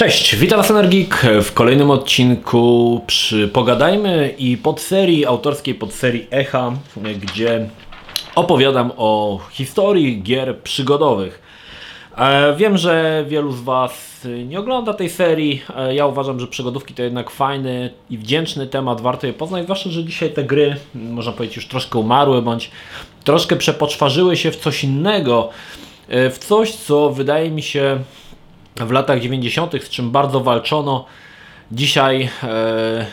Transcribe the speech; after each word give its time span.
Cześć, 0.00 0.36
witam 0.36 0.56
Was 0.56 0.70
Energik 0.70 1.22
w 1.42 1.52
kolejnym 1.52 1.90
odcinku 1.90 3.00
przy 3.06 3.48
Pogadajmy 3.48 4.34
i 4.38 4.56
podserii, 4.56 5.26
autorskiej 5.26 5.74
podserii 5.74 6.26
Echa, 6.30 6.72
gdzie 7.20 7.68
opowiadam 8.34 8.92
o 8.96 9.40
historii 9.50 10.22
gier 10.22 10.58
przygodowych. 10.58 11.42
E, 12.16 12.56
Wiem, 12.56 12.78
że 12.78 13.24
wielu 13.28 13.52
z 13.52 13.60
Was 13.60 14.26
nie 14.46 14.58
ogląda 14.60 14.94
tej 14.94 15.10
serii. 15.10 15.62
E, 15.76 15.94
Ja 15.94 16.06
uważam, 16.06 16.40
że 16.40 16.46
przygodówki 16.46 16.94
to 16.94 17.02
jednak 17.02 17.30
fajny 17.30 17.90
i 18.10 18.18
wdzięczny 18.18 18.66
temat, 18.66 19.00
warto 19.00 19.26
je 19.26 19.32
poznać, 19.32 19.64
zwłaszcza, 19.64 19.90
że 19.90 20.04
dzisiaj 20.04 20.30
te 20.30 20.44
gry, 20.44 20.76
można 20.94 21.32
powiedzieć, 21.32 21.56
już 21.56 21.66
troszkę 21.66 21.98
umarły, 21.98 22.42
bądź 22.42 22.70
troszkę 23.24 23.56
przepoczwarzyły 23.56 24.36
się 24.36 24.50
w 24.50 24.56
coś 24.56 24.84
innego, 24.84 25.48
e, 26.08 26.30
w 26.30 26.38
coś, 26.38 26.72
co 26.72 27.10
wydaje 27.10 27.50
mi 27.50 27.62
się 27.62 27.98
w 28.86 28.92
latach 28.92 29.20
90., 29.20 29.84
z 29.84 29.88
czym 29.88 30.10
bardzo 30.10 30.40
walczono. 30.40 31.04
Dzisiaj 31.72 32.30
e, 32.42 33.06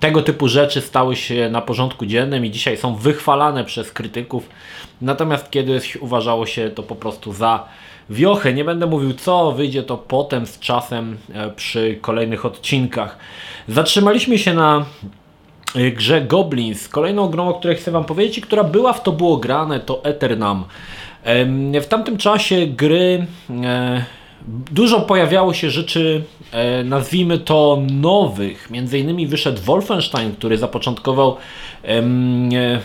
tego 0.00 0.22
typu 0.22 0.48
rzeczy 0.48 0.80
stały 0.80 1.16
się 1.16 1.50
na 1.50 1.60
porządku 1.60 2.06
dziennym 2.06 2.46
i 2.46 2.50
dzisiaj 2.50 2.76
są 2.76 2.96
wychwalane 2.96 3.64
przez 3.64 3.92
krytyków. 3.92 4.48
Natomiast 5.02 5.50
kiedyś 5.50 5.96
uważało 5.96 6.46
się 6.46 6.70
to 6.70 6.82
po 6.82 6.94
prostu 6.94 7.32
za 7.32 7.64
wiochę. 8.10 8.52
Nie 8.52 8.64
będę 8.64 8.86
mówił 8.86 9.14
co, 9.14 9.52
wyjdzie 9.52 9.82
to 9.82 9.98
potem 9.98 10.46
z 10.46 10.58
czasem 10.58 11.16
e, 11.34 11.50
przy 11.50 11.98
kolejnych 12.00 12.46
odcinkach. 12.46 13.18
Zatrzymaliśmy 13.68 14.38
się 14.38 14.54
na 14.54 14.84
e, 15.74 15.90
grze 15.90 16.20
Goblins. 16.20 16.88
Kolejną 16.88 17.28
grą, 17.28 17.48
o 17.48 17.54
której 17.54 17.76
chcę 17.76 17.90
Wam 17.90 18.04
powiedzieć 18.04 18.38
i 18.38 18.42
która 18.42 18.64
była 18.64 18.92
w 18.92 19.02
to 19.02 19.12
było 19.12 19.36
grane, 19.36 19.80
to 19.80 20.04
Eternam. 20.04 20.64
W 21.82 21.86
tamtym 21.88 22.16
czasie 22.16 22.66
gry 22.66 23.26
e, 23.64 24.04
dużo 24.46 25.00
pojawiało 25.00 25.54
się 25.54 25.70
rzeczy, 25.70 26.24
e, 26.52 26.84
nazwijmy 26.84 27.38
to 27.38 27.82
nowych. 27.92 28.70
Między 28.70 28.98
innymi 28.98 29.26
wyszedł 29.26 29.62
Wolfenstein, 29.62 30.32
który 30.32 30.58
zapoczątkował, 30.58 31.36
e, 31.84 32.02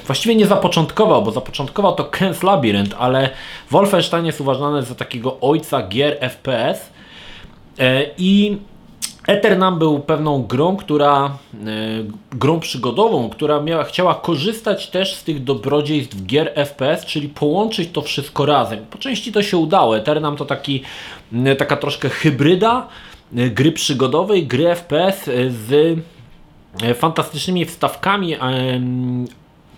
właściwie 0.06 0.36
nie 0.36 0.48
zapoczątkował, 0.48 1.24
bo 1.24 1.32
zapoczątkował 1.32 1.96
to 1.96 2.04
Ken's 2.04 2.44
Labyrinth, 2.44 2.96
ale 3.00 3.30
Wolfenstein 3.72 4.26
jest 4.26 4.42
uważany 4.42 4.84
za 4.84 4.96
takiego 4.96 5.40
ojca 5.40 5.88
gier 5.88 6.18
FPS. 6.20 6.90
E, 7.80 8.06
I 8.18 8.58
Eternam 9.28 9.80
był 9.80 10.00
pewną 10.00 10.44
grą, 10.44 10.78
która, 10.78 11.26
e, 11.26 11.68
grą 12.32 12.60
przygodową, 12.60 13.30
która 13.30 13.62
miała, 13.62 13.84
chciała 13.84 14.16
korzystać 14.16 14.90
też 14.90 15.16
z 15.16 15.24
tych 15.24 15.44
dobrodziejstw 15.44 16.26
gier 16.26 16.52
FPS, 16.56 17.06
czyli 17.06 17.30
połączyć 17.30 17.90
to 17.92 18.02
wszystko 18.02 18.46
razem. 18.46 18.86
Po 18.90 18.98
części 18.98 19.32
to 19.32 19.44
się 19.44 19.58
udało. 19.58 19.98
Eternam 19.98 20.36
to 20.36 20.46
taki, 20.46 20.84
taka 21.58 21.78
troszkę 21.78 22.10
hybryda 22.10 22.88
e, 23.36 23.50
gry 23.50 23.72
przygodowej, 23.72 24.48
gry 24.48 24.76
FPS 24.76 25.28
e, 25.28 25.32
z 25.50 26.00
fantastycznymi 26.96 27.66
wstawkami, 27.66 28.36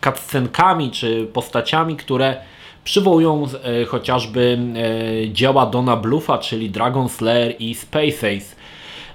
cutscenkami 0.03 0.91
czy 0.91 1.27
postaciami, 1.33 1.95
które 1.95 2.37
przywołują 2.83 3.47
chociażby 3.87 4.58
dzieła 5.33 5.65
Dona 5.65 5.97
Bluffa, 5.97 6.37
czyli 6.37 6.70
Dragon 6.70 7.09
Slayer 7.09 7.55
i 7.59 7.75
Space 7.75 8.27
Ace. 8.37 8.55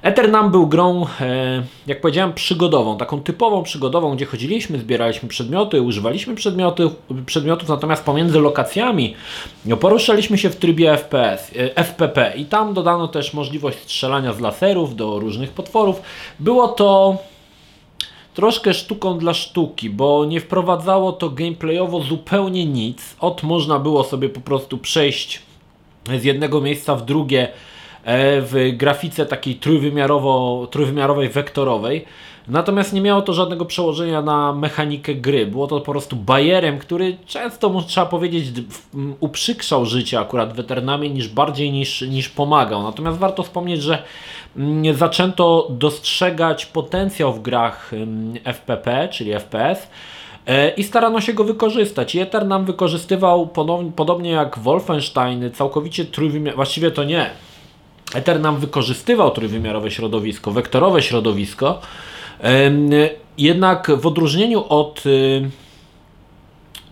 Eternam 0.02 0.50
był 0.50 0.66
grą, 0.66 1.06
e, 1.20 1.62
jak 1.86 2.00
powiedziałem, 2.00 2.32
przygodową, 2.32 2.96
taką 2.98 3.20
typową 3.20 3.62
przygodową, 3.62 4.16
gdzie 4.16 4.26
chodziliśmy, 4.26 4.78
zbieraliśmy 4.78 5.28
przedmioty, 5.28 5.82
używaliśmy 5.82 6.34
przedmiotów, 6.34 6.92
przedmiotów 7.26 7.68
natomiast 7.68 8.04
pomiędzy 8.04 8.40
lokacjami 8.40 9.14
poruszaliśmy 9.80 10.38
się 10.38 10.50
w 10.50 10.56
trybie 10.56 10.92
FPS, 10.92 11.50
e, 11.56 11.76
FPP 11.76 12.32
i 12.36 12.44
tam 12.44 12.74
dodano 12.74 13.08
też 13.08 13.34
możliwość 13.34 13.78
strzelania 13.78 14.32
z 14.32 14.40
laserów 14.40 14.96
do 14.96 15.18
różnych 15.18 15.50
potworów. 15.50 16.02
Było 16.38 16.68
to 16.68 17.18
troszkę 18.34 18.74
sztuką 18.74 19.18
dla 19.18 19.34
sztuki, 19.34 19.90
bo 19.90 20.24
nie 20.24 20.40
wprowadzało 20.40 21.12
to 21.12 21.30
gameplayowo 21.30 22.00
zupełnie 22.00 22.66
nic. 22.66 23.16
Od 23.20 23.42
można 23.42 23.78
było 23.78 24.04
sobie 24.04 24.28
po 24.28 24.40
prostu 24.40 24.78
przejść 24.78 25.42
z 26.18 26.24
jednego 26.24 26.60
miejsca 26.60 26.96
w 26.96 27.04
drugie 27.04 27.48
w 28.04 28.70
grafice 28.76 29.26
takiej 29.26 29.54
trójwymiarowo, 29.54 30.66
trójwymiarowej, 30.70 31.28
wektorowej. 31.28 32.04
Natomiast 32.48 32.92
nie 32.92 33.00
miało 33.00 33.22
to 33.22 33.32
żadnego 33.32 33.64
przełożenia 33.64 34.22
na 34.22 34.52
mechanikę 34.52 35.14
gry. 35.14 35.46
Było 35.46 35.66
to 35.66 35.80
po 35.80 35.92
prostu 35.92 36.16
bajerem, 36.16 36.78
który 36.78 37.16
często, 37.26 37.82
trzeba 37.86 38.06
powiedzieć, 38.06 38.46
uprzykrzał 39.20 39.86
życie 39.86 40.20
akurat 40.20 40.52
weteranami 40.52 41.10
niż 41.10 41.28
bardziej 41.28 41.72
niż, 41.72 42.00
niż 42.00 42.28
pomagał. 42.28 42.82
Natomiast 42.82 43.18
warto 43.18 43.42
wspomnieć, 43.42 43.82
że 43.82 44.02
mm, 44.56 44.94
zaczęto 44.94 45.68
dostrzegać 45.70 46.66
potencjał 46.66 47.32
w 47.32 47.42
grach 47.42 47.92
ym, 47.92 48.34
FPP, 48.44 49.08
czyli 49.08 49.32
FPS. 49.32 49.88
E, 50.46 50.68
I 50.70 50.84
starano 50.84 51.20
się 51.20 51.32
go 51.32 51.44
wykorzystać. 51.44 52.14
I 52.14 52.20
Eternam 52.20 52.64
wykorzystywał 52.64 53.46
ponow- 53.46 53.92
podobnie 53.92 54.30
jak 54.30 54.58
Wolfenstein 54.58 55.50
całkowicie 55.50 56.04
trójwymiarowe, 56.04 56.56
właściwie 56.56 56.90
to 56.90 57.04
nie. 57.04 57.30
Eternam 58.14 58.56
wykorzystywał 58.56 59.30
trójwymiarowe 59.30 59.90
środowisko, 59.90 60.50
wektorowe 60.50 61.02
środowisko, 61.02 61.80
jednak 63.38 63.90
w 64.00 64.06
odróżnieniu 64.06 64.64
od 64.68 65.04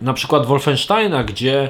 na 0.01 0.13
przykład 0.13 0.45
Wolfensteina, 0.45 1.23
gdzie 1.23 1.69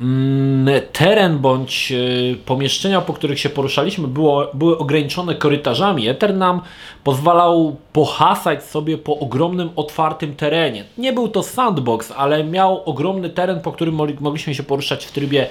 mm, 0.00 0.80
teren 0.92 1.38
bądź 1.38 1.92
y, 1.92 2.36
pomieszczenia, 2.46 3.00
po 3.00 3.12
których 3.12 3.40
się 3.40 3.48
poruszaliśmy, 3.48 4.08
było, 4.08 4.50
były 4.54 4.78
ograniczone 4.78 5.34
korytarzami. 5.34 6.08
Eternam 6.08 6.60
pozwalał 7.04 7.76
pohasać 7.92 8.64
sobie 8.64 8.98
po 8.98 9.18
ogromnym, 9.18 9.70
otwartym 9.76 10.36
terenie. 10.36 10.84
Nie 10.98 11.12
był 11.12 11.28
to 11.28 11.42
sandbox, 11.42 12.12
ale 12.16 12.44
miał 12.44 12.82
ogromny 12.84 13.30
teren, 13.30 13.60
po 13.60 13.72
którym 13.72 13.94
mogli- 13.94 14.20
mogliśmy 14.20 14.54
się 14.54 14.62
poruszać 14.62 15.04
w 15.06 15.12
trybie 15.12 15.46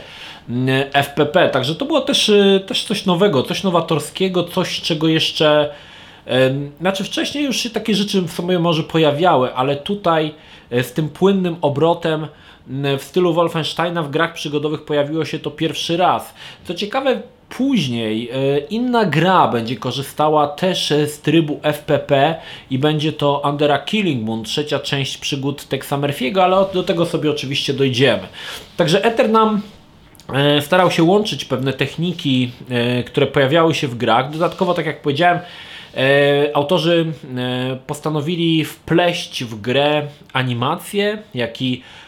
FPP. 0.93 1.49
Także 1.49 1.75
to 1.75 1.85
było 1.85 2.01
też, 2.01 2.29
y, 2.29 2.63
też 2.67 2.83
coś 2.83 3.05
nowego, 3.05 3.43
coś 3.43 3.63
nowatorskiego, 3.63 4.43
coś, 4.43 4.81
czego 4.81 5.07
jeszcze. 5.07 5.73
em, 6.25 6.71
Znaczy, 6.79 7.03
wcześniej 7.03 7.43
już 7.43 7.57
się 7.57 7.69
takie 7.69 7.95
rzeczy 7.95 8.21
w 8.21 8.31
sobie 8.31 8.59
może 8.59 8.83
pojawiały, 8.83 9.53
ale 9.53 9.75
tutaj 9.75 10.33
e, 10.71 10.83
z 10.83 10.93
tym 10.93 11.09
płynnym 11.09 11.55
obrotem 11.61 12.27
w 12.99 13.03
stylu 13.03 13.33
Wolfensteina 13.33 14.03
w 14.03 14.09
grach 14.09 14.33
przygodowych 14.33 14.85
pojawiło 14.85 15.25
się 15.25 15.39
to 15.39 15.51
pierwszy 15.51 15.97
raz. 15.97 16.33
Co 16.67 16.73
ciekawe, 16.73 17.21
później 17.57 18.29
e, 18.29 18.57
inna 18.57 19.05
gra 19.05 19.47
będzie 19.47 19.75
korzystała 19.75 20.47
też 20.47 20.91
e, 20.91 21.07
z 21.07 21.21
trybu 21.21 21.59
FPP 21.63 22.35
i 22.69 22.79
będzie 22.79 23.13
to 23.13 23.41
Undera 23.49 23.79
Killing 23.79 24.23
Moon, 24.25 24.43
trzecia 24.43 24.79
część 24.79 25.17
przygód 25.17 25.67
Texa 25.67 25.97
Murphy'ego, 25.97 26.39
ale 26.39 26.65
do 26.73 26.83
tego 26.83 27.05
sobie 27.05 27.31
oczywiście 27.31 27.73
dojdziemy. 27.73 28.23
Także 28.77 29.03
Eternam 29.03 29.55
e, 29.55 29.59
starał 30.61 30.91
się 30.91 31.03
łączyć 31.03 31.45
pewne 31.45 31.73
techniki, 31.73 32.51
e, 32.69 33.03
które 33.03 33.27
pojawiały 33.27 33.75
się 33.75 33.87
w 33.87 33.95
grach. 33.95 34.31
Dodatkowo, 34.31 34.73
tak 34.73 34.85
jak 34.85 35.01
powiedziałem, 35.01 35.39
e, 35.97 36.51
autorzy 36.53 37.05
e, 37.37 37.77
postanowili 37.87 38.65
wpleść 38.65 39.43
w 39.43 39.61
grę 39.61 40.07
animacje, 40.33 41.17
jak 41.33 41.61
i 41.61 41.81
e, 41.81 42.02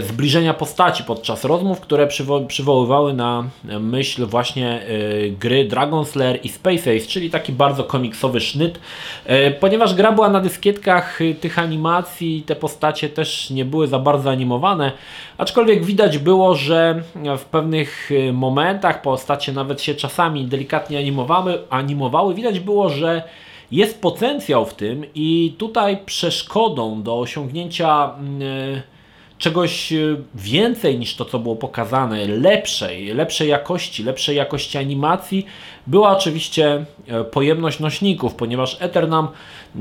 zbliżenia 0.00 0.54
postaci 0.54 1.04
podczas 1.04 1.44
rozmów, 1.44 1.80
które 1.80 2.06
przywo- 2.06 2.46
przywoływały 2.46 3.14
na 3.14 3.44
myśl 3.80 4.26
właśnie 4.26 4.68
e, 4.70 4.86
gry 5.30 5.64
Dragon 5.64 6.04
Slayer 6.04 6.38
i 6.42 6.48
Space 6.48 6.96
Ace, 6.96 7.06
czyli 7.06 7.30
taki 7.30 7.52
bardzo 7.52 7.84
komiksowy 7.84 8.40
sznyt. 8.40 8.80
E, 9.26 9.50
Ponieważ 9.50 9.94
gra 9.94 10.12
była 10.12 10.28
na 10.28 10.40
dyskietkach 10.40 11.20
e, 11.22 11.34
tych 11.34 11.58
animacji, 11.58 12.42
te 12.46 12.56
postacie 12.56 13.08
też 13.08 13.50
nie 13.50 13.64
były 13.64 13.86
za 13.86 13.98
bardzo 13.98 14.30
animowane, 14.30 14.92
aczkolwiek 15.38 15.84
widać 15.84 16.18
było, 16.18 16.54
że 16.54 17.02
w 17.38 17.44
pewnych 17.44 18.10
e, 18.28 18.32
momentach 18.32 19.02
postacie 19.02 19.52
nawet 19.52 19.82
się 19.82 19.94
czasami 19.94 20.44
delikatnie 20.44 20.98
animowały, 20.98 21.58
animowały. 21.70 22.34
widać 22.34 22.60
było, 22.60 22.88
że 22.88 23.22
jest 23.70 24.00
potencjał 24.00 24.66
w 24.66 24.74
tym 24.74 25.04
i 25.14 25.54
tutaj 25.58 25.98
przeszkodą 26.06 27.02
do 27.02 27.18
osiągnięcia 27.18 28.14
e, 28.42 28.93
czegoś 29.38 29.92
e, 29.92 29.96
więcej 30.34 30.98
niż 30.98 31.16
to, 31.16 31.24
co 31.24 31.38
było 31.38 31.56
pokazane, 31.56 32.26
lepszej, 32.26 33.06
lepszej 33.06 33.48
jakości, 33.48 34.02
lepszej 34.04 34.36
jakości 34.36 34.78
animacji, 34.78 35.46
była 35.86 36.16
oczywiście 36.16 36.84
e, 37.08 37.24
pojemność 37.24 37.80
nośników, 37.80 38.34
ponieważ 38.34 38.76
Eternam 38.80 39.28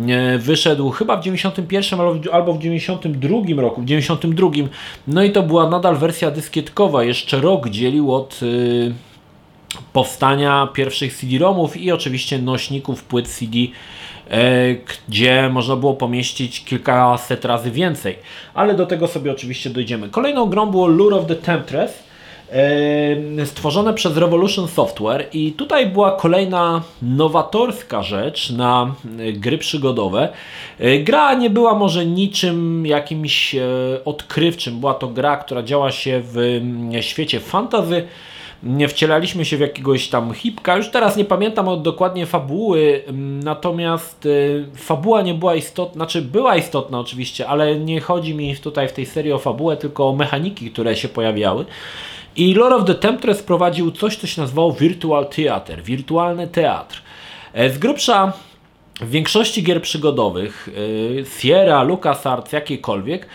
e, 0.07 0.37
wyszedł 0.37 0.89
chyba 0.89 1.17
w 1.17 1.23
91 1.23 1.99
albo 1.99 2.13
w- 2.13 2.27
albo 2.33 2.53
w 2.53 2.59
92 2.59 3.61
roku, 3.61 3.81
w 3.81 3.85
92, 3.85 4.47
no 5.07 5.23
i 5.23 5.31
to 5.31 5.43
była 5.43 5.69
nadal 5.69 5.95
wersja 5.97 6.31
dyskietkowa, 6.31 7.03
jeszcze 7.03 7.41
rok 7.41 7.69
dzielił 7.69 8.13
od 8.13 8.39
powstania 9.93 10.67
pierwszych 10.73 11.13
CD-ROMów 11.17 11.77
i 11.77 11.91
oczywiście 11.91 12.39
nośników 12.39 13.03
płyt 13.03 13.27
CD, 13.27 13.57
gdzie 15.09 15.49
można 15.49 15.75
było 15.75 15.93
pomieścić 15.93 16.65
kilkaset 16.65 17.45
razy 17.45 17.71
więcej. 17.71 18.15
Ale 18.53 18.73
do 18.73 18.85
tego 18.85 19.07
sobie 19.07 19.31
oczywiście 19.31 19.69
dojdziemy. 19.69 20.09
Kolejną 20.09 20.45
grą 20.45 20.65
było 20.65 20.87
Lure 20.87 21.15
of 21.15 21.25
the 21.27 21.35
Temptress. 21.35 22.03
e, 23.41 23.45
stworzone 23.45 23.93
przez 23.93 24.17
Revolution 24.17 24.67
Software 24.67 25.25
i 25.33 25.51
tutaj 25.51 25.87
była 25.87 26.11
kolejna 26.11 26.81
nowatorska 27.01 28.03
rzecz 28.03 28.49
na 28.49 28.95
e, 29.19 29.33
gry 29.33 29.57
przygodowe. 29.57 30.29
E, 30.79 30.99
gra 30.99 31.33
nie 31.33 31.49
była 31.49 31.75
może 31.75 32.05
niczym 32.05 32.85
jakimś 32.85 33.55
odkrywczym, 34.05 34.79
była 34.79 34.93
to 34.93 35.07
gra, 35.07 35.37
która 35.37 35.63
działa 35.63 35.91
się 35.91 36.21
w 36.23 36.61
świecie 37.01 37.39
fantazy, 37.39 38.07
nie 38.63 38.87
wcielaliśmy 38.87 39.45
się 39.45 39.57
w 39.57 39.59
jakiegoś 39.59 40.07
tam 40.07 40.33
hipka. 40.33 40.77
Już 40.77 40.89
teraz 40.89 41.17
nie 41.17 41.25
pamiętam 41.25 41.67
od 41.67 41.81
dokładnie 41.81 42.25
fabuły, 42.25 43.03
mm, 43.07 43.43
natomiast 43.43 44.25
y, 44.25 44.65
fabuła 44.75 45.21
nie 45.21 45.33
była 45.33 45.55
istotna, 45.55 45.93
znaczy 45.93 46.21
była 46.21 46.55
istotna 46.55 46.99
oczywiście, 46.99 47.47
ale 47.47 47.75
nie 47.75 48.01
chodzi 48.01 48.35
mi 48.35 48.55
tutaj 48.55 48.87
w 48.87 48.93
tej 48.93 49.05
serii 49.05 49.31
o 49.31 49.39
fabułę, 49.39 49.77
tylko 49.77 50.09
o 50.09 50.15
mechaniki, 50.15 50.71
które 50.71 50.95
się 50.95 51.07
pojawiały. 51.07 51.65
I 52.35 52.53
Lord 52.53 52.73
of 52.73 52.85
the 52.85 52.95
Temptress 52.95 53.43
prowadził 53.43 53.91
coś, 53.91 54.17
co 54.17 54.27
się 54.27 54.41
nazywało 54.41 54.71
Virtual 54.71 55.25
Theater, 55.25 55.83
wirtualny 55.83 56.47
teatr. 56.47 57.01
E, 57.53 57.69
z 57.69 57.77
grubsza 57.77 58.33
w 59.01 59.09
większości 59.09 59.63
gier 59.63 59.81
przygodowych, 59.81 60.67
y, 60.67 61.25
Sierra, 61.39 61.83
LucasArts, 61.83 62.51
jakiekolwiek, 62.51 63.27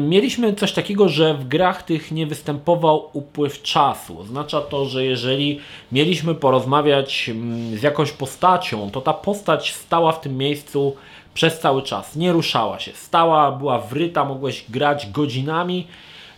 mieliśmy 0.00 0.54
coś 0.54 0.72
takiego, 0.72 1.08
że 1.08 1.34
w 1.34 1.48
grach 1.48 1.82
tych 1.82 2.12
nie 2.12 2.26
występował 2.26 3.10
upływ 3.12 3.62
czasu. 3.62 4.20
Oznacza 4.20 4.60
to, 4.60 4.84
że 4.84 5.04
jeżeli 5.04 5.60
mieliśmy 5.92 6.34
porozmawiać 6.34 7.28
mm, 7.28 7.78
z 7.78 7.82
jakąś 7.82 8.12
postacią, 8.12 8.90
to 8.90 9.00
ta 9.00 9.12
postać 9.12 9.72
stała 9.72 10.12
w 10.12 10.20
tym 10.20 10.36
miejscu 10.36 10.96
przez 11.34 11.60
cały 11.60 11.82
czas, 11.82 12.16
nie 12.16 12.32
ruszała 12.32 12.78
się, 12.78 12.92
stała, 12.92 13.52
była 13.52 13.78
wryta, 13.78 14.24
mogłeś 14.24 14.64
grać 14.68 15.10
godzinami 15.10 15.86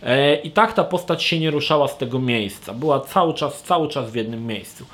e, 0.03 0.35
i 0.35 0.51
tak 0.51 0.73
ta 0.73 0.83
postać 0.83 1.23
się 1.23 1.39
nie 1.39 1.51
ruszała 1.51 1.87
z 1.87 1.97
tego 1.97 2.19
miejsca, 2.19 2.73
była 2.73 2.99
cały 2.99 3.33
czas, 3.33 3.63
cały 3.63 3.87
czas 3.87 4.11
w 4.11 4.15
jednym 4.15 4.47
miejscu. 4.47 4.85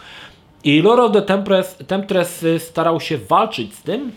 I 0.64 0.82
Loro 0.82 1.10
de 1.10 1.22
Temptres, 1.22 1.78
Temptres 1.88 2.44
y, 2.44 2.60
starał 2.60 3.00
się 3.00 3.18
walczyć 3.18 3.76
z 3.76 3.82
tym 3.82 4.12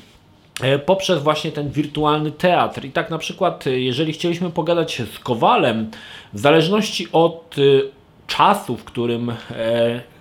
e, 0.61 0.79
poprzez 0.79 1.23
właśnie 1.23 1.53
ten 1.53 1.71
wirtualny 1.71 2.33
teatr. 2.33 2.85
I 2.85 2.91
tak 2.91 3.11
na 3.11 3.19
przykład, 3.19 3.67
y, 3.67 3.81
jeżeli 3.81 4.13
chcieliśmy 4.13 4.51
pogadać 4.51 5.03
z 5.15 5.19
Kowalem, 5.19 5.91
w 6.33 6.39
zależności 6.39 7.09
od 7.13 7.59
y, 7.59 7.91
czasu, 8.27 8.77
w 8.77 8.85
którym 8.85 9.31
e, 9.31 9.35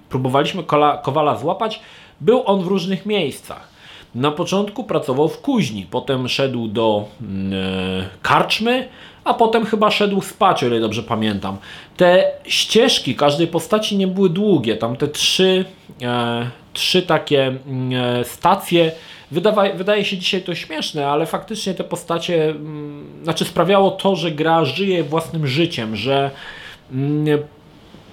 próbowaliśmy 0.09 0.63
Kowala 1.03 1.37
złapać, 1.37 1.79
był 2.21 2.43
on 2.45 2.61
w 2.61 2.67
różnych 2.67 3.05
miejscach. 3.05 3.71
Na 4.15 4.31
początku 4.31 4.83
pracował 4.83 5.29
w 5.29 5.41
kuźni, 5.41 5.87
potem 5.91 6.27
szedł 6.27 6.67
do 6.67 7.05
mm, 7.21 7.53
e, 7.53 8.09
karczmy, 8.21 8.87
a 9.23 9.33
potem 9.33 9.65
chyba 9.65 9.91
szedł 9.91 10.21
spać, 10.21 10.63
o 10.63 10.67
ile 10.67 10.79
dobrze 10.79 11.03
pamiętam. 11.03 11.57
Te 11.97 12.31
ścieżki 12.43 13.15
każdej 13.15 13.47
postaci 13.47 13.97
nie 13.97 14.07
były 14.07 14.29
długie, 14.29 14.77
tam 14.77 14.95
te 14.97 15.07
trzy, 15.07 15.65
e, 16.01 16.49
trzy 16.73 17.01
takie 17.01 17.47
mm, 17.47 18.19
e, 18.21 18.25
stacje. 18.25 18.91
Wydawa, 19.31 19.63
wydaje 19.73 20.05
się 20.05 20.17
dzisiaj 20.17 20.41
to 20.41 20.55
śmieszne, 20.55 21.07
ale 21.07 21.25
faktycznie 21.25 21.73
te 21.73 21.83
postacie, 21.83 22.49
m, 22.49 22.57
mm, 22.57 23.23
znaczy 23.23 23.45
sprawiało 23.45 23.91
to, 23.91 24.15
że 24.15 24.31
gra 24.31 24.65
żyje 24.65 25.03
własnym 25.03 25.47
życiem, 25.47 25.95
że 25.95 26.31
m, 26.91 27.27
mm, 27.27 27.43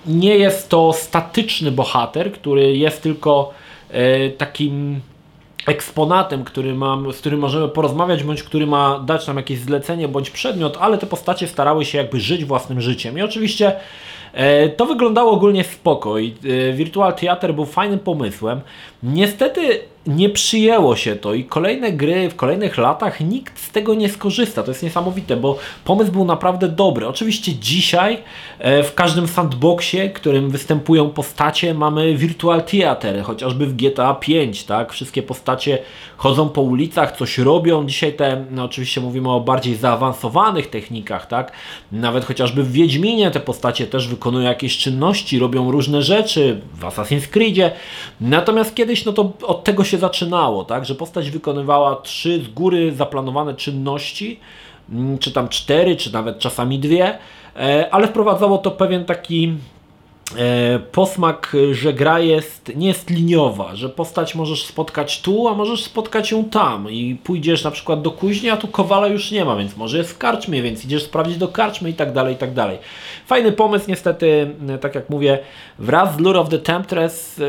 nie 0.07 0.37
jest 0.37 0.69
to 0.69 0.93
statyczny 0.93 1.71
bohater, 1.73 2.33
który 2.33 2.77
jest 2.77 3.03
tylko 3.03 3.55
e, 3.91 4.31
takim 4.31 5.01
eksponatem, 5.69 6.45
który 6.45 6.75
mam, 6.75 7.13
z 7.13 7.19
którym 7.19 7.41
możemy 7.41 7.69
porozmawiać, 7.69 8.23
bądź 8.23 8.43
który 8.43 8.67
ma 8.67 8.99
dać 8.99 9.27
nam 9.27 9.37
jakieś 9.37 9.59
zlecenie 9.59 10.09
bądź 10.09 10.31
przedmiot, 10.31 10.77
ale 10.81 10.99
te 10.99 11.07
postacie 11.07 11.49
starały 11.49 11.85
się 11.85 11.99
jakby 11.99 12.21
żyć 12.21 12.45
własnym 12.45 12.81
życiem. 12.81 13.19
I 13.19 13.23
oczywiście 13.23 13.77
to 14.77 14.87
wyglądało 14.87 15.33
ogólnie 15.33 15.65
spoko 15.65 16.19
i 16.19 16.35
e, 16.69 16.73
Virtual 16.73 17.15
Theater 17.15 17.55
był 17.55 17.67
fajnym 17.67 17.99
pomysłem. 17.99 18.61
Niestety 19.03 19.81
nie 20.09 20.29
przyjęło 20.29 20.97
się 20.97 21.17
to 21.17 21.35
i 21.35 21.45
kolejne 21.45 21.93
gry 21.93 22.31
w 22.31 22.37
kolejnych 22.37 22.79
latach 22.79 23.21
nikt 23.21 23.61
z 23.61 23.71
tego 23.71 23.95
nie 23.95 24.09
skorzysta. 24.09 24.63
To 24.63 24.71
jest 24.71 24.83
niesamowite, 24.83 25.37
bo 25.37 25.59
pomysł 25.85 26.13
był 26.13 26.25
naprawdę 26.25 26.69
dobry. 26.69 27.07
Oczywiście 27.07 27.55
dzisiaj 27.55 28.19
e, 28.59 28.83
w 28.83 28.95
każdym 28.95 29.29
sandboxie, 29.29 30.11
którym 30.11 30.51
występują 30.51 31.11
postacie, 31.11 31.75
mamy 31.75 32.15
virtual 32.15 32.63
theater, 32.63 33.23
chociażby 33.23 33.67
w 33.67 33.77
GTA 33.77 34.15
5, 34.15 34.65
tak? 34.65 34.93
Wszystkie 34.93 35.23
postacie 35.23 35.79
chodzą 36.17 36.49
po 36.49 36.63
ulicach, 36.63 37.17
coś 37.17 37.39
robią. 37.39 37.87
Dzisiaj 37.87 38.13
te, 38.13 38.45
no 38.51 38.65
oczywiście 38.65 39.01
mówimy 39.01 39.31
o 39.31 39.41
bardziej 39.41 39.75
zaawansowanych 39.75 40.71
technikach, 40.71 41.27
tak? 41.27 41.53
Nawet 41.93 42.25
chociażby 42.25 42.63
w 42.63 42.73
Wiedźminie 42.73 43.31
te 43.31 43.41
postacie 43.41 43.87
też 43.87 44.09
wykonują 44.09 44.18
jakieś 44.43 44.79
czynności, 44.79 45.39
robią 45.39 45.71
różne 45.71 46.03
rzeczy, 46.03 46.61
w 46.75 46.81
Assassin's 46.81 47.27
Creedzie. 47.29 47.71
Natomiast 48.21 48.75
kiedyś 48.75 49.05
no 49.05 49.13
to 49.13 49.33
od 49.43 49.65
tego 49.65 49.85
się 49.85 49.99
zaczynało, 49.99 50.65
tak, 50.65 50.85
że 50.85 50.95
postać 50.95 51.31
wykonywała 51.31 51.97
trzy 51.97 52.43
z 52.43 52.49
góry 52.49 52.95
zaplanowane 52.95 53.55
czynności, 53.55 54.41
mm, 54.91 55.19
czy 55.19 55.33
tam 55.33 55.49
cztery, 55.49 55.97
czy 55.97 56.13
nawet 56.13 56.39
czasami 56.39 56.79
dwie, 56.79 57.19
e, 57.57 57.89
ale 57.91 58.09
wprowadzało 58.09 58.59
to 58.59 58.71
pewien 58.71 59.05
taki 59.05 59.53
posmak, 60.93 61.57
że 61.73 61.93
gra 61.93 62.21
jest, 62.21 62.73
nie 62.77 62.89
jest 62.89 63.11
liniowa, 63.11 63.77
że 63.77 63.89
postać 63.89 64.35
możesz 64.35 64.65
spotkać 64.65 65.23
tu, 65.23 65.49
a 65.49 65.55
możesz 65.55 65.85
spotkać 65.85 66.31
ją 66.31 66.45
tam 66.45 66.91
i 66.91 67.15
pójdziesz 67.25 67.65
na 67.65 67.71
przykład 67.71 68.03
do 68.03 68.11
kuźni, 68.11 68.51
a 68.51 68.57
tu 68.57 68.69
kowala 68.69 69.07
już 69.07 69.31
nie 69.31 69.45
ma, 69.45 69.57
więc 69.57 69.77
może 69.77 69.99
jest 69.99 70.11
w 70.11 70.19
karczmie, 70.19 70.63
więc 70.63 70.85
idziesz 70.85 71.03
sprawdzić 71.03 71.37
do 71.37 71.49
karczmy 71.49 71.91
i 71.91 71.95
tak 71.95 72.13
dalej, 72.13 72.35
i 72.35 72.37
tak 72.37 72.55
dalej. 72.55 72.79
Fajny 73.27 73.53
pomysł, 73.53 73.85
niestety, 73.89 74.51
e, 74.69 74.79
tak 74.79 74.95
jak 74.95 75.11
mówię, 75.11 75.39
wraz 75.79 76.17
z 76.17 76.19
Lure 76.19 76.41
of 76.41 76.49
the 76.49 76.59
Temptress 76.59 77.41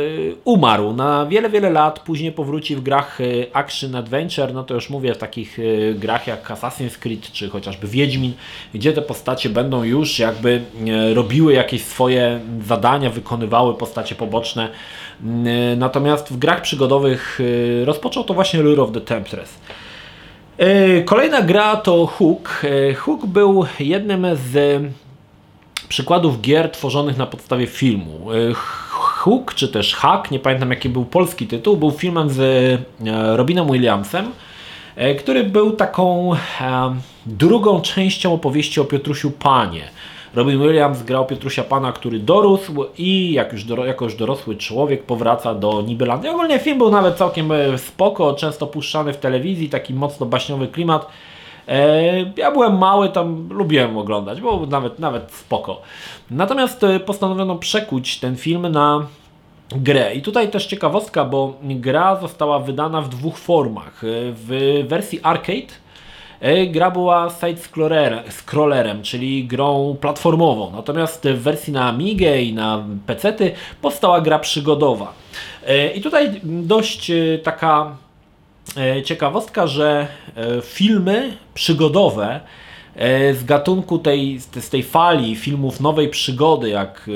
umarł 0.43 0.93
na 0.93 1.25
wiele, 1.25 1.49
wiele 1.49 1.69
lat, 1.69 1.99
później 1.99 2.31
powróci 2.31 2.75
w 2.75 2.81
grach 2.81 3.19
Action 3.53 3.95
Adventure, 3.95 4.53
no 4.53 4.63
to 4.63 4.73
już 4.73 4.89
mówię, 4.89 5.13
w 5.13 5.17
takich 5.17 5.57
grach 5.95 6.27
jak 6.27 6.49
Assassin's 6.49 6.97
Creed, 6.97 7.31
czy 7.31 7.49
chociażby 7.49 7.87
Wiedźmin, 7.87 8.33
gdzie 8.73 8.93
te 8.93 9.01
postacie 9.01 9.49
będą 9.49 9.83
już 9.83 10.19
jakby 10.19 10.61
robiły 11.13 11.53
jakieś 11.53 11.83
swoje 11.83 12.39
zadania 12.69 13.09
wykonywały 13.09 13.73
postacie 13.73 14.15
poboczne. 14.15 14.69
Mm, 15.23 15.79
natomiast 15.79 16.33
w 16.33 16.37
grach 16.37 16.61
przygodowych 16.61 17.39
y, 17.39 17.83
rozpoczął 17.85 18.23
to 18.23 18.33
właśnie 18.33 18.61
Lure 18.61 18.81
of 18.81 18.91
the 18.91 19.01
Temptress. 19.01 19.59
Y, 20.61 21.03
kolejna 21.05 21.41
gra 21.41 21.75
to 21.75 22.05
Hook. 22.05 22.61
Hook 22.97 23.25
był 23.25 23.65
jednym 23.79 24.27
z 24.33 24.81
przykładów 25.89 26.41
gier 26.41 26.71
tworzonych 26.71 27.17
na 27.17 27.25
podstawie 27.25 27.67
filmu. 27.67 28.27
Hook, 28.91 29.53
czy 29.53 29.67
też 29.67 29.95
Hack, 29.95 30.31
nie 30.31 30.39
pamiętam 30.39 30.69
jaki 30.69 30.89
był 30.89 31.05
polski 31.05 31.47
tytuł, 31.47 31.77
był 31.77 31.91
filmem 31.91 32.29
z 32.29 32.41
Robinem 33.35 33.71
Williamsem, 33.71 34.31
który 35.19 35.43
był 35.43 35.71
taką 35.71 36.35
drugą 37.25 37.81
częścią 37.81 38.33
opowieści 38.33 38.79
o 38.79 38.85
Piotrusiu 38.85 39.31
Panie. 39.31 39.83
Robin 40.35 40.59
Williams 40.59 41.03
grał 41.03 41.25
Piotrusia 41.25 41.63
Pana, 41.63 41.91
który 41.91 42.19
dorósł 42.19 42.85
i 42.97 43.33
jak 43.33 43.53
już 43.53 43.63
do, 43.63 43.85
jako 43.85 44.05
już 44.05 44.15
dorosły 44.15 44.55
człowiek 44.55 45.03
powraca 45.03 45.55
do 45.55 45.81
Nibelandii. 45.81 46.29
Ogólnie 46.29 46.59
film 46.59 46.77
był 46.77 46.91
nawet 46.91 47.15
całkiem 47.15 47.51
e, 47.51 47.77
spoko, 47.77 48.33
często 48.33 48.67
puszczany 48.67 49.13
w 49.13 49.17
telewizji, 49.17 49.69
taki 49.69 49.93
mocno 49.93 50.25
baśniowy 50.25 50.67
klimat. 50.67 51.07
E, 51.67 52.01
ja 52.37 52.51
byłem 52.51 52.77
mały, 52.77 53.09
tam 53.09 53.47
lubiłem 53.51 53.97
oglądać, 53.97 54.41
bo 54.41 54.65
nawet, 54.65 54.99
nawet 54.99 55.31
spoko. 55.31 55.81
Natomiast 56.31 56.83
e, 56.83 56.99
postanowiono 56.99 57.55
przekuć 57.55 58.19
ten 58.19 58.35
film 58.35 58.67
na 58.67 59.07
grę. 59.71 60.13
I 60.13 60.21
tutaj 60.21 60.49
też 60.49 60.65
ciekawostka, 60.65 61.25
bo 61.25 61.53
gra 61.61 62.15
została 62.15 62.59
wydana 62.59 63.01
w 63.01 63.09
dwóch 63.09 63.37
formach. 63.37 64.01
W 64.33 64.83
wersji 64.87 65.19
arcade 65.23 65.73
gra 66.67 66.91
była 66.91 67.27
side-scrollerem, 67.27 69.01
czyli 69.01 69.47
grą 69.47 69.97
platformową. 70.01 70.71
Natomiast 70.71 71.27
w 71.27 71.41
wersji 71.41 71.73
na 71.73 71.87
Amigę 71.87 72.41
i 72.41 72.53
na 72.53 72.83
PC-ty 73.05 73.51
powstała 73.81 74.21
gra 74.21 74.39
przygodowa. 74.39 75.13
E, 75.67 75.91
I 75.91 76.01
tutaj 76.01 76.41
dość 76.43 77.11
e, 77.11 77.37
taka 77.43 77.95
ciekawostka, 79.03 79.67
że 79.67 80.07
filmy 80.63 81.37
przygodowe 81.53 82.39
z 83.33 83.43
gatunku 83.43 83.99
tej, 83.99 84.39
z 84.39 84.69
tej 84.69 84.83
fali 84.83 85.35
filmów 85.35 85.81
nowej 85.81 86.09
przygody, 86.09 86.69
jak 86.69 87.09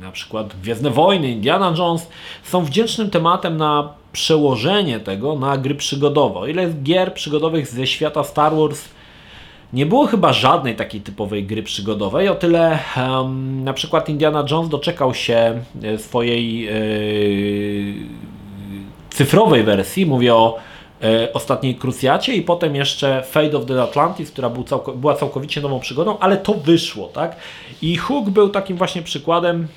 na 0.00 0.12
przykład 0.12 0.54
Gwiezdne 0.62 0.90
Wojny, 0.90 1.30
Indiana 1.30 1.74
Jones, 1.78 2.08
są 2.42 2.64
wdzięcznym 2.64 3.10
tematem 3.10 3.56
na 3.56 3.92
przełożenie 4.12 5.00
tego 5.00 5.38
na 5.38 5.56
gry 5.56 5.74
przygodowe. 5.74 6.40
O 6.40 6.46
ile 6.46 6.72
gier 6.72 7.14
przygodowych 7.14 7.66
ze 7.66 7.86
świata 7.86 8.24
Star 8.24 8.56
Wars 8.56 8.88
nie 9.72 9.86
było 9.86 10.06
chyba 10.06 10.32
żadnej 10.32 10.76
takiej 10.76 11.00
typowej 11.00 11.44
gry 11.44 11.62
przygodowej, 11.62 12.28
o 12.28 12.34
tyle 12.34 12.78
um, 12.96 13.64
na 13.64 13.72
przykład 13.72 14.08
Indiana 14.08 14.44
Jones 14.50 14.68
doczekał 14.68 15.14
się 15.14 15.62
e, 15.82 15.98
swojej 15.98 16.60
yy, 16.60 17.94
cyfrowej 19.10 19.62
wersji, 19.62 20.06
mówię 20.06 20.34
o 20.34 20.56
e, 20.56 20.60
ostatniej 21.32 21.74
Krucjacie 21.74 22.34
i 22.34 22.42
potem 22.42 22.74
jeszcze 22.74 23.22
Fate 23.22 23.56
of 23.56 23.66
the 23.66 23.82
Atlantis, 23.82 24.30
która 24.30 24.50
był 24.50 24.64
całko, 24.64 24.92
była 24.92 25.14
całkowicie 25.14 25.60
nową 25.60 25.80
przygodą, 25.80 26.18
ale 26.18 26.36
to 26.36 26.54
wyszło, 26.54 27.08
tak? 27.08 27.36
I 27.82 27.96
Hook 27.96 28.30
był 28.30 28.48
takim 28.48 28.76
właśnie 28.76 29.02
przykładem 29.02 29.68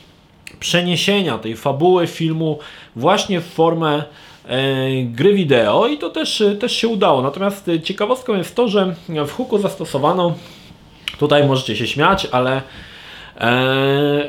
przeniesienia 0.60 1.38
tej 1.38 1.56
fabuły 1.56 2.08
filmu 2.08 2.60
właśnie 2.96 3.42
w 3.42 3.46
formę 3.46 4.04
e, 4.48 5.04
gry 5.04 5.34
wideo 5.34 5.88
i 5.88 5.98
to 5.98 6.10
też, 6.10 6.44
też 6.60 6.76
się 6.76 6.88
udało. 6.88 7.22
Natomiast 7.22 7.70
ciekawostką 7.84 8.36
jest 8.36 8.56
to, 8.56 8.68
że 8.68 8.96
w 9.28 9.32
Hooku 9.32 9.58
zastosowano, 9.58 10.36
tutaj 11.20 11.48
możecie 11.48 11.76
się 11.76 11.88
śmiać, 11.88 12.28
ale 12.32 12.52
e, 12.58 12.62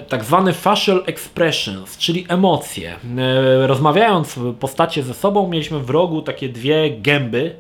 tak 0.09 0.25
zwany 0.25 0.53
facial 0.53 1.03
expressions, 1.07 1.99
czyli 1.99 2.27
emocje. 2.29 2.97
E, 3.19 3.67
rozmawiając 3.67 4.39
postacie 4.61 5.03
ze 5.03 5.15
sobą, 5.15 5.49
mieliśmy 5.49 5.79
w 5.79 5.91
rogu 5.91 6.23
takie 6.23 6.49
dwie 6.49 6.91
gęby 6.91 7.55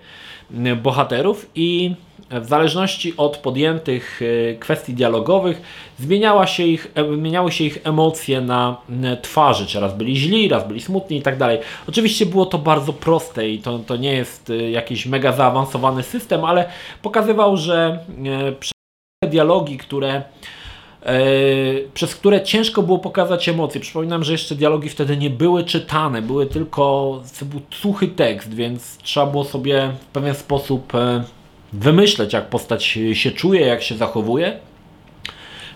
e, 0.64 0.76
bohaterów 0.76 1.50
i 1.54 1.94
w 2.30 2.46
zależności 2.46 3.16
od 3.16 3.36
podjętych 3.36 4.20
e, 4.22 4.54
kwestii 4.54 4.94
dialogowych 4.94 5.62
zmieniała 5.98 6.46
się 6.46 6.62
ich, 6.62 6.92
e, 6.94 7.14
zmieniały 7.14 7.52
się 7.52 7.64
ich 7.64 7.78
emocje 7.84 8.40
na 8.40 8.76
twarzy, 9.22 9.66
czy 9.66 9.80
raz 9.80 9.94
byli 9.94 10.16
źli, 10.16 10.48
raz 10.48 10.68
byli 10.68 10.80
smutni 10.80 11.16
i 11.16 11.22
tak 11.22 11.38
dalej. 11.38 11.58
Oczywiście 11.88 12.26
było 12.26 12.46
to 12.46 12.58
bardzo 12.58 12.92
proste 12.92 13.48
i 13.48 13.58
to, 13.58 13.78
to 13.78 13.96
nie 13.96 14.12
jest 14.12 14.52
jakiś 14.70 15.06
mega 15.06 15.32
zaawansowany 15.32 16.02
system, 16.02 16.44
ale 16.44 16.68
pokazywał, 17.02 17.56
że 17.56 17.98
dialogi, 19.30 19.78
które 19.78 20.22
przez 21.94 22.14
które 22.14 22.42
ciężko 22.42 22.82
było 22.82 22.98
pokazać 22.98 23.48
emocje. 23.48 23.80
Przypominam, 23.80 24.24
że 24.24 24.32
jeszcze 24.32 24.54
dialogi 24.54 24.88
wtedy 24.88 25.16
nie 25.16 25.30
były 25.30 25.64
czytane, 25.64 26.22
były 26.22 26.46
tylko 26.46 27.20
był 27.42 27.60
suchy 27.70 28.08
tekst, 28.08 28.54
więc 28.54 28.98
trzeba 28.98 29.26
było 29.26 29.44
sobie 29.44 29.92
w 30.00 30.04
pewien 30.04 30.34
sposób 30.34 30.92
wymyśleć, 31.72 32.32
jak 32.32 32.48
postać 32.48 32.84
się 33.12 33.30
czuje, 33.30 33.60
jak 33.60 33.82
się 33.82 33.96
zachowuje. 33.96 34.58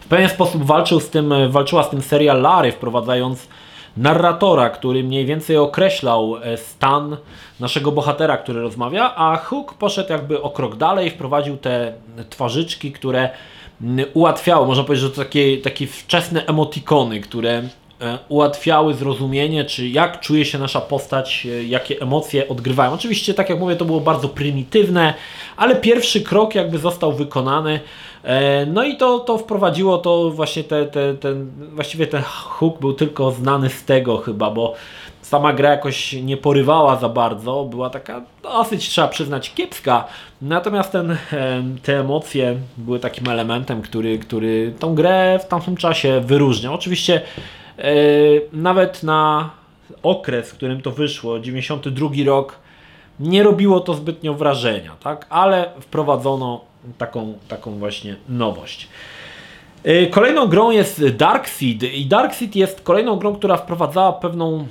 W 0.00 0.06
pewien 0.06 0.28
sposób 0.28 0.64
walczył 0.64 1.00
z 1.00 1.10
tym, 1.10 1.34
walczyła 1.48 1.82
z 1.82 1.90
tym 1.90 2.02
serial 2.02 2.42
Larry, 2.42 2.72
wprowadzając 2.72 3.48
narratora, 3.96 4.70
który 4.70 5.04
mniej 5.04 5.26
więcej 5.26 5.56
określał 5.56 6.36
e, 6.36 6.56
stan 6.56 7.16
naszego 7.60 7.92
bohatera, 7.92 8.36
który 8.36 8.60
rozmawia, 8.60 9.14
a 9.16 9.36
Hook 9.36 9.74
poszedł 9.74 10.12
jakby 10.12 10.42
o 10.42 10.50
krok 10.50 10.76
dalej, 10.76 11.10
wprowadził 11.10 11.56
te 11.56 11.92
twarzyczki, 12.30 12.92
które 12.92 13.30
ułatwiały, 14.14 14.66
można 14.66 14.84
powiedzieć, 14.84 15.02
że 15.02 15.10
to 15.10 15.16
takie, 15.16 15.58
takie 15.58 15.86
wczesne 15.86 16.46
emotikony, 16.46 17.20
które 17.20 17.62
E, 18.00 18.18
ułatwiały 18.28 18.94
zrozumienie, 18.94 19.64
czy 19.64 19.88
jak 19.88 20.20
czuje 20.20 20.44
się 20.44 20.58
nasza 20.58 20.80
postać, 20.80 21.46
e, 21.46 21.64
jakie 21.64 22.00
emocje 22.00 22.48
odgrywają. 22.48 22.92
Oczywiście, 22.92 23.34
tak 23.34 23.50
jak 23.50 23.58
mówię, 23.58 23.76
to 23.76 23.84
było 23.84 24.00
bardzo 24.00 24.28
prymitywne, 24.28 25.14
ale 25.56 25.76
pierwszy 25.76 26.20
krok 26.20 26.54
jakby 26.54 26.78
został 26.78 27.12
wykonany. 27.12 27.80
E, 28.22 28.66
no 28.66 28.84
i 28.84 28.96
to, 28.96 29.18
to 29.18 29.38
wprowadziło 29.38 29.98
to 29.98 30.30
właśnie 30.30 30.64
te, 30.64 30.86
te, 30.86 31.14
ten, 31.14 31.50
właściwie 31.74 32.06
ten 32.06 32.22
hook 32.22 32.80
był 32.80 32.92
tylko 32.92 33.30
znany 33.30 33.70
z 33.70 33.84
tego 33.84 34.16
chyba, 34.16 34.50
bo 34.50 34.74
sama 35.24 35.52
gra 35.52 35.70
jakoś 35.70 36.12
nie 36.12 36.36
porywała 36.36 36.96
za 36.96 37.08
bardzo, 37.08 37.64
była 37.64 37.90
taka 37.90 38.22
dosyć, 38.42 38.88
trzeba 38.88 39.08
przyznać, 39.08 39.54
kiepska. 39.54 40.04
Natomiast 40.42 40.92
ten, 40.92 41.16
te 41.82 42.00
emocje 42.00 42.56
były 42.76 43.00
takim 43.00 43.28
elementem, 43.28 43.82
który, 43.82 44.18
który 44.18 44.74
tą 44.78 44.94
grę 44.94 45.38
w 45.42 45.48
tamtym 45.48 45.76
czasie 45.76 46.20
wyróżniał. 46.20 46.74
Oczywiście 46.74 47.22
E, 47.78 47.92
nawet 48.52 49.02
na 49.02 49.50
okres, 50.02 50.50
w 50.50 50.54
którym 50.54 50.82
to 50.82 50.90
wyszło, 50.90 51.38
92 51.38 52.08
rok, 52.26 52.58
nie 53.20 53.42
robiło 53.42 53.80
to 53.80 53.94
zbytnio 53.94 54.34
wrażenia, 54.34 54.96
tak? 55.02 55.26
ale 55.30 55.70
wprowadzono 55.80 56.60
taką, 56.98 57.34
taką 57.48 57.78
właśnie 57.78 58.16
nowość. 58.28 58.88
E, 59.84 60.06
kolejną 60.06 60.46
grą 60.46 60.70
jest 60.70 61.08
Darkseid 61.08 61.82
i 61.82 62.06
Darkseid 62.06 62.56
jest 62.56 62.80
kolejną 62.80 63.16
grą, 63.16 63.34
która 63.34 63.56
wprowadzała 63.56 64.12
pewną, 64.12 64.66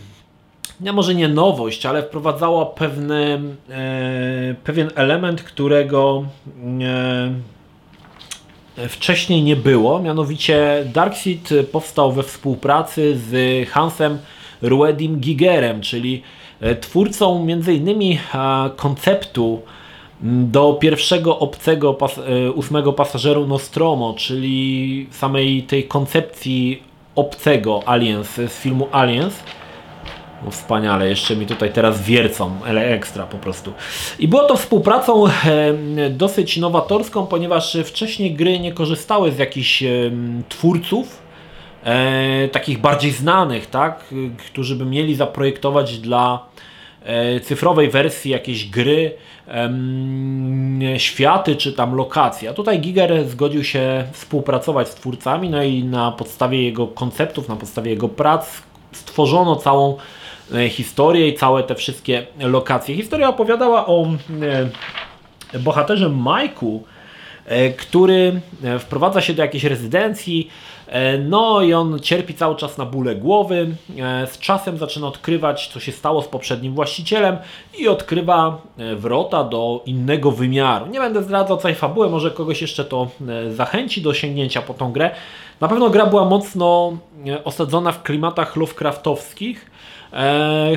nie 0.82 0.94
może 0.94 1.16
nie 1.16 1.28
nowość, 1.28 1.86
ale 1.86 2.04
wprowadzała 2.04 2.66
pewny, 2.66 3.42
e, 3.70 4.56
pewien 4.64 4.90
element, 4.96 5.44
którego 5.44 6.24
e, 8.78 8.90
wcześniej 8.90 9.44
nie 9.44 9.56
było. 9.56 10.00
Mianowicie 10.00 10.86
Darkseid 10.94 11.50
powstał 11.72 12.12
we 12.12 12.24
współpracy 12.24 13.18
z 13.18 13.70
Hansem 13.70 14.18
Ruedim 14.62 15.20
Gigerem, 15.20 15.82
czyli 15.82 16.22
e, 16.62 16.76
twórcą 16.76 17.48
m.in. 17.50 18.18
konceptu 18.76 19.62
do 20.24 20.74
pierwszego 20.74 21.40
obcego 21.40 21.94
pas 21.94 22.18
e, 22.18 22.52
ósmego 22.52 22.94
pasażeru 22.94 23.48
Nostromo, 23.48 24.14
czyli 24.18 25.08
samej 25.12 25.64
tej 25.64 25.84
koncepcji 25.84 26.84
obcego 27.16 27.84
Aliens 27.86 28.36
z 28.36 28.52
filmu 28.52 28.88
Aliens. 28.92 29.44
No 30.46 30.52
wspaniale, 30.52 31.10
jeszcze 31.10 31.36
mi 31.36 31.46
tutaj 31.46 31.74
teraz 31.74 32.02
wiercą, 32.02 32.52
ale 32.66 32.86
ekstra 32.86 33.26
po 33.26 33.38
prostu. 33.38 33.74
I 34.20 34.28
było 34.28 34.44
to 34.44 34.58
współpracą 34.58 35.28
e, 35.28 35.30
dosyć 36.10 36.58
nowatorską, 36.58 37.28
ponieważ 37.28 37.78
wcześniej 37.86 38.34
gry 38.34 38.60
nie 38.60 38.72
korzystały 38.74 39.32
z 39.32 39.38
jakichś 39.38 39.84
e, 39.84 39.88
twórców, 40.50 41.22
e, 41.84 42.48
takich 42.48 42.82
bardziej 42.82 43.12
znanych, 43.12 43.70
tak, 43.70 44.14
którzy 44.48 44.76
by 44.76 44.86
mieli 44.86 45.16
zaprojektować 45.16 45.98
dla 45.98 46.46
e, 47.04 47.40
cyfrowej 47.40 47.90
wersji 47.90 48.32
jakiejś 48.32 48.70
gry 48.70 49.12
światy 50.98 51.56
czy 51.56 51.74
tam 51.74 51.96
lokacje. 51.96 52.50
A 52.50 52.54
tutaj 52.54 52.80
Giger 52.80 53.30
zgodził 53.30 53.64
się 53.64 54.04
współpracować 54.12 54.88
z 54.88 54.96
twórcami, 54.96 55.50
no 55.50 55.64
i 55.64 55.84
na 55.84 56.12
podstawie 56.12 56.64
jego 56.64 56.88
konceptów, 56.88 57.50
na 57.50 57.56
podstawie 57.56 57.92
jego 57.92 58.10
prac 58.10 58.62
stworzono 58.92 59.56
całą 59.56 59.98
E, 59.98 60.23
historię 60.70 61.28
i 61.28 61.34
całe 61.34 61.64
te 61.64 61.76
wszystkie 61.76 62.28
lokacje. 62.40 62.96
Historia 62.96 63.30
opowiadała 63.30 63.86
o 63.88 64.08
e, 65.54 65.60
bohaterze 65.60 66.10
Majku, 66.10 66.84
e, 67.46 67.70
który 67.70 68.42
wprowadza 68.80 69.22
się 69.22 69.34
do 69.34 69.42
jakiejś 69.42 69.64
rezydencji, 69.64 70.50
no 71.20 71.62
i 71.62 71.74
on 71.74 72.00
cierpi 72.00 72.34
cały 72.34 72.56
czas 72.56 72.78
na 72.78 72.86
bóle 72.86 73.16
głowy. 73.16 73.76
Z 74.26 74.40
czasem 74.40 74.78
zaczyna 74.78 75.08
odkrywać, 75.08 75.68
co 75.68 75.80
się 75.80 75.92
stało 75.92 76.22
z 76.22 76.28
poprzednim 76.28 76.74
właścicielem 76.74 77.38
i 77.78 77.88
odkrywa 77.88 78.62
wrota 78.96 79.44
do 79.44 79.82
innego 79.86 80.32
wymiaru. 80.32 80.86
Nie 80.86 81.00
będę 81.00 81.24
zdradzał 81.24 81.58
całej 81.58 81.76
fabuły, 81.76 82.10
może 82.10 82.32
kogoś 82.32 82.62
jeszcze 82.62 82.86
to 82.86 83.08
zachęci 83.50 84.02
do 84.02 84.14
sięgnięcia 84.14 84.62
po 84.62 84.74
tą 84.74 84.92
grę. 84.92 85.12
Na 85.62 85.68
pewno 85.68 85.90
gra 85.90 86.06
była 86.06 86.26
mocno 86.26 86.98
osadzona 87.44 87.92
w 87.92 88.04
klimatach 88.04 88.56
Lovecraftowskich, 88.56 89.66
E, 89.66 89.73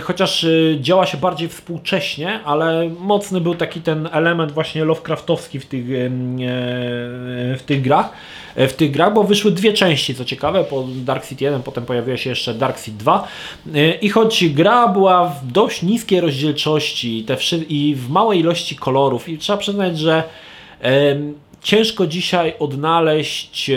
chociaż 0.02 0.45
y, 0.45 0.78
działa 0.81 1.07
się 1.07 1.19
bardziej 1.19 1.49
współcześnie, 1.49 2.40
ale 2.45 2.90
mocny 3.00 3.40
był 3.40 3.55
taki 3.55 3.81
ten 3.81 4.09
element 4.12 4.52
właśnie 4.52 4.85
Lovecraftowski 4.85 5.61
w 5.61 5.66
tych, 5.66 5.85
e, 5.85 6.09
w 7.57 7.62
tych 7.66 7.83
grach. 7.83 8.11
E, 8.55 8.69
w 8.69 8.75
tych 8.75 8.90
grach, 8.90 9.14
bo 9.14 9.25
wyszły 9.25 9.50
dwie 9.50 9.73
części, 9.73 10.14
co 10.14 10.25
ciekawe, 10.25 10.64
po 10.64 10.85
Dark 10.88 11.26
City 11.26 11.45
1, 11.45 11.62
potem 11.62 11.85
pojawiła 11.85 12.16
się 12.16 12.31
jeszcze 12.31 12.55
Dark 12.55 12.81
City 12.81 12.99
2 12.99 13.28
i 14.00 14.09
choć 14.09 14.49
gra 14.49 14.88
była 14.88 15.28
w 15.28 15.52
dość 15.52 15.83
niskiej 15.83 16.21
rozdzielczości 16.21 17.25
te 17.25 17.37
i 17.69 17.95
w 17.95 18.11
małej 18.11 18.40
ilości 18.40 18.76
kolorów 18.76 19.28
i 19.28 19.38
trzeba 19.38 19.59
przyznać, 19.59 19.99
że 19.99 20.23
ciężko 21.62 22.07
dzisiaj 22.07 22.55
odnaleźć 22.59 23.71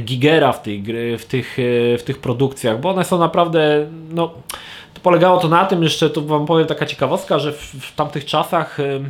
Gigera 0.00 0.52
w, 0.52 0.62
tej 0.62 0.82
gry, 0.82 1.18
w, 1.18 1.24
tych, 1.24 1.58
e, 1.58 1.98
w 1.98 2.02
tych 2.02 2.18
produkcjach, 2.18 2.80
bo 2.80 2.90
one 2.90 3.04
są 3.04 3.18
naprawdę, 3.18 3.86
no, 4.10 4.30
to 4.94 5.00
polegało 5.02 5.38
to 5.38 5.48
na 5.48 5.64
tym, 5.64 5.82
jeszcze 5.82 6.10
tu 6.10 6.26
Wam 6.26 6.46
powiem 6.46 6.66
taka 6.66 6.86
ciekawostka, 6.86 7.38
że 7.38 7.52
w, 7.52 7.60
w 7.60 7.94
tamtych 7.94 8.24
czasach 8.24 8.80
e, 8.80 9.00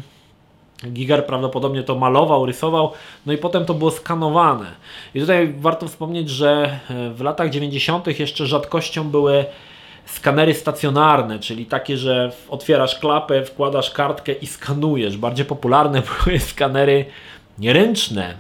Giger 0.91 1.27
prawdopodobnie 1.27 1.83
to 1.83 1.95
malował, 1.95 2.47
rysował, 2.47 2.93
no 3.27 3.33
i 3.33 3.39
potem 3.39 3.65
to 3.65 3.75
było 3.75 3.91
skanowane. 3.91 4.67
I 5.15 5.21
tutaj 5.21 5.55
warto 5.59 5.89
wspomnieć, 5.89 6.31
że 6.31 6.79
e, 6.91 7.11
w 7.11 7.21
latach 7.21 7.51
90. 7.51 8.19
jeszcze 8.19 8.47
rzadkością 8.47 9.05
były 9.05 9.45
skanery 10.07 10.55
stacjonarne, 10.55 11.39
czyli 11.39 11.67
takie, 11.67 11.97
że 11.97 12.33
otwierasz 12.49 12.99
klapę, 12.99 13.45
wkładasz 13.45 13.91
kartkę 13.91 14.33
i 14.33 14.47
skanujesz. 14.47 15.17
Bardziej 15.17 15.47
popularne 15.47 16.03
były 16.25 16.39
skanery 16.39 17.05
nieręczne, 17.59 18.35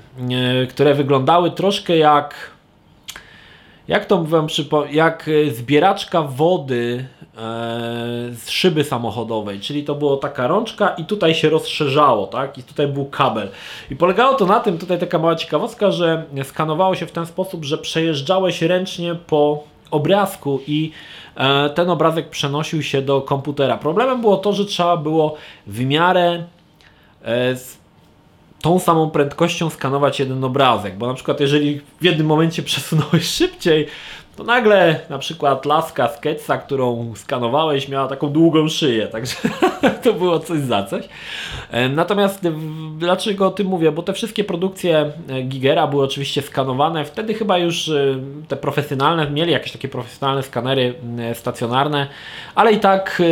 które 0.68 0.94
wyglądały 0.94 1.50
troszkę 1.50 1.96
jak 1.96 2.52
jak 3.88 4.06
to 4.06 4.24
wam 4.24 4.46
jak 4.90 5.30
zbieraczka 5.52 6.22
wody 6.22 7.04
e, 7.22 7.38
z 8.34 8.50
szyby 8.50 8.84
samochodowej, 8.84 9.60
czyli 9.60 9.84
to 9.84 9.94
była 9.94 10.16
taka 10.16 10.46
rączka 10.46 10.88
i 10.88 11.04
tutaj 11.04 11.34
się 11.34 11.50
rozszerzało, 11.50 12.26
tak? 12.26 12.58
I 12.58 12.62
tutaj 12.62 12.88
był 12.88 13.04
kabel. 13.04 13.48
I 13.90 13.96
polegało 13.96 14.34
to 14.34 14.46
na 14.46 14.60
tym, 14.60 14.78
tutaj 14.78 14.98
taka 14.98 15.18
mała 15.18 15.36
ciekawostka, 15.36 15.90
że 15.90 16.24
skanowało 16.42 16.94
się 16.94 17.06
w 17.06 17.12
ten 17.12 17.26
sposób, 17.26 17.64
że 17.64 17.78
przejeżdżałeś 17.78 18.62
ręcznie 18.62 19.14
po 19.14 19.64
obrazku 19.90 20.60
i 20.66 20.90
e, 21.36 21.70
ten 21.70 21.90
obrazek 21.90 22.30
przenosił 22.30 22.82
się 22.82 23.02
do 23.02 23.20
komputera. 23.20 23.76
Problemem 23.76 24.20
było 24.20 24.36
to, 24.36 24.52
że 24.52 24.64
trzeba 24.64 24.96
było 24.96 25.34
w 25.66 25.84
miarę 25.84 26.44
e, 27.24 27.56
tą 28.62 28.78
samą 28.78 29.10
prędkością 29.10 29.70
skanować 29.70 30.20
jeden 30.20 30.44
obrazek, 30.44 30.96
bo 30.96 31.06
na 31.06 31.14
przykład 31.14 31.40
jeżeli 31.40 31.80
w 32.00 32.04
jednym 32.04 32.26
momencie 32.26 32.62
przesunąłeś 32.72 33.24
szybciej, 33.24 33.86
to 34.36 34.44
nagle 34.44 35.00
na 35.10 35.18
przykład 35.18 35.66
laska 35.66 36.08
z 36.08 36.20
którą 36.64 37.12
skanowałeś, 37.16 37.88
miała 37.88 38.08
taką 38.08 38.28
długą 38.28 38.68
szyję, 38.68 39.08
także 39.08 39.36
to 40.02 40.12
było 40.12 40.40
coś 40.40 40.60
za 40.60 40.84
coś. 40.84 41.08
E, 41.70 41.88
natomiast 41.88 42.48
dlaczego 42.98 43.46
o 43.46 43.50
tym 43.50 43.66
mówię? 43.66 43.92
Bo 43.92 44.02
te 44.02 44.12
wszystkie 44.12 44.44
produkcje 44.44 45.12
e, 45.28 45.42
Gigera 45.42 45.86
były 45.86 46.04
oczywiście 46.04 46.42
skanowane, 46.42 47.04
wtedy 47.04 47.34
chyba 47.34 47.58
już 47.58 47.88
e, 47.88 48.20
te 48.48 48.56
profesjonalne, 48.56 49.30
mieli 49.30 49.52
jakieś 49.52 49.72
takie 49.72 49.88
profesjonalne 49.88 50.42
skanery 50.42 50.94
stacjonarne, 51.34 52.06
ale 52.54 52.72
i 52.72 52.80
tak 52.80 53.22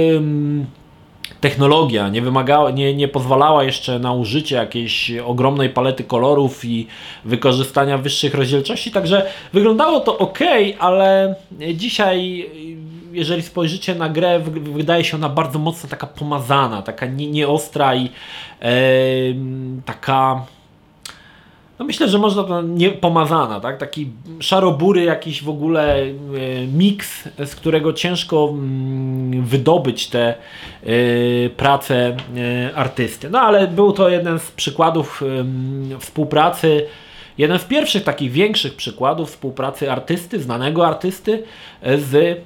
technologia 1.40 2.08
nie, 2.08 2.22
wymagała, 2.22 2.70
nie, 2.70 2.94
nie 2.94 3.08
pozwalała 3.08 3.64
jeszcze 3.64 3.98
na 3.98 4.12
użycie 4.12 4.56
jakiejś 4.56 5.12
ogromnej 5.24 5.70
palety 5.70 6.04
kolorów 6.04 6.64
i 6.64 6.86
wykorzystania 7.24 7.98
wyższych 7.98 8.34
rozdzielczości, 8.34 8.90
także 8.90 9.26
wyglądało 9.52 10.00
to 10.00 10.18
ok, 10.18 10.38
ale 10.78 11.34
dzisiaj 11.74 12.46
jeżeli 13.12 13.42
spojrzycie 13.42 13.94
na 13.94 14.08
grę, 14.08 14.40
wydaje 14.62 15.04
się 15.04 15.16
ona 15.16 15.28
bardzo 15.28 15.58
mocno 15.58 15.88
taka 15.88 16.06
pomazana, 16.06 16.82
taka 16.82 17.06
nieostra 17.06 17.94
nie 17.94 18.04
i 18.04 18.10
taka 19.84 20.46
no 21.80 21.86
myślę, 21.86 22.08
że 22.08 22.18
można 22.18 22.42
to 22.44 22.62
nie 22.62 22.90
pomazana, 22.90 23.60
tak? 23.60 23.78
Taki 23.78 24.10
szarobury 24.40 25.02
jakiś 25.02 25.42
w 25.42 25.48
ogóle 25.48 25.96
e, 25.96 26.10
miks, 26.66 27.28
z 27.46 27.54
którego 27.54 27.92
ciężko 27.92 28.48
mm, 28.52 29.44
wydobyć 29.44 30.06
te 30.06 30.28
e, 30.28 30.34
prace 31.56 32.16
e, 32.36 32.76
artysty. 32.76 33.30
No 33.30 33.40
ale 33.40 33.68
był 33.68 33.92
to 33.92 34.08
jeden 34.08 34.38
z 34.38 34.50
przykładów 34.50 35.22
współpracy 35.98 36.86
jeden 37.38 37.58
z 37.58 37.64
pierwszych 37.64 38.04
takich 38.04 38.32
większych 38.32 38.74
przykładów 38.74 39.30
współpracy 39.30 39.92
artysty, 39.92 40.40
znanego 40.40 40.86
artysty 40.86 41.42
z 41.82 42.40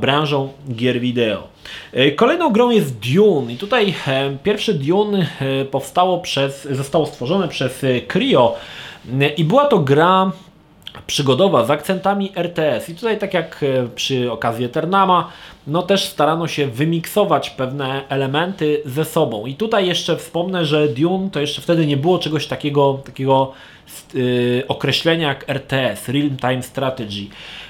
branżą 0.00 0.52
gier 0.74 1.00
wideo. 1.00 1.48
Kolejną 2.16 2.50
grą 2.50 2.70
jest 2.70 2.98
Dune 2.98 3.52
i 3.52 3.56
tutaj 3.56 3.94
pierwszy 4.42 4.74
Dune 4.74 5.26
powstało 5.70 6.18
przez, 6.18 6.68
zostało 6.70 7.06
stworzone 7.06 7.48
przez 7.48 7.84
Cryo 8.08 8.56
i 9.36 9.44
była 9.44 9.64
to 9.64 9.78
gra 9.78 10.32
przygodowa 11.06 11.64
z 11.64 11.70
akcentami 11.70 12.32
RTS. 12.36 12.88
I 12.88 12.94
tutaj, 12.94 13.18
tak 13.18 13.34
jak 13.34 13.64
przy 13.94 14.32
okazji 14.32 14.64
Eternama, 14.64 15.30
no 15.66 15.82
też 15.82 16.04
starano 16.04 16.48
się 16.48 16.66
wymiksować 16.66 17.50
pewne 17.50 18.08
elementy 18.08 18.82
ze 18.84 19.04
sobą. 19.04 19.46
I 19.46 19.54
tutaj 19.54 19.86
jeszcze 19.86 20.16
wspomnę, 20.16 20.64
że 20.64 20.88
Dune 20.88 21.30
to 21.30 21.40
jeszcze 21.40 21.62
wtedy 21.62 21.86
nie 21.86 21.96
było 21.96 22.18
czegoś 22.18 22.46
takiego, 22.46 23.00
takiego 23.04 23.52
yy, 24.14 24.64
określenia 24.68 25.28
jak 25.28 25.48
RTS, 25.48 26.08
Real 26.08 26.30
Time 26.40 26.62
Strategy. 26.62 27.26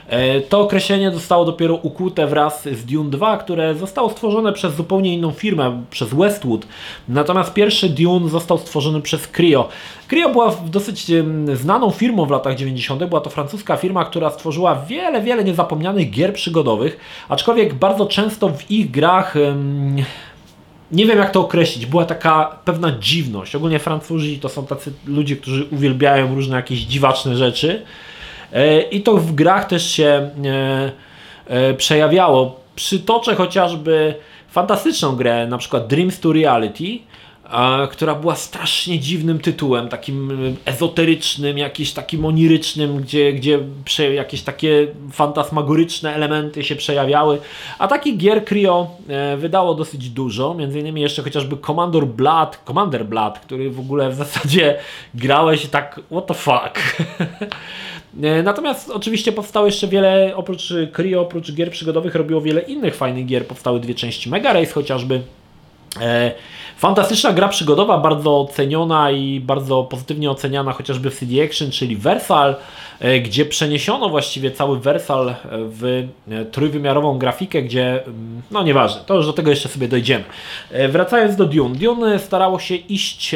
E, 0.08 0.40
to 0.40 0.60
określenie 0.60 1.10
zostało 1.10 1.44
dopiero 1.44 1.74
ukute 1.74 2.26
wraz 2.26 2.62
z 2.62 2.84
Dune 2.84 3.10
2, 3.10 3.36
które 3.36 3.74
zostało 3.74 4.10
stworzone 4.10 4.52
przez 4.52 4.74
zupełnie 4.74 5.14
inną 5.14 5.30
firmę, 5.30 5.82
przez 5.90 6.14
Westwood. 6.14 6.66
Natomiast 7.08 7.52
pierwszy 7.52 7.88
Dune 7.88 8.28
został 8.28 8.58
stworzony 8.58 9.00
przez 9.02 9.28
Cryo. 9.28 9.68
Cryo 10.08 10.28
była 10.28 10.56
dosyć 10.66 11.06
znaną 11.54 11.90
firmą 11.90 12.26
w 12.26 12.30
latach 12.30 12.56
90. 12.56 13.04
Była 13.04 13.20
to 13.20 13.30
francuska 13.30 13.76
firma, 13.76 14.04
która 14.04 14.30
stworzyła 14.30 14.84
wiele, 14.88 15.22
wiele 15.22 15.44
niezapomnianych 15.44 16.10
gier 16.10 16.34
przygodowych, 16.34 17.00
aczkolwiek 17.28 17.74
bardzo 17.74 18.06
często 18.06 18.48
w 18.48 18.70
ich 18.70 18.90
grach 18.90 19.34
nie 20.92 21.06
wiem 21.06 21.18
jak 21.18 21.30
to 21.30 21.40
określić, 21.40 21.86
była 21.86 22.04
taka 22.04 22.58
pewna 22.64 22.92
dziwność. 23.00 23.54
Ogólnie 23.54 23.78
Francuzi 23.78 24.38
to 24.38 24.48
są 24.48 24.66
tacy 24.66 24.92
ludzie, 25.06 25.36
którzy 25.36 25.64
uwielbiają 25.64 26.34
różne 26.34 26.56
jakieś 26.56 26.80
dziwaczne 26.80 27.36
rzeczy. 27.36 27.82
E, 28.54 28.80
I 28.80 29.02
to 29.02 29.16
w 29.16 29.32
grach 29.32 29.68
też 29.68 29.90
się 29.90 30.30
e, 30.44 30.92
e, 31.46 31.74
przejawiało. 31.74 32.60
Przytoczę 32.76 33.34
chociażby 33.34 34.14
fantastyczną 34.48 35.16
grę, 35.16 35.46
na 35.46 35.58
przykład 35.58 35.86
Dreams 35.86 36.20
to 36.20 36.32
Reality, 36.32 36.98
która 37.90 38.14
była 38.14 38.34
strasznie 38.34 38.98
dziwnym 38.98 39.38
tytułem, 39.38 39.88
takim 39.88 40.32
ezoterycznym, 40.64 41.58
jakimś 41.58 41.92
takim 41.92 42.24
onirycznym, 42.24 42.96
gdzie, 42.96 43.32
gdzie 43.32 43.58
jakieś 44.14 44.42
takie 44.42 44.86
fantasmagoryczne 45.12 46.14
elementy 46.14 46.64
się 46.64 46.76
przejawiały. 46.76 47.38
A 47.78 47.88
takich 47.88 48.16
gier 48.16 48.44
Cryo 48.44 48.90
wydało 49.36 49.74
dosyć 49.74 50.10
dużo, 50.10 50.54
między 50.54 50.80
innymi 50.80 51.00
jeszcze 51.00 51.22
chociażby 51.22 51.56
Commander 51.56 52.06
Blood, 52.06 52.58
Commander 52.66 53.06
Blood, 53.06 53.38
który 53.38 53.70
w 53.70 53.80
ogóle 53.80 54.10
w 54.10 54.14
zasadzie 54.14 54.78
grałeś 55.14 55.66
tak 55.66 56.00
what 56.10 56.26
the 56.26 56.34
fuck. 56.34 56.78
E, 58.22 58.42
natomiast 58.42 58.90
oczywiście 58.90 59.32
powstało 59.32 59.66
jeszcze 59.66 59.88
wiele, 59.88 60.32
oprócz 60.36 60.72
Cryo, 60.92 61.20
oprócz 61.20 61.52
gier 61.52 61.70
przygodowych 61.70 62.14
robiło 62.14 62.40
wiele 62.40 62.60
innych 62.60 62.96
fajnych 62.96 63.26
gier. 63.26 63.46
Powstały 63.46 63.80
dwie 63.80 63.94
części 63.94 64.30
Mega 64.30 64.52
Race 64.52 64.72
chociażby. 64.72 65.22
E, 66.00 66.32
fantastyczna 66.76 67.32
gra 67.32 67.48
przygodowa, 67.48 67.98
bardzo 67.98 68.40
oceniona 68.40 69.10
i 69.10 69.40
bardzo 69.40 69.82
pozytywnie 69.82 70.30
oceniana 70.30 70.72
chociażby 70.72 71.10
w 71.10 71.18
CD 71.18 71.44
Action, 71.44 71.70
czyli 71.70 71.96
Versal, 71.96 72.56
e, 73.00 73.20
gdzie 73.20 73.44
przeniesiono 73.44 74.08
właściwie 74.08 74.50
cały 74.50 74.80
Versal 74.80 75.34
w 75.50 76.08
trójwymiarową 76.52 77.18
grafikę, 77.18 77.62
gdzie, 77.62 78.04
mm, 78.04 78.42
no 78.50 78.62
nieważne, 78.62 79.02
to 79.06 79.14
już 79.14 79.26
do 79.26 79.32
tego 79.32 79.50
jeszcze 79.50 79.68
sobie 79.68 79.88
dojdziemy. 79.88 80.24
Wracając 80.88 81.36
do 81.36 81.46
Dune. 81.46 81.74
Dune 81.74 82.18
starało 82.18 82.58
się 82.58 82.74
iść 82.74 83.34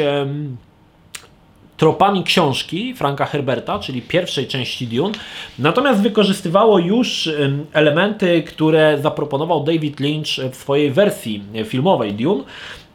tropami 1.79 2.23
książki 2.23 2.93
Franka 2.93 3.25
Herberta, 3.25 3.79
czyli 3.79 4.01
pierwszej 4.01 4.47
części 4.47 4.87
Dune, 4.87 5.13
natomiast 5.59 6.01
wykorzystywało 6.01 6.79
już 6.79 7.29
elementy, 7.73 8.43
które 8.43 8.97
zaproponował 9.01 9.63
David 9.63 9.99
Lynch 9.99 10.51
w 10.51 10.55
swojej 10.55 10.91
wersji 10.91 11.43
filmowej 11.65 12.13
Dune. 12.13 12.43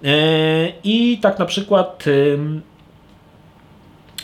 E, 0.05 0.09
I 0.85 1.18
tak 1.23 1.38
na 1.38 1.47
przykład 1.47 2.05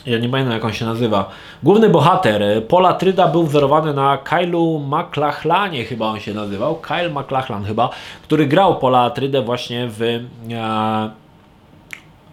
ja 0.06 0.18
nie 0.18 0.28
pamiętam 0.28 0.54
jak 0.54 0.64
on 0.64 0.72
się 0.72 0.84
nazywa. 0.84 1.30
Główny 1.62 1.88
bohater 1.88 2.42
Pola 2.68 2.94
Tryda 2.94 3.28
był 3.28 3.44
wzorowany 3.44 3.94
na 3.94 4.18
Kylu 4.18 4.82
McLachlanie, 4.86 5.84
chyba 5.84 6.06
on 6.06 6.20
się 6.20 6.34
nazywał. 6.34 6.76
Kyle 6.76 7.10
McLachlan 7.10 7.64
chyba, 7.64 7.90
który 8.22 8.46
grał 8.46 8.78
Pola 8.78 9.10
Trydę 9.10 9.42
właśnie 9.42 9.88
w 9.88 10.02
e, 10.02 10.20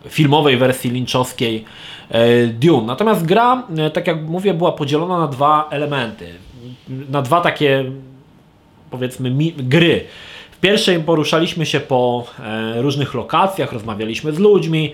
filmowej 0.10 0.58
wersji 0.58 0.92
lynchowskiej 0.92 1.66
e, 1.66 1.68
Dune. 2.54 2.88
Natomiast 2.88 3.26
gra, 3.26 3.64
e, 3.78 3.90
tak 3.90 4.08
jak 4.08 4.22
mówię, 4.22 4.54
była 4.54 4.72
podzielona 4.72 5.20
na 5.20 5.28
dwa 5.28 5.68
elementy. 5.72 6.34
Na 7.10 7.22
dwa 7.22 7.42
takie, 7.42 7.92
powiedzmy, 8.92 9.32
gry. 9.58 10.06
W 10.52 10.60
pierwszej 10.60 11.00
poruszaliśmy 11.00 11.66
się 11.66 11.80
po 11.80 12.24
e, 12.40 12.82
różnych 12.82 13.14
lokacjach, 13.14 13.74
rozmawialiśmy 13.74 14.34
z 14.34 14.40
ludźmi. 14.40 14.94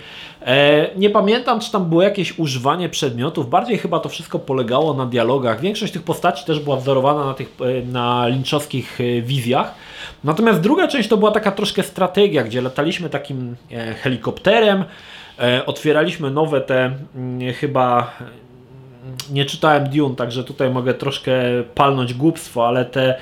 nie 0.96 1.10
pamiętam, 1.10 1.60
czy 1.60 1.72
tam 1.72 1.86
było 1.86 2.02
jakieś 2.02 2.40
używanie 2.40 2.90
przedmiotów, 2.90 3.50
bardziej 3.50 3.78
chyba 3.78 4.00
to 4.00 4.10
wszystko 4.10 4.40
polegało 4.40 4.94
na 4.94 5.06
dialogach. 5.06 5.62
Większość 5.62 5.94
tych 5.94 6.04
postaci 6.04 6.46
też 6.46 6.60
była 6.60 6.76
wzorowana 6.76 7.26
na 7.26 7.34
tych 7.34 7.58
na 7.86 8.28
lynchowskich 8.28 9.00
wizjach. 9.22 9.76
Natomiast 10.24 10.60
druga 10.60 10.88
część 10.88 11.10
to 11.10 11.18
była 11.18 11.32
taka 11.32 11.52
troszkę 11.52 11.84
strategia, 11.84 12.44
gdzie 12.44 12.62
lataliśmy 12.62 13.10
takim 13.10 13.56
helikopterem, 14.02 14.84
E, 14.84 14.86
otwieraliśmy 15.66 16.32
nowe 16.32 16.62
te 16.62 16.92
mm, 17.16 17.54
chyba 17.54 18.14
nie 19.32 19.46
czytałem 19.46 19.90
Dune, 19.90 20.16
także 20.16 20.44
tutaj 20.44 20.70
mogę 20.70 20.94
troszkę 20.94 21.34
palnąć 21.76 22.14
głupstwo, 22.14 22.68
ale 22.68 22.86
te 22.86 23.16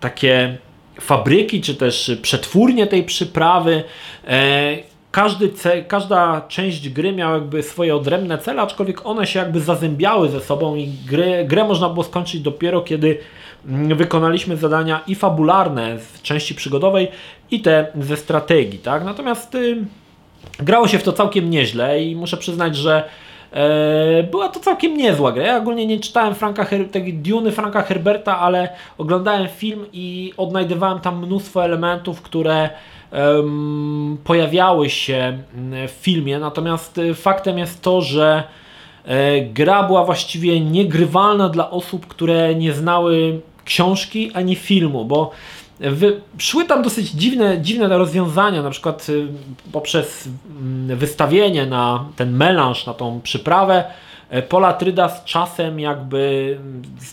takie 0.00 0.56
fabryki, 1.00 1.60
czy 1.60 1.74
też 1.74 2.18
przetwórnie 2.22 2.86
tej 2.86 3.04
przyprawy. 3.04 3.84
E, 4.28 4.76
każdy 5.10 5.50
każda 5.88 6.40
część 6.48 6.88
gry 6.88 7.12
miała 7.12 7.34
jakby 7.34 7.62
swoje 7.62 7.96
odrębne 7.96 8.38
cele, 8.38 8.62
aczkolwiek 8.62 9.06
one 9.06 9.26
się 9.26 9.38
jakby 9.38 9.60
zazębiały 9.60 10.28
ze 10.28 10.40
sobą 10.40 10.76
i 10.76 10.88
grę, 11.06 11.44
grę 11.44 11.64
można 11.64 11.88
było 11.88 12.04
skończyć 12.04 12.40
dopiero 12.40 12.80
kiedy 12.80 13.18
mm, 13.66 13.96
wykonaliśmy 13.96 14.56
zadania 14.56 15.00
i 15.06 15.14
fabularne 15.14 15.98
w 15.98 16.22
części 16.22 16.54
przygodowej 16.54 17.08
i 17.50 17.60
te 17.60 17.86
ze 18.00 18.16
strategii, 18.16 18.78
tak? 18.78 19.04
Natomiast 19.04 19.54
y, 19.54 19.84
Grało 20.58 20.88
się 20.88 20.98
w 20.98 21.02
to 21.02 21.12
całkiem 21.12 21.50
nieźle 21.50 22.02
i 22.02 22.16
muszę 22.16 22.36
przyznać, 22.36 22.76
że 22.76 23.04
e, 23.52 24.22
była 24.22 24.48
to 24.48 24.60
całkiem 24.60 24.96
niezła 24.96 25.32
gra. 25.32 25.46
Ja 25.46 25.56
ogólnie 25.56 25.86
nie 25.86 26.00
czytałem 26.00 26.34
Franka 26.34 26.64
Her 26.64 26.90
tej 26.90 27.14
Duny 27.14 27.52
Franka 27.52 27.82
Herberta, 27.82 28.38
ale 28.38 28.68
oglądałem 28.98 29.48
film 29.48 29.86
i 29.92 30.32
odnajdywałem 30.36 31.00
tam 31.00 31.26
mnóstwo 31.26 31.64
elementów, 31.64 32.22
które 32.22 32.70
pojawiały 34.24 34.90
się 34.90 35.38
w 35.88 35.90
filmie. 36.00 36.38
Natomiast 36.38 36.98
e, 36.98 37.14
faktem 37.14 37.58
jest 37.58 37.82
to, 37.82 38.00
że 38.00 38.44
E, 39.04 39.40
gra 39.40 39.82
była 39.82 40.04
właściwie 40.04 40.60
niegrywalna 40.60 41.48
dla 41.48 41.70
osób, 41.70 42.06
które 42.06 42.54
nie 42.54 42.72
znały 42.72 43.40
książki 43.64 44.30
ani 44.34 44.56
filmu, 44.56 45.04
bo 45.04 45.30
szły 46.38 46.64
tam 46.64 46.82
dosyć 46.82 47.10
dziwne, 47.10 47.60
dziwne 47.60 47.88
rozwiązania, 47.88 48.62
na 48.62 48.70
przykład 48.70 49.08
y, 49.08 49.26
poprzez 49.72 50.26
y, 50.90 50.96
wystawienie 50.96 51.66
na 51.66 52.04
ten 52.16 52.36
melanż, 52.36 52.86
na 52.86 52.94
tą 52.94 53.20
przyprawę. 53.20 53.84
E, 54.30 54.42
Polatryda 54.42 55.08
z 55.08 55.24
czasem 55.24 55.80
jakby 55.80 56.58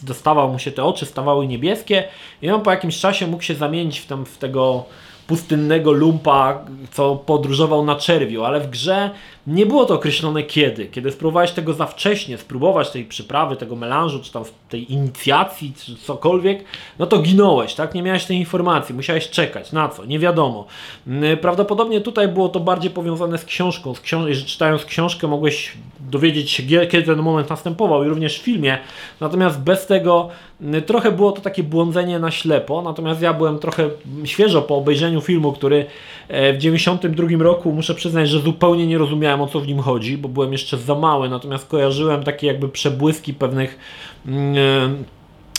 dostawał 0.03 0.51
mu 0.51 0.59
się 0.59 0.71
te 0.71 0.83
oczy, 0.83 1.05
stawały 1.05 1.47
niebieskie 1.47 2.03
i 2.41 2.49
on 2.49 2.61
po 2.61 2.71
jakimś 2.71 2.99
czasie 2.99 3.27
mógł 3.27 3.43
się 3.43 3.55
zamienić 3.55 3.99
w, 3.99 4.05
tam, 4.05 4.25
w 4.25 4.37
tego 4.37 4.85
pustynnego 5.31 5.91
lumpa, 5.91 6.65
co 6.91 7.15
podróżował 7.15 7.85
na 7.85 7.95
czerwiu, 7.95 8.43
ale 8.43 8.59
w 8.59 8.69
grze 8.69 9.09
nie 9.47 9.65
było 9.65 9.85
to 9.85 9.93
określone 9.93 10.43
kiedy. 10.43 10.85
Kiedy 10.85 11.11
spróbowałeś 11.11 11.51
tego 11.51 11.73
za 11.73 11.85
wcześnie, 11.85 12.37
spróbować 12.37 12.89
tej 12.89 13.05
przyprawy, 13.05 13.55
tego 13.55 13.75
melanżu, 13.75 14.19
czy 14.23 14.31
tam 14.31 14.43
tej 14.69 14.93
inicjacji, 14.93 15.73
czy 15.85 15.95
cokolwiek, 15.95 16.63
no 16.99 17.07
to 17.07 17.17
ginąłeś, 17.17 17.73
tak? 17.73 17.95
Nie 17.95 18.03
miałeś 18.03 18.25
tej 18.25 18.37
informacji, 18.37 18.95
musiałeś 18.95 19.29
czekać. 19.29 19.71
Na 19.71 19.89
co? 19.89 20.05
Nie 20.05 20.19
wiadomo. 20.19 20.65
Mm, 21.07 21.37
prawdopodobnie 21.37 22.01
tutaj 22.01 22.27
było 22.27 22.49
to 22.49 22.59
bardziej 22.59 22.91
powiązane 22.91 23.37
z 23.37 23.45
książką. 23.45 23.95
Z 23.95 23.99
książ 23.99 24.45
czytając 24.45 24.85
książkę 24.85 25.27
mogłeś 25.27 25.73
dowiedzieć 26.11 26.51
się, 26.51 26.63
kiedy 26.63 27.03
ten 27.03 27.19
moment 27.19 27.49
następował 27.49 28.03
i 28.03 28.07
również 28.07 28.39
w 28.39 28.41
filmie. 28.41 28.77
Natomiast 29.19 29.61
bez 29.61 29.85
tego 29.85 30.29
mm, 30.61 30.81
trochę 30.81 31.11
było 31.11 31.31
to 31.31 31.41
takie 31.41 31.63
błądzenie 31.63 32.19
na 32.19 32.31
ślepo. 32.31 32.81
Natomiast 32.81 33.21
ja 33.21 33.33
byłem 33.33 33.59
trochę 33.59 33.89
świeżo 34.25 34.61
po 34.61 34.77
obejrzeniu 34.77 35.21
filmu, 35.21 35.51
który 35.51 35.85
e, 36.27 36.53
w 36.53 36.57
92 36.57 37.27
roku 37.39 37.71
muszę 37.71 37.95
przyznać, 37.95 38.29
że 38.29 38.39
zupełnie 38.39 38.87
nie 38.87 38.97
rozumiałem 38.97 39.41
o 39.41 39.47
co 39.47 39.59
w 39.59 39.67
nim 39.67 39.79
chodzi, 39.79 40.17
bo 40.17 40.29
byłem 40.29 40.51
jeszcze 40.51 40.77
za 40.77 40.95
mały. 40.95 41.29
Natomiast 41.29 41.67
kojarzyłem 41.67 42.23
takie 42.23 42.47
jakby 42.47 42.69
przebłyski 42.69 43.33
pewnych 43.33 43.79
mm, 44.27 44.55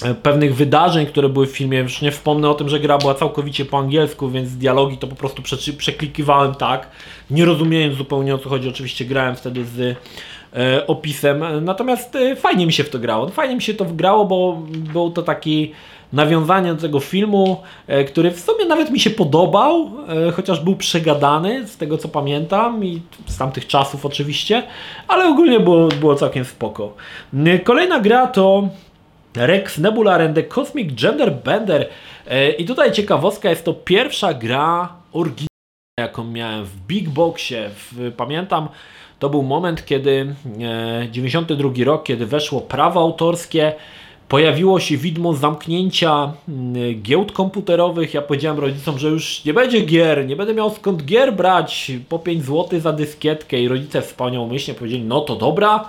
e, 0.03 0.15
pewnych 0.15 0.55
wydarzeń, 0.55 1.07
które 1.07 1.29
były 1.29 1.47
w 1.47 1.51
filmie. 1.51 1.79
Już 1.79 2.03
nie 2.03 2.11
wspomnę 2.11 2.51
o 2.51 2.55
tym, 2.55 2.69
że 2.69 2.81
gra 2.81 2.99
była 2.99 3.15
całkowicie 3.15 3.65
po 3.65 3.79
angielsku, 3.79 4.31
więc 4.31 4.57
dialogi 4.57 4.99
to 4.99 5.07
po 5.07 5.17
prostu 5.17 5.43
przeklikiwałem 5.79 6.55
tak, 6.55 6.89
nie 7.31 7.45
rozumiejąc 7.45 7.97
zupełnie 7.97 8.35
o 8.35 8.39
co 8.39 8.49
chodzi. 8.49 8.69
Oczywiście 8.69 9.05
grałem 9.05 9.37
wtedy 9.37 9.65
z 9.65 9.97
opisem. 10.87 11.65
Natomiast 11.65 12.17
e, 12.17 12.37
fajnie 12.37 12.67
mi 12.67 12.73
się 12.73 12.85
w 12.85 12.91
to 12.91 12.99
grało. 12.99 13.29
Fajnie 13.29 13.55
mi 13.55 13.63
się 13.63 13.75
to 13.75 13.85
grało, 13.85 14.25
bo 14.25 14.63
był 14.69 15.11
to 15.11 15.23
taki 15.23 15.73
nawiązanie 16.13 16.75
do 16.75 16.81
tego 16.81 17.01
filmu, 17.01 17.63
e, 17.87 18.05
który 18.05 18.31
w 18.31 18.41
sumie 18.41 18.65
nawet 18.65 18.91
mi 18.91 19.01
się 19.01 19.11
podobał, 19.11 19.91
chociaż 20.37 20.61
był 20.61 20.77
przegadany 20.77 21.67
z 21.67 21.77
tego 21.77 21.99
co 21.99 22.09
pamiętam 22.09 22.85
i 22.85 23.03
z 23.27 23.39
tamtych 23.39 23.67
czasów 23.67 24.07
oczywiście, 24.07 24.63
ale 25.09 25.29
ogólnie 25.29 25.61
było, 25.61 25.89
było 25.89 26.15
całkiem 26.15 26.45
spoko. 26.45 26.95
Kolejna 27.65 28.01
gra 28.01 28.27
to 28.27 28.69
Rex 29.35 29.79
Nebular 29.79 30.23
and 30.23 30.35
the 30.35 30.43
Cosmic 30.43 30.95
Gender 30.95 31.35
Bender 31.35 31.89
i 32.59 32.65
tutaj 32.65 32.93
ciekawostka, 32.93 33.51
jest 33.51 33.65
to 33.65 33.75
pierwsza 33.75 34.35
gra 34.35 34.89
oryginalna, 35.13 35.47
jaką 36.01 36.25
miałem 36.25 36.65
w 36.65 36.77
Big 36.77 37.09
Boxie. 37.09 37.71
W, 37.71 38.13
pamiętam 38.17 38.69
to 39.23 39.31
był 39.31 39.43
moment, 39.43 39.87
kiedy 39.87 40.35
92 41.11 41.69
e, 41.69 41.85
rok, 41.85 42.05
kiedy 42.05 42.27
weszło 42.27 42.61
prawo 42.61 43.01
autorskie, 43.01 43.73
pojawiło 44.29 44.81
się 44.81 44.97
widmo 44.97 45.33
zamknięcia 45.35 46.33
mm, 46.49 47.03
giełd 47.03 47.33
komputerowych. 47.33 48.15
Ja 48.15 48.23
powiedziałem 48.23 48.59
rodzicom, 48.59 48.99
że 48.99 49.09
już 49.09 49.45
nie 49.45 49.55
będzie 49.55 49.81
gier, 49.81 50.27
nie 50.27 50.37
będę 50.37 50.55
miał 50.55 50.71
skąd 50.71 51.05
gier 51.05 51.35
brać 51.35 51.93
po 52.09 52.19
5 52.19 52.45
zł 52.45 52.81
za 52.81 52.93
dyskietkę 52.93 53.61
i 53.61 53.69
rodzice 53.69 54.03
wspaniałomyślnie 54.03 54.79
powiedzieli, 54.79 55.05
no 55.05 55.21
to 55.21 55.37
dobra, 55.37 55.89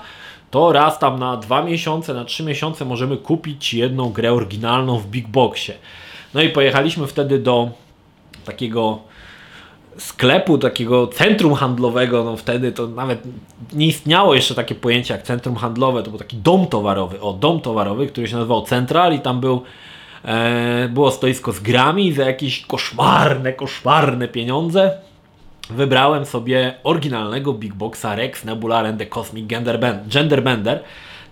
to 0.51 0.71
raz 0.71 0.99
tam 0.99 1.19
na 1.19 1.37
dwa 1.37 1.63
miesiące, 1.63 2.13
na 2.13 2.25
trzy 2.25 2.43
miesiące 2.43 2.85
możemy 2.85 3.17
kupić 3.17 3.73
jedną 3.73 4.09
grę 4.09 4.33
oryginalną 4.33 4.99
w 4.99 5.07
Big 5.07 5.27
Boxie. 5.27 5.73
No 6.33 6.41
i 6.41 6.49
pojechaliśmy 6.49 7.07
wtedy 7.07 7.39
do 7.39 7.69
takiego 8.45 8.99
sklepu, 9.97 10.57
takiego 10.57 11.07
centrum 11.07 11.53
handlowego, 11.53 12.23
no 12.23 12.37
wtedy 12.37 12.71
to 12.71 12.87
nawet 12.87 13.23
nie 13.73 13.87
istniało 13.87 14.35
jeszcze 14.35 14.55
takie 14.55 14.75
pojęcie 14.75 15.13
jak 15.13 15.23
centrum 15.23 15.55
handlowe, 15.55 16.03
to 16.03 16.09
był 16.09 16.19
taki 16.19 16.37
dom 16.37 16.67
towarowy, 16.67 17.21
o 17.21 17.33
dom 17.33 17.61
towarowy, 17.61 18.07
który 18.07 18.27
się 18.27 18.35
nazywał 18.35 18.61
Central 18.61 19.13
i 19.13 19.19
tam 19.19 19.39
był 19.39 19.61
e, 20.25 20.89
było 20.89 21.11
stoisko 21.11 21.51
z 21.51 21.59
grami 21.59 22.13
za 22.13 22.23
jakieś 22.23 22.65
koszmarne, 22.65 23.53
koszmarne 23.53 24.27
pieniądze. 24.27 24.97
Wybrałem 25.69 26.25
sobie 26.25 26.73
oryginalnego 26.83 27.53
Big 27.53 27.73
Boxa 27.73 28.15
Rex 28.15 28.45
Nebular 28.45 28.85
and 28.85 28.99
the 28.99 29.05
Cosmic 29.05 29.47
Gender 30.07 30.43
Bender. 30.43 30.83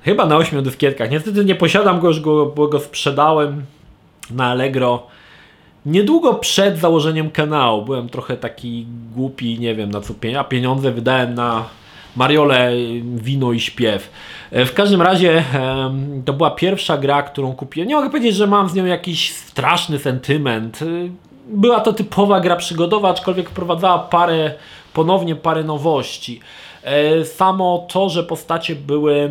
Chyba 0.05 0.25
na 0.25 0.37
8 0.37 0.63
dyskietkach. 0.63 1.11
Niestety 1.11 1.45
nie 1.45 1.55
posiadam 1.55 1.99
go, 1.99 2.07
już 2.07 2.19
go, 2.19 2.45
bo 2.45 2.67
go 2.67 2.79
sprzedałem 2.79 3.65
na 4.31 4.45
Allegro 4.45 5.07
Niedługo 5.85 6.33
przed 6.33 6.77
założeniem 6.77 7.31
kanału 7.31 7.85
byłem 7.85 8.09
trochę 8.09 8.37
taki 8.37 8.85
głupi, 9.15 9.59
nie 9.59 9.75
wiem 9.75 9.91
na 9.91 10.01
co 10.01 10.13
a 10.39 10.43
pieniądze 10.43 10.91
wydałem 10.91 11.33
na 11.33 11.65
Mariole, 12.15 12.71
wino 13.15 13.51
i 13.51 13.59
śpiew. 13.59 14.11
E, 14.51 14.65
w 14.65 14.73
każdym 14.73 15.01
razie 15.01 15.43
to 16.25 16.33
była 16.33 16.51
pierwsza 16.51 16.97
gra, 16.97 17.23
którą 17.23 17.53
kupiłem. 17.53 17.89
Nie 17.89 17.95
mogę 17.95 18.09
powiedzieć, 18.09 18.35
że 18.35 18.47
mam 18.47 18.69
z 18.69 18.73
nią 18.73 18.85
jakiś 18.85 19.33
straszny 19.33 19.99
sentyment. 19.99 20.81
E, 20.81 20.85
była 21.47 21.79
to 21.79 21.93
typowa 21.93 22.39
gra 22.39 22.55
przygodowa, 22.55 23.09
aczkolwiek 23.09 23.49
wprowadzała 23.49 23.99
parę, 23.99 24.53
ponownie 24.93 25.35
parę 25.35 25.63
nowości. 25.63 26.39
E, 26.83 27.25
samo 27.25 27.87
to, 27.89 28.09
że 28.09 28.23
postacie 28.23 28.75
były 28.75 29.29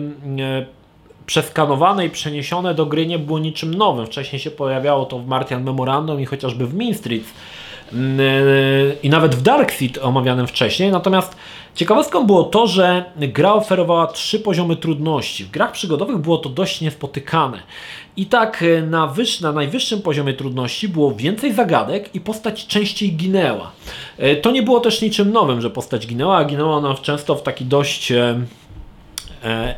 przeskanowane 1.30 2.06
i 2.06 2.10
przeniesione 2.10 2.74
do 2.74 2.86
gry 2.86 3.06
nie 3.06 3.18
było 3.18 3.38
niczym 3.38 3.74
nowym. 3.74 4.06
Wcześniej 4.06 4.40
się 4.40 4.50
pojawiało 4.50 5.04
to 5.04 5.18
w 5.18 5.26
Martian 5.26 5.64
Memorandum 5.64 6.20
i 6.20 6.26
chociażby 6.26 6.66
w 6.66 6.74
Mean 6.74 6.94
Streets 6.94 7.28
yy, 7.92 7.98
i 9.02 9.10
nawet 9.10 9.34
w 9.34 9.42
Dark 9.42 9.72
Seed 9.72 9.98
omawianym 10.02 10.46
wcześniej. 10.46 10.90
Natomiast 10.90 11.36
ciekawostką 11.74 12.26
było 12.26 12.44
to, 12.44 12.66
że 12.66 13.04
gra 13.16 13.52
oferowała 13.52 14.06
trzy 14.06 14.40
poziomy 14.40 14.76
trudności. 14.76 15.44
W 15.44 15.50
grach 15.50 15.72
przygodowych 15.72 16.18
było 16.18 16.38
to 16.38 16.48
dość 16.48 16.80
niespotykane. 16.80 17.58
I 18.16 18.26
tak 18.26 18.62
yy, 18.62 18.82
na, 18.82 19.06
wyż, 19.06 19.40
na 19.40 19.52
najwyższym 19.52 20.02
poziomie 20.02 20.34
trudności 20.34 20.88
było 20.88 21.14
więcej 21.14 21.52
zagadek 21.52 22.14
i 22.14 22.20
postać 22.20 22.66
częściej 22.66 23.12
ginęła. 23.12 23.72
Yy, 24.18 24.36
to 24.36 24.50
nie 24.50 24.62
było 24.62 24.80
też 24.80 25.02
niczym 25.02 25.32
nowym, 25.32 25.60
że 25.60 25.70
postać 25.70 26.06
ginęła, 26.06 26.36
a 26.36 26.44
ginęła 26.44 26.76
ona 26.76 26.94
często 26.94 27.34
w 27.34 27.42
taki 27.42 27.64
dość 27.64 28.12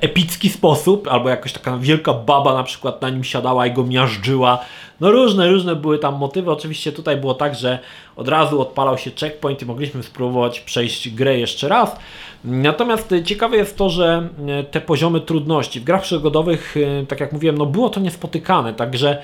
epicki 0.01 0.49
sposób, 0.49 1.09
albo 1.09 1.29
jakaś 1.29 1.53
taka 1.53 1.79
wielka 1.79 2.13
baba 2.15 2.55
na 2.55 2.63
przykład 2.63 3.03
na 3.03 3.11
nim 3.11 3.25
siadała 3.25 3.67
i 3.67 3.73
go 3.73 3.85
miażdżyła. 3.85 4.59
No 5.01 5.11
różne, 5.11 5.49
różne 5.51 5.77
były 5.77 5.99
tam 5.99 6.15
motywy. 6.15 6.51
Oczywiście 6.51 6.93
tutaj 6.93 7.17
było 7.17 7.35
tak, 7.35 7.55
że 7.55 7.79
od 8.17 8.29
razu 8.29 8.61
odpalał 8.61 8.99
się 8.99 9.11
checkpoint 9.21 9.63
i 9.63 9.67
mogliśmy 9.67 10.03
spróbować 10.03 10.61
przejść 10.61 11.11
grę 11.11 11.39
jeszcze 11.39 11.69
raz. 11.69 11.97
Natomiast 12.45 13.15
ciekawe 13.25 13.57
jest 13.57 13.77
to, 13.77 13.91
że 13.91 14.29
e, 14.49 14.65
te 14.65 14.81
poziomy 14.81 15.21
trudności 15.21 15.81
w 15.81 15.85
grach 15.85 16.03
przygodowych, 16.03 16.75
e, 17.03 17.07
tak 17.07 17.21
jak 17.21 17.33
mówiłem, 17.33 17.59
no 17.59 17.67
było 17.67 17.91
to 17.91 18.01
niespotykane, 18.01 18.75
także 18.75 19.23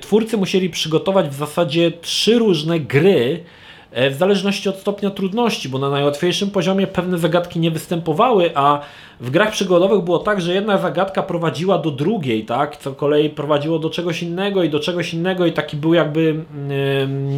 twórcy 0.00 0.36
musieli 0.36 0.70
przygotować 0.70 1.28
w 1.28 1.34
zasadzie 1.34 1.92
trzy 1.92 2.38
różne 2.38 2.80
gry, 2.80 3.44
w 3.92 4.14
zależności 4.18 4.68
od 4.68 4.76
stopnia 4.76 5.10
trudności, 5.10 5.68
bo 5.68 5.78
na 5.78 5.90
najłatwiejszym 5.90 6.50
poziomie 6.50 6.86
pewne 6.86 7.18
zagadki 7.18 7.60
nie 7.60 7.70
występowały, 7.70 8.50
a 8.54 8.80
w 9.20 9.30
grach 9.30 9.50
przygodowych 9.50 10.00
było 10.00 10.18
tak, 10.18 10.40
że 10.40 10.54
jedna 10.54 10.78
zagadka 10.78 11.22
prowadziła 11.22 11.78
do 11.78 11.90
drugiej, 11.90 12.44
tak? 12.44 12.76
Co 12.76 12.92
kolei 12.92 13.30
prowadziło 13.30 13.78
do 13.78 13.90
czegoś 13.90 14.22
innego 14.22 14.62
i 14.62 14.70
do 14.70 14.80
czegoś 14.80 15.14
innego 15.14 15.46
i 15.46 15.52
taki 15.52 15.76
był 15.76 15.94
jakby 15.94 16.44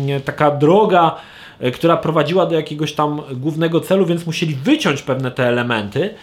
yy, 0.07 0.21
taka 0.21 0.51
droga, 0.51 1.17
yy, 1.61 1.71
która 1.71 1.97
prowadziła 1.97 2.47
do 2.47 2.55
jakiegoś 2.55 2.93
tam 2.93 3.23
głównego 3.33 3.81
celu, 3.81 4.07
więc 4.07 4.27
musieli 4.27 4.55
wyciąć 4.55 5.03
pewne 5.03 5.31
te 5.31 5.49
elementy. 5.49 6.15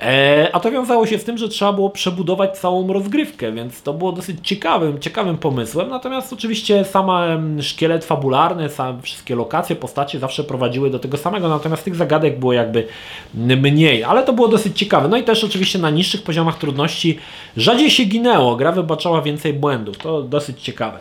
E, 0.00 0.48
a 0.52 0.60
to 0.60 0.70
wiązało 0.70 1.06
się 1.06 1.18
z 1.18 1.24
tym, 1.24 1.38
że 1.38 1.48
trzeba 1.48 1.72
było 1.72 1.90
przebudować 1.90 2.58
całą 2.58 2.92
rozgrywkę, 2.92 3.52
więc 3.52 3.82
to 3.82 3.92
było 3.92 4.12
dosyć 4.12 4.36
ciekawym, 4.42 4.98
ciekawym 4.98 5.38
pomysłem. 5.38 5.88
Natomiast 5.88 6.32
oczywiście 6.32 6.84
sama 6.84 7.26
szkielet 7.60 8.04
fabularny, 8.04 8.68
wszystkie 9.02 9.34
lokacje, 9.34 9.76
postacie 9.76 10.18
zawsze 10.18 10.44
prowadziły 10.44 10.90
do 10.90 10.98
tego 10.98 11.16
samego, 11.16 11.48
natomiast 11.48 11.84
tych 11.84 11.94
zagadek 11.94 12.38
było 12.38 12.52
jakby 12.52 12.86
mniej, 13.34 14.04
ale 14.04 14.22
to 14.22 14.32
było 14.32 14.48
dosyć 14.48 14.78
ciekawe. 14.78 15.08
No 15.08 15.16
i 15.16 15.22
też 15.22 15.44
oczywiście 15.44 15.78
na 15.78 15.90
niższych 15.90 16.22
poziomach 16.22 16.58
trudności 16.58 17.18
rzadziej 17.56 17.90
się 17.90 18.04
ginęło, 18.04 18.56
gra 18.56 18.72
wybaczała 18.72 19.22
więcej 19.22 19.54
błędów, 19.54 19.98
to 19.98 20.22
dosyć 20.22 20.62
ciekawe. 20.62 20.98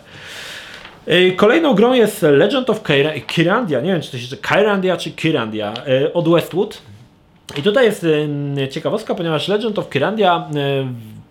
E, 1.07 1.31
kolejną 1.31 1.73
grą 1.73 1.93
jest 1.93 2.21
Legend 2.21 2.69
of 2.69 2.81
Kyrandia, 3.27 3.81
nie 3.81 3.91
wiem 3.91 4.01
czy 4.01 4.11
to 4.11 4.17
się 4.17 4.37
Kyrandia 4.37 4.97
czy 4.97 5.11
Kyrandia 5.11 5.73
e, 5.87 6.13
od 6.13 6.29
Westwood. 6.29 6.81
I 7.55 7.61
tutaj 7.61 7.85
jest 7.85 8.05
ciekawostka, 8.71 9.15
ponieważ 9.15 9.47
Legend 9.47 9.79
of 9.79 9.89
Kyrandia 9.89 10.49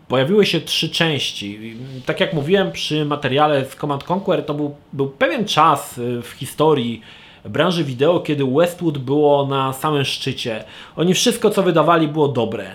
pojawiły 0.08 0.46
się 0.46 0.60
trzy 0.60 0.90
części. 0.90 1.76
Tak 2.06 2.20
jak 2.20 2.32
mówiłem 2.32 2.72
przy 2.72 3.04
materiale 3.04 3.64
z 3.64 3.76
Command 3.76 4.10
Conquer, 4.10 4.44
to 4.44 4.54
był, 4.54 4.74
był 4.92 5.08
pewien 5.08 5.44
czas 5.44 5.98
y, 5.98 6.22
w 6.22 6.30
historii 6.30 7.00
branży 7.44 7.84
wideo, 7.84 8.20
kiedy 8.20 8.44
Westwood 8.44 8.98
było 8.98 9.46
na 9.46 9.72
samym 9.72 10.04
szczycie. 10.04 10.64
Oni 10.96 11.14
wszystko 11.14 11.50
co 11.50 11.62
wydawali 11.62 12.08
było 12.08 12.28
dobre. 12.28 12.66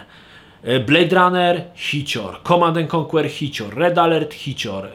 Blade 0.86 1.16
Runner, 1.16 1.64
Hicior, 1.76 2.44
Command 2.44 2.78
and 2.78 2.94
Conquer, 2.94 3.30
Hicior, 3.30 3.78
Red 3.78 3.98
Alert, 3.98 4.34
Hicior, 4.34 4.90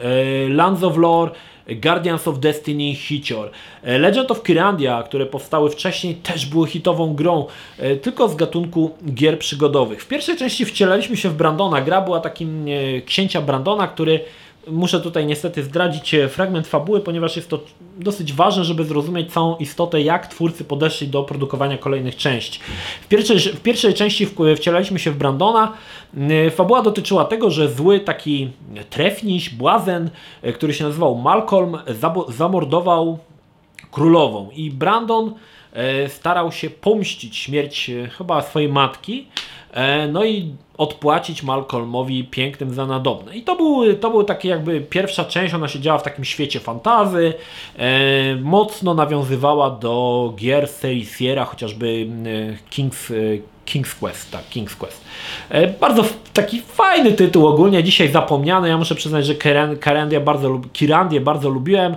Lands 0.49 0.83
of 0.83 0.97
Lore, 0.97 1.31
Guardians 1.69 2.27
of 2.27 2.39
Destiny, 2.39 2.95
Hicior. 2.95 3.51
E, 3.83 3.99
Legend 3.99 4.31
of 4.31 4.41
Kyrandia, 4.41 5.03
które 5.03 5.25
powstały 5.25 5.69
wcześniej, 5.69 6.15
też 6.15 6.45
były 6.45 6.67
hitową 6.67 7.13
grą, 7.13 7.45
tylko 8.01 8.29
z 8.29 8.35
gatunku 8.35 8.91
gier 9.13 9.39
przygodowych. 9.39 10.03
W 10.03 10.07
pierwszej 10.07 10.37
części 10.37 10.65
wcielaliśmy 10.65 11.17
się 11.17 11.29
w 11.29 11.33
Brandona. 11.33 11.81
Gra 11.81 12.01
była 12.01 12.19
takim 12.19 12.65
księcia 13.05 13.41
Brandona, 13.41 13.87
który 13.87 14.19
Muszę 14.69 15.01
tutaj 15.01 15.25
niestety 15.25 15.63
zdradzić 15.63 16.13
e, 16.13 16.27
fragment 16.29 16.67
fabuły, 16.67 17.01
ponieważ 17.01 17.35
jest 17.35 17.49
to 17.49 17.59
dosyć 17.97 18.33
ważne, 18.33 18.63
żeby 18.63 18.85
zrozumieć 18.85 19.33
całą 19.33 19.57
istotę, 19.57 20.01
jak 20.01 20.27
twórcy 20.27 20.63
podeszli 20.63 21.07
do 21.07 21.23
produkowania 21.23 21.77
kolejnych 21.77 22.15
części. 22.15 22.59
W 23.01 23.07
pierwszej, 23.07 23.39
w 23.39 23.61
pierwszej 23.61 23.93
części 23.93 24.27
wcielaliśmy 24.55 24.99
się 24.99 25.11
w 25.11 25.17
Brandona. 25.17 25.73
E, 26.17 26.51
fabuła 26.51 26.81
dotyczyła 26.81 27.25
tego, 27.25 27.51
że 27.51 27.69
zły 27.69 27.99
taki 27.99 28.49
trefniś, 28.89 29.49
błazen, 29.49 30.09
e, 30.41 30.53
który 30.53 30.73
się 30.73 30.83
nazywał 30.83 31.15
Malcolm, 31.15 31.77
zamordował 32.29 33.19
królową 33.91 34.49
i 34.55 34.71
Brandon 34.71 35.33
starał 36.07 36.51
się 36.51 36.69
pomścić 36.69 37.37
śmierć 37.37 37.91
chyba 38.17 38.41
swojej 38.41 38.69
matki 38.69 39.27
E, 39.77 40.07
no 40.07 40.25
i 40.25 40.51
odpłacić 40.77 41.43
Malcolmowi 41.43 42.23
pięknym 42.23 42.73
za 42.73 42.85
nadobne. 42.85 43.37
I 43.37 43.41
to 43.41 43.55
był, 43.55 43.95
to 43.95 44.09
był 44.09 44.23
taki 44.23 44.47
jakby 44.47 44.81
pierwsza 44.81 45.25
część, 45.25 45.53
ona 45.53 45.67
się 45.67 45.79
działa 45.79 45.97
w 45.99 46.03
takim 46.03 46.25
świecie 46.25 46.59
fantazy, 46.59 47.33
e, 47.77 48.35
mocno 48.35 48.93
nawiązywała 48.93 49.69
do 49.69 50.33
gier 50.35 50.67
serii 50.67 51.05
Sierra, 51.05 51.45
chociażby 51.45 52.07
e, 52.25 52.75
King's, 52.75 53.13
King's 53.65 53.99
Quest, 53.99 54.31
tak, 54.31 54.43
King's 54.49 54.75
Quest. 54.75 55.05
Bardzo 55.79 56.03
taki 56.33 56.61
fajny 56.61 57.11
tytuł 57.11 57.47
ogólnie, 57.47 57.83
dzisiaj 57.83 58.11
zapomniany, 58.11 58.69
ja 58.69 58.77
muszę 58.77 58.95
przyznać, 58.95 59.25
że 59.25 59.35
Kirandię 59.83 60.19
bardzo, 60.19 60.61
Kirandię 60.73 61.21
bardzo 61.21 61.49
lubiłem, 61.49 61.95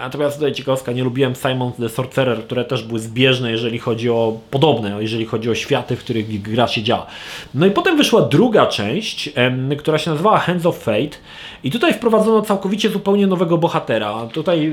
Natomiast 0.00 0.36
tutaj 0.36 0.52
ciekawostka, 0.52 0.92
nie 0.92 1.04
lubiłem 1.04 1.34
Simon 1.34 1.72
the 1.72 1.88
Sorcerer, 1.88 2.44
które 2.44 2.64
też 2.64 2.82
były 2.82 3.00
zbieżne, 3.00 3.50
jeżeli 3.50 3.78
chodzi 3.78 4.10
o 4.10 4.38
podobne, 4.50 4.96
jeżeli 5.00 5.26
chodzi 5.26 5.50
o 5.50 5.54
światy, 5.54 5.96
w 5.96 6.00
których 6.00 6.42
gra 6.42 6.68
się 6.68 6.82
działa. 6.82 7.06
No 7.54 7.66
i 7.66 7.70
potem 7.70 7.96
wyszła 7.96 8.22
druga 8.22 8.66
część, 8.66 9.30
która 9.78 9.98
się 9.98 10.10
nazywała 10.10 10.38
Hands 10.38 10.66
of 10.66 10.78
Fate 10.78 11.16
i 11.64 11.70
tutaj 11.70 11.94
wprowadzono 11.94 12.42
całkowicie 12.42 12.88
zupełnie 12.88 13.26
nowego 13.26 13.58
bohatera. 13.58 14.28
Tutaj 14.32 14.70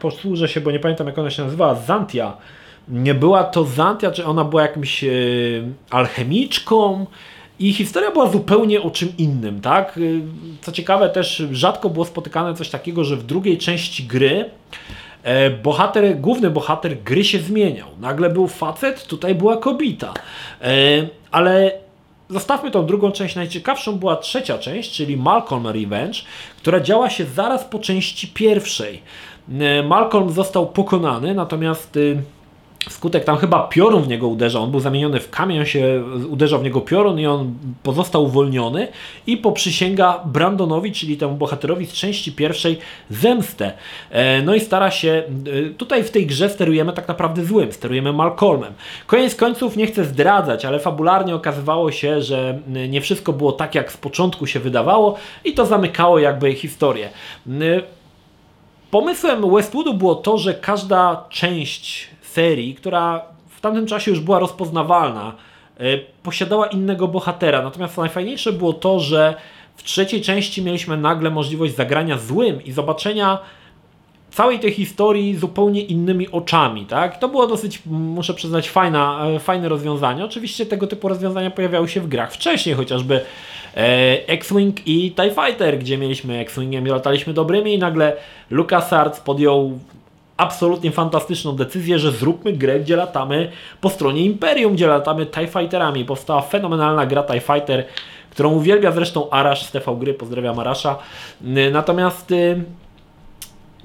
posłużę 0.00 0.48
się, 0.48 0.60
bo 0.60 0.70
nie 0.70 0.80
pamiętam 0.80 1.06
jak 1.06 1.18
ona 1.18 1.30
się 1.30 1.44
nazywała, 1.44 1.74
Zantia. 1.74 2.36
Nie 2.88 3.14
była 3.14 3.44
to 3.44 3.64
Zantia, 3.64 4.10
czy 4.10 4.26
ona 4.26 4.44
była 4.44 4.62
jakimś 4.62 5.04
e, 5.04 5.08
alchemiczką, 5.90 7.06
i 7.58 7.72
historia 7.72 8.10
była 8.10 8.30
zupełnie 8.30 8.82
o 8.82 8.90
czym 8.90 9.12
innym, 9.18 9.60
tak? 9.60 9.98
Y, 9.98 10.20
co 10.60 10.72
ciekawe, 10.72 11.08
też 11.08 11.42
rzadko 11.52 11.90
było 11.90 12.04
spotykane 12.04 12.54
coś 12.54 12.68
takiego, 12.70 13.04
że 13.04 13.16
w 13.16 13.26
drugiej 13.26 13.58
części 13.58 14.04
gry 14.04 14.50
e, 15.22 15.50
bohater, 15.50 16.20
główny 16.20 16.50
bohater 16.50 17.02
gry 17.02 17.24
się 17.24 17.38
zmieniał. 17.38 17.88
Nagle 18.00 18.30
był 18.30 18.48
facet, 18.48 19.06
tutaj 19.06 19.34
była 19.34 19.56
kobieta. 19.56 20.14
E, 20.62 21.08
ale 21.30 21.72
zostawmy 22.30 22.70
tą 22.70 22.86
drugą 22.86 23.12
część. 23.12 23.36
Najciekawszą 23.36 23.98
była 23.98 24.16
trzecia 24.16 24.58
część, 24.58 24.92
czyli 24.92 25.16
Malcolm 25.16 25.66
Revenge, 25.66 26.18
która 26.56 26.80
działa 26.80 27.10
się 27.10 27.24
zaraz 27.24 27.64
po 27.64 27.78
części 27.78 28.28
pierwszej. 28.28 29.02
E, 29.60 29.82
Malcolm 29.82 30.30
został 30.30 30.66
pokonany, 30.66 31.34
natomiast 31.34 31.96
y, 31.96 32.22
Skutek 32.90 33.24
tam 33.24 33.36
chyba 33.36 33.68
piorun 33.68 34.02
w 34.02 34.08
niego 34.08 34.28
uderza. 34.28 34.60
On 34.60 34.70
był 34.70 34.80
zamieniony 34.80 35.20
w 35.20 35.30
kamień, 35.30 35.66
się 35.66 36.02
uderzał 36.30 36.60
w 36.60 36.62
niego 36.62 36.80
piorun 36.80 37.20
i 37.20 37.26
on 37.26 37.54
pozostał 37.82 38.24
uwolniony 38.24 38.88
i 39.26 39.36
poprzysięga 39.36 40.20
Brandonowi, 40.24 40.92
czyli 40.92 41.16
temu 41.16 41.34
bohaterowi 41.34 41.86
z 41.86 41.92
części 41.92 42.32
pierwszej, 42.32 42.78
zemstę. 43.10 43.72
E, 44.10 44.42
no 44.42 44.54
i 44.54 44.60
stara 44.60 44.90
się. 44.90 45.22
E, 45.68 45.70
tutaj 45.70 46.04
w 46.04 46.10
tej 46.10 46.26
grze 46.26 46.50
sterujemy 46.50 46.92
tak 46.92 47.08
naprawdę 47.08 47.44
złym, 47.44 47.72
sterujemy 47.72 48.12
Malcolmem. 48.12 48.72
Koniec 49.06 49.34
końców 49.34 49.76
nie 49.76 49.86
chcę 49.86 50.04
zdradzać, 50.04 50.64
ale 50.64 50.78
fabularnie 50.78 51.34
okazywało 51.34 51.92
się, 51.92 52.22
że 52.22 52.58
nie 52.88 53.00
wszystko 53.00 53.32
było 53.32 53.52
tak, 53.52 53.74
jak 53.74 53.92
z 53.92 53.96
początku 53.96 54.46
się 54.46 54.60
wydawało 54.60 55.16
i 55.44 55.54
to 55.54 55.66
zamykało 55.66 56.18
jakby 56.18 56.54
historię. 56.54 57.08
E, 57.48 57.50
pomysłem 58.90 59.50
Westwoodu 59.54 59.94
było 59.94 60.14
to, 60.14 60.38
że 60.38 60.54
każda 60.54 61.24
część 61.30 62.17
serii, 62.38 62.74
która 62.74 63.22
w 63.48 63.60
tamtym 63.60 63.86
czasie 63.86 64.10
już 64.10 64.20
była 64.20 64.38
rozpoznawalna, 64.38 65.32
e, 65.80 65.98
posiadała 66.22 66.66
innego 66.66 67.08
bohatera. 67.08 67.62
Natomiast 67.62 67.96
najfajniejsze 67.96 68.52
było 68.52 68.72
to, 68.72 69.00
że 69.00 69.34
w 69.76 69.82
trzeciej 69.82 70.20
części 70.22 70.62
mieliśmy 70.62 70.96
nagle 70.96 71.30
możliwość 71.30 71.76
zagrania 71.76 72.18
złym 72.18 72.64
i 72.64 72.72
zobaczenia 72.72 73.38
całej 74.30 74.58
tej 74.58 74.72
historii 74.72 75.36
zupełnie 75.36 75.80
innymi 75.80 76.28
oczami. 76.28 76.86
Tak? 76.86 77.18
To 77.18 77.28
było 77.28 77.46
dosyć, 77.46 77.82
muszę 77.86 78.34
przyznać, 78.34 78.70
fajna, 78.70 79.26
e, 79.26 79.38
fajne 79.38 79.68
rozwiązanie. 79.68 80.24
Oczywiście 80.24 80.66
tego 80.66 80.86
typu 80.86 81.08
rozwiązania 81.08 81.50
pojawiały 81.50 81.88
się 81.88 82.00
w 82.00 82.08
grach 82.08 82.32
wcześniej, 82.32 82.74
chociażby 82.74 83.20
e, 83.76 84.28
X-Wing 84.28 84.86
i 84.86 85.12
TIE 85.12 85.30
Fighter, 85.30 85.78
gdzie 85.78 85.98
mieliśmy 85.98 86.38
X-Wingiem 86.38 86.86
i 86.86 86.90
lataliśmy 86.90 87.32
dobrymi 87.34 87.74
i 87.74 87.78
nagle 87.78 88.16
LucasArts 88.50 89.20
podjął 89.20 89.78
absolutnie 90.38 90.92
fantastyczną 90.92 91.56
decyzję, 91.56 91.98
że 91.98 92.12
zróbmy 92.12 92.52
grę, 92.52 92.80
gdzie 92.80 92.96
latamy 92.96 93.50
po 93.80 93.90
stronie 93.90 94.24
Imperium, 94.24 94.72
gdzie 94.72 94.86
latamy 94.86 95.26
TIE 95.26 95.46
Fighterami. 95.46 96.04
Powstała 96.04 96.42
fenomenalna 96.42 97.06
gra 97.06 97.22
TIE 97.22 97.40
Fighter, 97.40 97.84
którą 98.30 98.50
uwielbia 98.52 98.92
zresztą 98.92 99.30
Arash 99.30 99.62
z 99.62 99.70
TV 99.70 99.96
Gry, 99.96 100.14
pozdrawiam 100.14 100.58
Arasha. 100.58 100.98
Natomiast 101.72 102.30
y, 102.30 102.64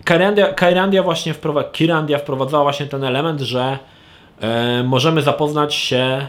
Kairandia, 0.03 0.53
Kairandia 0.53 1.03
właśnie 1.03 1.33
wprowadza, 1.33 1.69
Kirandia 1.69 2.17
wprowadzała 2.17 2.63
właśnie 2.63 2.85
ten 2.85 3.03
element, 3.03 3.41
że 3.41 3.77
y, 4.79 4.83
możemy 4.83 5.21
zapoznać 5.21 5.75
się 5.75 6.27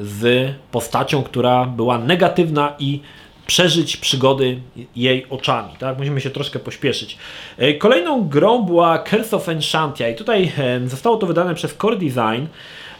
z 0.00 0.52
postacią, 0.70 1.22
która 1.22 1.64
była 1.64 1.98
negatywna 1.98 2.72
i 2.78 3.00
przeżyć 3.46 3.96
przygody 3.96 4.60
jej 4.96 5.26
oczami. 5.30 5.68
Tak? 5.78 5.98
Musimy 5.98 6.20
się 6.20 6.30
troszkę 6.30 6.58
pośpieszyć. 6.58 7.18
E, 7.58 7.74
kolejną 7.74 8.28
grą 8.28 8.62
była 8.62 8.98
Curse 8.98 9.36
of 9.36 9.48
Enchantia 9.48 10.08
i 10.08 10.14
tutaj 10.14 10.52
e, 10.58 10.88
zostało 10.88 11.16
to 11.16 11.26
wydane 11.26 11.54
przez 11.54 11.76
Core 11.76 11.96
Design. 11.96 12.46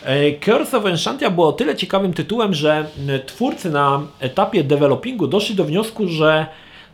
E, 0.05 0.33
Curse 0.33 0.79
of 0.79 0.87
Enchantia 0.87 1.31
było 1.31 1.49
o 1.49 1.53
tyle 1.53 1.77
ciekawym 1.77 2.15
tytułem, 2.15 2.55
że 2.55 2.87
twórcy 3.27 3.71
na 3.71 4.01
etapie 4.21 4.65
developingu 4.65 5.27
doszli 5.27 5.55
do 5.55 5.65
wniosku, 5.65 6.09
że 6.09 6.47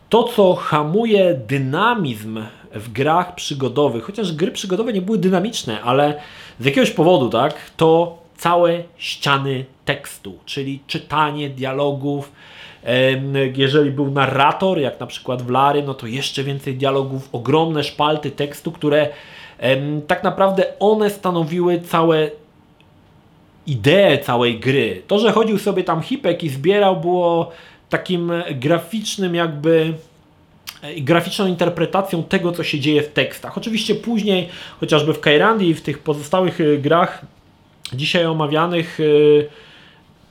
to, 0.09 0.23
co 0.23 0.53
hamuje 0.53 1.41
dynamizm 1.47 2.43
w 2.73 2.91
grach 2.91 3.35
przygodowych, 3.35 4.03
chociaż 4.03 4.33
gry 4.33 4.51
przygodowe 4.51 4.93
nie 4.93 5.01
były 5.01 5.17
dynamiczne, 5.17 5.81
ale 5.81 6.13
z 6.59 6.65
jakiegoś 6.65 6.91
powodu, 6.91 7.29
tak, 7.29 7.71
to 7.77 8.17
całe 8.37 8.83
ściany 8.97 9.65
tekstu, 9.85 10.39
czyli 10.45 10.79
czytanie 10.87 11.49
dialogów, 11.49 12.31
jeżeli 13.55 13.91
był 13.91 14.11
narrator, 14.11 14.79
jak 14.79 14.99
na 14.99 15.07
przykład 15.07 15.41
w 15.41 15.49
Lary, 15.49 15.83
no 15.83 15.93
to 15.93 16.07
jeszcze 16.07 16.43
więcej 16.43 16.75
dialogów, 16.75 17.29
ogromne 17.31 17.83
szpalty 17.83 18.31
tekstu, 18.31 18.71
które 18.71 19.09
tak 20.07 20.23
naprawdę 20.23 20.63
one 20.79 21.09
stanowiły 21.09 21.81
całe 21.81 22.29
ideę 23.67 24.17
całej 24.17 24.59
gry. 24.59 25.01
To, 25.07 25.19
że 25.19 25.31
chodził 25.31 25.57
sobie 25.57 25.83
tam 25.83 26.01
hipek 26.01 26.43
i 26.43 26.49
zbierał 26.49 26.99
było 26.99 27.51
takim 27.89 28.31
graficznym 28.51 29.35
jakby 29.35 29.93
e, 30.81 31.01
graficzną 31.01 31.47
interpretacją 31.47 32.23
tego, 32.23 32.51
co 32.51 32.63
się 32.63 32.79
dzieje 32.79 33.03
w 33.03 33.13
tekstach. 33.13 33.57
Oczywiście 33.57 33.95
później, 33.95 34.49
chociażby 34.79 35.13
w 35.13 35.19
Kairandi 35.19 35.69
i 35.69 35.73
w 35.73 35.81
tych 35.81 35.99
pozostałych 35.99 36.61
e, 36.61 36.77
grach 36.77 37.21
dzisiaj 37.93 38.25
omawianych, 38.25 38.99
e, 38.99 39.03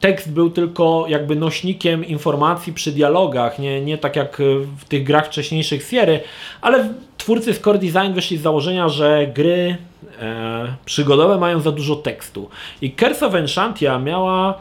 tekst 0.00 0.32
był 0.32 0.50
tylko 0.50 1.04
jakby 1.08 1.36
nośnikiem 1.36 2.04
informacji 2.04 2.72
przy 2.72 2.92
dialogach, 2.92 3.58
nie, 3.58 3.80
nie 3.80 3.98
tak 3.98 4.16
jak 4.16 4.36
w 4.78 4.84
tych 4.88 5.04
grach 5.04 5.26
wcześniejszych 5.26 5.82
Sierry, 5.82 6.20
ale 6.60 6.94
twórcy 7.18 7.54
z 7.54 7.60
Core 7.60 7.78
Design 7.78 8.12
wyszli 8.12 8.36
z 8.36 8.42
założenia, 8.42 8.88
że 8.88 9.26
gry 9.34 9.76
e, 10.20 10.74
przygodowe 10.84 11.38
mają 11.38 11.60
za 11.60 11.72
dużo 11.72 11.96
tekstu. 11.96 12.48
I 12.82 12.92
Curse 12.92 13.26
of 13.26 13.34
Enchantia 13.34 13.98
miała 13.98 14.58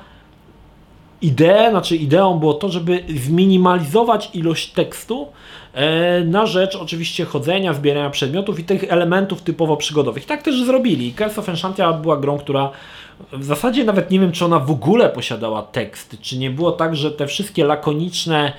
ideę, 1.22 1.70
znaczy 1.70 1.96
ideą 1.96 2.40
było 2.40 2.54
to, 2.54 2.70
żeby 2.70 3.04
zminimalizować 3.10 4.30
ilość 4.34 4.72
tekstu 4.72 5.28
na 6.26 6.46
rzecz 6.46 6.76
oczywiście 6.76 7.26
chodzenia, 7.26 7.74
zbierania 7.74 8.10
przedmiotów 8.10 8.60
i 8.60 8.64
tych 8.64 8.84
elementów 8.84 9.42
typowo 9.42 9.78
przygodowych. 9.78 10.26
Tak 10.26 10.44
też 10.44 10.64
zrobili. 10.64 11.14
Curse 11.14 11.42
of 11.42 11.50
Enchantia 11.50 11.94
była 11.94 12.18
grą, 12.18 12.38
która 12.38 12.72
w 13.34 13.44
zasadzie 13.44 13.84
nawet 13.84 14.12
nie 14.12 14.20
wiem, 14.20 14.32
czy 14.32 14.46
ona 14.46 14.60
w 14.60 14.72
ogóle 14.72 15.10
posiadała 15.10 15.62
tekst, 15.62 16.18
czy 16.22 16.38
nie 16.38 16.50
było 16.50 16.72
tak, 16.72 16.96
że 16.96 17.12
te 17.12 17.28
wszystkie 17.28 17.66
lakoniczne, 17.66 18.54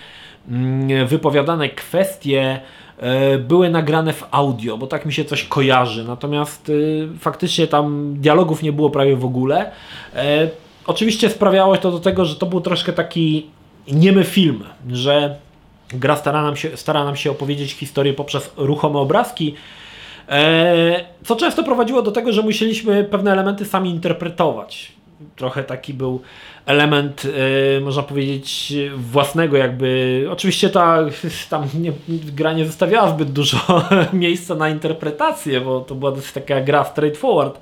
mm, 0.48 1.06
wypowiadane 1.06 1.68
kwestie 1.68 2.60
e, 2.98 3.38
były 3.38 3.70
nagrane 3.70 4.12
w 4.12 4.28
audio, 4.30 4.78
bo 4.78 4.86
tak 4.86 5.06
mi 5.06 5.12
się 5.12 5.24
coś 5.24 5.44
kojarzy. 5.44 6.04
Natomiast 6.04 6.70
e, 7.14 7.18
faktycznie 7.18 7.66
tam 7.66 8.14
dialogów 8.18 8.62
nie 8.62 8.72
było 8.72 8.90
prawie 8.90 9.16
w 9.16 9.24
ogóle. 9.24 9.70
E, 10.14 10.48
oczywiście 10.86 11.30
sprawiało 11.30 11.76
to 11.76 11.90
do 11.90 11.98
tego, 12.00 12.24
że 12.24 12.36
to 12.36 12.46
był 12.46 12.60
troszkę 12.60 12.92
taki 12.92 13.46
niemy 13.92 14.24
film, 14.24 14.64
że 14.90 15.36
gra 15.92 16.16
stara 16.16 16.42
nam 16.42 16.56
się, 16.56 16.76
stara 16.76 17.04
nam 17.04 17.16
się 17.16 17.30
opowiedzieć 17.30 17.72
historię 17.72 18.14
poprzez 18.14 18.50
ruchome 18.56 18.98
obrazki, 18.98 19.54
e, 20.28 21.04
co 21.24 21.36
często 21.36 21.64
prowadziło 21.64 22.02
do 22.02 22.12
tego, 22.12 22.32
że 22.32 22.42
musieliśmy 22.42 23.04
pewne 23.04 23.32
elementy 23.32 23.64
sami 23.64 23.90
interpretować. 23.90 24.92
Trochę 25.36 25.64
taki 25.64 25.94
był 25.94 26.20
element, 26.66 27.22
e, 27.76 27.80
można 27.80 28.02
powiedzieć, 28.02 28.72
własnego 28.96 29.56
jakby. 29.56 30.26
Oczywiście 30.30 30.70
ta 30.70 30.98
tam 31.50 31.68
nie, 31.74 31.92
gra 32.08 32.52
nie 32.52 32.66
zostawiała 32.66 33.10
zbyt 33.10 33.32
dużo 33.32 33.58
miejsca 34.12 34.54
na 34.54 34.68
interpretację, 34.68 35.60
bo 35.60 35.80
to 35.80 35.94
była 35.94 36.12
dosyć 36.12 36.32
taka 36.32 36.60
gra 36.60 36.84
straightforward. 36.84 37.60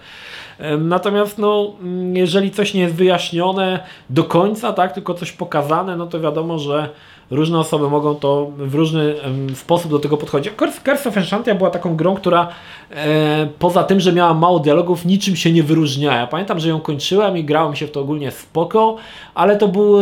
Natomiast 0.78 1.38
no, 1.38 1.74
jeżeli 2.12 2.50
coś 2.50 2.74
nie 2.74 2.80
jest 2.80 2.94
wyjaśnione 2.94 3.84
do 4.10 4.24
końca, 4.24 4.72
tak, 4.72 4.92
tylko 4.92 5.14
coś 5.14 5.32
pokazane, 5.32 5.96
no 5.96 6.06
to 6.06 6.20
wiadomo, 6.20 6.58
że 6.58 6.88
różne 7.30 7.58
osoby 7.58 7.90
mogą 7.90 8.14
to 8.14 8.50
w 8.58 8.74
różny 8.74 9.14
sposób 9.54 9.90
do 9.90 9.98
tego 9.98 10.16
podchodzić. 10.16 10.52
Curse 10.84 11.08
of 11.08 11.16
Enchantia 11.16 11.54
była 11.54 11.70
taką 11.70 11.96
grą, 11.96 12.14
która 12.14 12.48
e, 12.90 13.48
poza 13.58 13.84
tym, 13.84 14.00
że 14.00 14.12
miała 14.12 14.34
mało 14.34 14.58
dialogów, 14.58 15.04
niczym 15.04 15.36
się 15.36 15.52
nie 15.52 15.62
wyróżniała. 15.62 16.16
Ja 16.16 16.26
pamiętam, 16.26 16.60
że 16.60 16.68
ją 16.68 16.80
kończyłem 16.80 17.38
i 17.38 17.44
grałem 17.44 17.76
się 17.76 17.86
w 17.86 17.90
to 17.90 18.00
ogólnie 18.00 18.30
spoko, 18.30 18.96
ale 19.34 19.56
to 19.56 19.68
był 19.68 19.98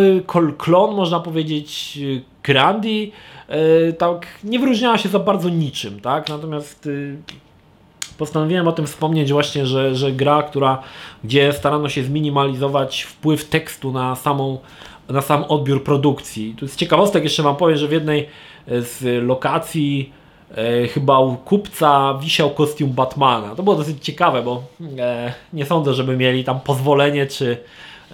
klon, 0.58 0.94
można 0.94 1.20
powiedzieć, 1.20 1.98
Grandy. 2.42 3.10
E, 3.48 3.92
tak, 3.92 4.26
nie 4.44 4.58
wyróżniała 4.58 4.98
się 4.98 5.08
za 5.08 5.18
bardzo 5.18 5.48
niczym, 5.48 6.00
tak? 6.00 6.28
Natomiast 6.28 6.86
y, 6.86 7.16
postanowiłem 8.18 8.68
o 8.68 8.72
tym 8.72 8.86
wspomnieć 8.86 9.32
właśnie, 9.32 9.66
że, 9.66 9.94
że 9.94 10.12
gra, 10.12 10.42
która, 10.42 10.82
gdzie 11.24 11.52
starano 11.52 11.88
się 11.88 12.04
zminimalizować 12.04 13.02
wpływ 13.02 13.44
tekstu 13.44 13.92
na 13.92 14.16
samą 14.16 14.58
na 15.08 15.20
sam 15.20 15.44
odbiór 15.44 15.84
produkcji. 15.84 16.54
Tu 16.58 16.68
z 16.68 16.76
ciekawostek 16.76 17.24
jeszcze 17.24 17.42
Wam 17.42 17.56
powiem, 17.56 17.76
że 17.76 17.88
w 17.88 17.92
jednej 17.92 18.28
z 18.68 19.24
lokacji 19.24 20.12
e, 20.56 20.88
chyba 20.88 21.18
u 21.18 21.36
kupca 21.36 22.14
wisiał 22.22 22.50
kostium 22.50 22.90
Batmana. 22.90 23.54
To 23.54 23.62
było 23.62 23.76
dosyć 23.76 24.04
ciekawe, 24.04 24.42
bo 24.42 24.62
e, 24.98 25.32
nie 25.52 25.66
sądzę, 25.66 25.94
żeby 25.94 26.16
mieli 26.16 26.44
tam 26.44 26.60
pozwolenie 26.60 27.26
czy 27.26 27.56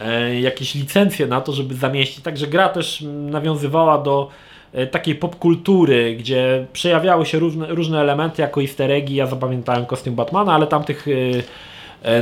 e, 0.00 0.40
jakieś 0.40 0.74
licencje 0.74 1.26
na 1.26 1.40
to, 1.40 1.52
żeby 1.52 1.74
zamieścić. 1.74 2.24
Także 2.24 2.46
gra 2.46 2.68
też 2.68 3.04
nawiązywała 3.30 3.98
do 3.98 4.28
E, 4.72 4.86
takiej 4.86 5.14
popkultury, 5.14 6.16
gdzie 6.16 6.66
przejawiały 6.72 7.26
się 7.26 7.38
różne, 7.38 7.66
różne 7.66 8.00
elementy 8.00 8.42
jako 8.42 8.62
easter 8.62 8.90
eggi. 8.90 9.14
Ja 9.14 9.26
zapamiętałem 9.26 9.86
kostium 9.86 10.14
Batmana, 10.14 10.54
ale 10.54 10.66
tamtych 10.66 11.08
e, 11.08 11.10
e, 11.10 11.42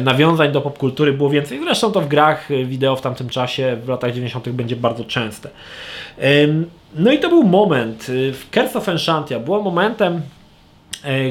nawiązań 0.01 0.53
do 0.53 0.61
popkultury 0.61 1.13
było 1.13 1.31
więcej. 1.31 1.61
Zresztą 1.65 1.93
to 1.93 2.01
w 2.01 2.09
grach 2.09 2.49
wideo 2.65 2.97
w 2.97 3.01
tamtym 3.01 3.29
czasie, 3.29 3.77
w 3.85 3.89
latach 3.89 4.13
90. 4.13 4.49
będzie 4.49 4.77
bardzo 4.77 5.05
częste. 5.05 5.51
No 6.95 7.13
i 7.13 7.19
to 7.19 7.29
był 7.29 7.43
moment 7.43 8.07
w 8.09 8.47
Curse 8.55 8.79
of 8.79 8.89
Enchantia. 8.89 9.39
Było 9.39 9.63
momentem, 9.63 10.23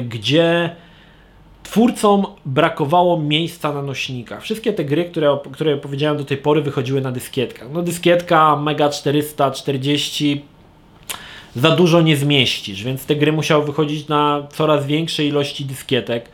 gdzie 0.08 0.70
twórcom 1.62 2.26
brakowało 2.46 3.20
miejsca 3.20 3.72
na 3.72 3.82
nośnikach. 3.82 4.42
Wszystkie 4.42 4.72
te 4.72 4.84
gry, 4.84 5.04
które, 5.04 5.38
które 5.52 5.76
powiedziałem 5.76 6.18
do 6.18 6.24
tej 6.24 6.36
pory, 6.36 6.62
wychodziły 6.62 7.00
na 7.00 7.12
dyskietkach. 7.12 7.68
No 7.72 7.82
dyskietka 7.82 8.56
Mega 8.56 8.88
440 8.88 10.44
za 11.56 11.70
dużo 11.70 12.00
nie 12.00 12.16
zmieścisz, 12.16 12.84
więc 12.84 13.06
te 13.06 13.16
gry 13.16 13.32
musiały 13.32 13.64
wychodzić 13.64 14.08
na 14.08 14.46
coraz 14.52 14.86
większej 14.86 15.28
ilości 15.28 15.64
dyskietek, 15.64 16.28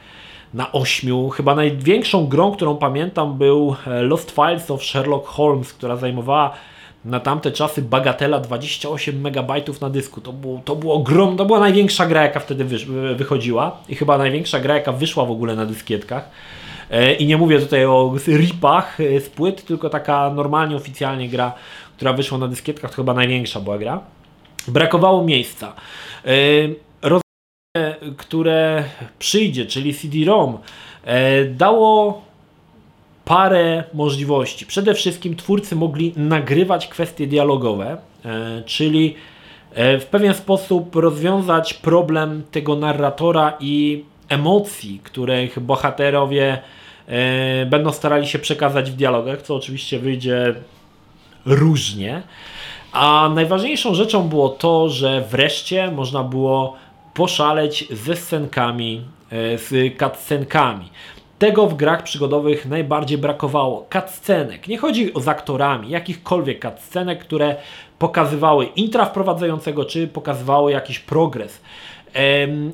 na 0.54 0.72
ośmiu. 0.72 1.28
Chyba 1.28 1.54
największą 1.54 2.26
grą, 2.26 2.52
którą 2.52 2.76
pamiętam 2.76 3.38
był 3.38 3.76
e, 3.86 4.02
Lost 4.02 4.30
Files 4.30 4.70
of 4.70 4.84
Sherlock 4.84 5.26
Holmes, 5.26 5.72
która 5.72 5.96
zajmowała 5.96 6.52
na 7.04 7.20
tamte 7.20 7.52
czasy 7.52 7.82
bagatela 7.82 8.40
28 8.40 9.26
MB 9.26 9.80
na 9.80 9.90
dysku. 9.90 10.20
To, 10.20 10.32
było, 10.32 10.60
to, 10.64 10.76
było 10.76 10.94
ogrom, 10.94 11.36
to 11.36 11.44
była 11.44 11.60
największa 11.60 12.06
gra, 12.06 12.22
jaka 12.22 12.40
wtedy 12.40 12.64
wychodziła 13.14 13.76
i 13.88 13.94
chyba 13.94 14.18
największa 14.18 14.60
gra, 14.60 14.74
jaka 14.74 14.92
wyszła 14.92 15.24
w 15.24 15.30
ogóle 15.30 15.56
na 15.56 15.66
dyskietkach. 15.66 16.30
E, 16.90 17.14
I 17.14 17.26
nie 17.26 17.36
mówię 17.36 17.60
tutaj 17.60 17.84
o 17.84 18.14
ripach 18.28 19.00
e, 19.00 19.20
z 19.20 19.28
płyt, 19.28 19.64
tylko 19.64 19.90
taka 19.90 20.30
normalnie, 20.30 20.76
oficjalnie 20.76 21.28
gra, 21.28 21.52
która 21.96 22.12
wyszła 22.12 22.38
na 22.38 22.48
dyskietkach, 22.48 22.90
to 22.90 22.96
chyba 22.96 23.14
największa 23.14 23.60
była 23.60 23.78
gra 23.78 24.00
brakowało 24.68 25.24
miejsca. 25.24 25.72
Które 28.16 28.84
przyjdzie, 29.18 29.66
czyli 29.66 29.94
CD-ROM, 29.94 30.58
e, 31.04 31.44
dało 31.44 32.22
parę 33.24 33.84
możliwości. 33.94 34.66
Przede 34.66 34.94
wszystkim 34.94 35.36
twórcy 35.36 35.76
mogli 35.76 36.12
nagrywać 36.16 36.86
kwestie 36.86 37.26
dialogowe, 37.26 37.96
e, 38.24 38.62
czyli 38.66 39.14
e, 39.74 39.98
w 39.98 40.06
pewien 40.06 40.34
sposób 40.34 40.96
rozwiązać 40.96 41.74
problem 41.74 42.42
tego 42.50 42.76
narratora 42.76 43.52
i 43.60 44.04
emocji, 44.28 45.00
których 45.04 45.60
bohaterowie 45.60 46.58
będą 47.66 47.92
starali 47.92 48.26
się 48.26 48.38
przekazać 48.38 48.90
w 48.90 48.96
dialogach, 48.96 49.42
co 49.42 49.54
oczywiście 49.54 49.98
wyjdzie 49.98 50.54
różnie. 51.46 52.22
A 52.92 53.30
najważniejszą 53.34 53.94
rzeczą 53.94 54.28
było 54.28 54.48
to, 54.48 54.88
że 54.88 55.24
wreszcie 55.30 55.90
można 55.90 56.22
było 56.22 56.76
poszaleć 57.16 57.88
ze 57.90 58.16
scenkami, 58.16 59.04
e, 59.30 59.58
z 59.58 59.98
cutscenkami. 59.98 60.88
Tego 61.38 61.66
w 61.66 61.74
grach 61.74 62.02
przygodowych 62.02 62.66
najbardziej 62.66 63.18
brakowało. 63.18 63.86
Cutscenek. 63.92 64.68
Nie 64.68 64.78
chodzi 64.78 65.14
o 65.14 65.20
z 65.20 65.28
aktorami, 65.28 65.90
jakichkolwiek 65.90 66.62
cutscenek, 66.62 67.18
które 67.18 67.56
pokazywały 67.98 68.64
intra 68.64 69.04
wprowadzającego, 69.04 69.84
czy 69.84 70.08
pokazywały 70.08 70.72
jakiś 70.72 70.98
progres. 70.98 71.60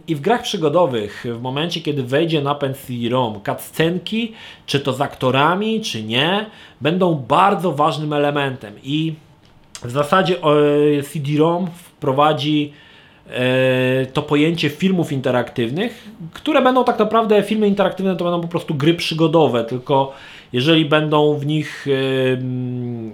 I 0.08 0.14
w 0.14 0.20
grach 0.20 0.42
przygodowych, 0.42 1.24
w 1.28 1.40
momencie 1.40 1.80
kiedy 1.80 2.02
wejdzie 2.02 2.42
na 2.42 2.54
CD-ROM, 2.54 3.40
cutscenki, 3.46 4.32
czy 4.66 4.80
to 4.80 4.92
z 4.92 5.00
aktorami, 5.00 5.80
czy 5.80 6.02
nie, 6.02 6.46
będą 6.80 7.14
bardzo 7.14 7.72
ważnym 7.72 8.12
elementem. 8.12 8.74
I 8.82 9.14
w 9.84 9.90
zasadzie 9.90 10.36
e, 10.38 11.02
CD-ROM 11.02 11.70
wprowadzi 11.74 12.72
to 14.12 14.22
pojęcie 14.22 14.70
filmów 14.70 15.12
interaktywnych, 15.12 16.08
które 16.32 16.62
będą 16.62 16.84
tak 16.84 16.98
naprawdę, 16.98 17.42
filmy 17.42 17.68
interaktywne 17.68 18.16
to 18.16 18.24
będą 18.24 18.40
po 18.40 18.48
prostu 18.48 18.74
gry 18.74 18.94
przygodowe, 18.94 19.64
tylko 19.64 20.12
jeżeli 20.52 20.84
będą 20.84 21.34
w 21.34 21.46
nich 21.46 21.86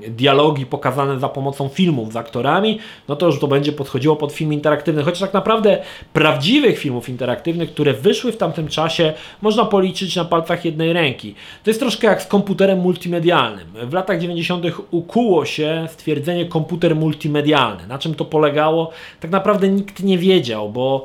dialogi 0.09 0.67
pokazane 0.67 1.19
za 1.19 1.29
pomocą 1.29 1.69
filmów 1.69 2.13
z 2.13 2.17
aktorami, 2.17 2.79
no 3.09 3.17
to 3.17 3.27
już 3.27 3.41
to 3.41 3.49
będzie 3.49 3.73
podchodziło 3.73 4.17
pod 4.17 4.33
film 4.33 4.53
interaktywny. 4.53 5.03
Chociaż 5.03 5.21
tak 5.21 5.35
naprawdę 5.35 5.79
prawdziwych 6.13 6.79
filmów 6.79 7.09
interaktywnych, 7.09 7.71
które 7.73 7.93
wyszły 7.93 8.33
w 8.33 8.37
tamtym 8.37 8.69
czasie, 8.69 9.13
można 9.43 9.65
policzyć 9.65 10.17
na 10.17 10.25
palcach 10.25 10.65
jednej 10.65 10.93
ręki. 10.93 11.35
To 11.65 11.71
jest 11.71 11.81
troszkę 11.81 12.07
jak 12.07 12.23
z 12.23 12.27
komputerem 12.27 12.81
multimedialnym. 12.81 13.67
W 13.83 13.93
latach 13.93 14.21
90. 14.21 14.65
ukuło 14.91 15.45
się 15.45 15.87
stwierdzenie 15.91 16.45
komputer 16.47 16.97
multimedialny. 16.97 17.87
Na 17.87 17.99
czym 17.99 18.15
to 18.15 18.25
polegało? 18.25 18.91
Tak 19.21 19.31
naprawdę 19.31 19.69
nikt 19.69 20.03
nie 20.03 20.19
wiedział, 20.19 20.71
bo 20.71 21.05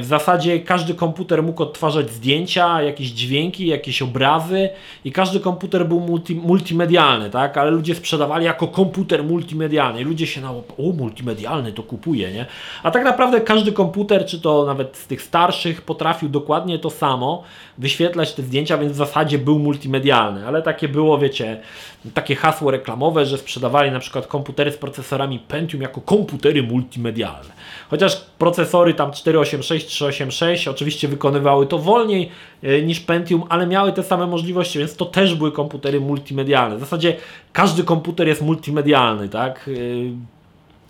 w 0.00 0.04
zasadzie 0.04 0.60
każdy 0.60 0.94
komputer 0.94 1.42
mógł 1.42 1.62
odtwarzać 1.62 2.10
zdjęcia, 2.10 2.82
jakieś 2.82 3.08
dźwięki, 3.08 3.66
jakieś 3.66 4.02
obrazy 4.02 4.68
i 5.04 5.12
każdy 5.12 5.40
komputer 5.40 5.88
był 5.88 6.00
multi, 6.00 6.34
multimedialny, 6.34 7.30
tak? 7.30 7.58
Ale 7.58 7.70
ludzie 7.70 7.94
sprzedawali 7.94 8.44
jako 8.44 8.68
komputer 8.68 9.24
multimedialny. 9.24 10.04
Ludzie 10.04 10.26
się 10.26 10.40
na 10.40 10.50
o 10.50 10.64
multimedialny 10.78 11.72
to 11.72 11.82
kupuje, 11.82 12.32
nie? 12.32 12.46
A 12.82 12.90
tak 12.90 13.04
naprawdę 13.04 13.40
każdy 13.40 13.72
komputer, 13.72 14.26
czy 14.26 14.40
to 14.40 14.64
nawet 14.66 14.96
z 14.96 15.06
tych 15.06 15.22
starszych, 15.22 15.82
potrafił 15.82 16.28
dokładnie 16.28 16.78
to 16.78 16.90
samo 16.90 17.42
wyświetlać 17.78 18.32
te 18.32 18.42
zdjęcia, 18.42 18.78
więc 18.78 18.92
w 18.92 18.96
zasadzie 18.96 19.38
był 19.38 19.58
multimedialny. 19.58 20.46
Ale 20.46 20.62
takie 20.62 20.88
było, 20.88 21.18
wiecie, 21.18 21.60
takie 22.14 22.34
hasło 22.34 22.70
reklamowe, 22.70 23.26
że 23.26 23.38
sprzedawali 23.38 23.90
na 23.90 24.00
przykład 24.00 24.26
komputery 24.26 24.72
z 24.72 24.76
procesorami 24.76 25.38
Pentium 25.38 25.82
jako 25.82 26.00
komputery 26.00 26.62
multimedialne. 26.62 27.56
Chociaż 27.90 28.16
procesory 28.38 28.94
tam 28.96 29.12
486, 29.12 29.86
386 29.86 30.68
oczywiście 30.68 31.08
wykonywały 31.08 31.66
to 31.66 31.78
wolniej 31.78 32.30
e, 32.62 32.82
niż 32.82 33.00
Pentium, 33.00 33.44
ale 33.48 33.66
miały 33.66 33.92
te 33.92 34.02
same 34.02 34.26
możliwości, 34.26 34.78
więc 34.78 34.96
to 34.96 35.04
też 35.04 35.34
były 35.34 35.52
komputery 35.52 36.00
multimedialne. 36.00 36.76
W 36.76 36.80
zasadzie 36.80 37.16
każdy 37.52 37.84
komputer 37.84 38.28
jest 38.28 38.42
multimedialny, 38.42 39.28
tak? 39.28 39.70
E, 39.72 40.36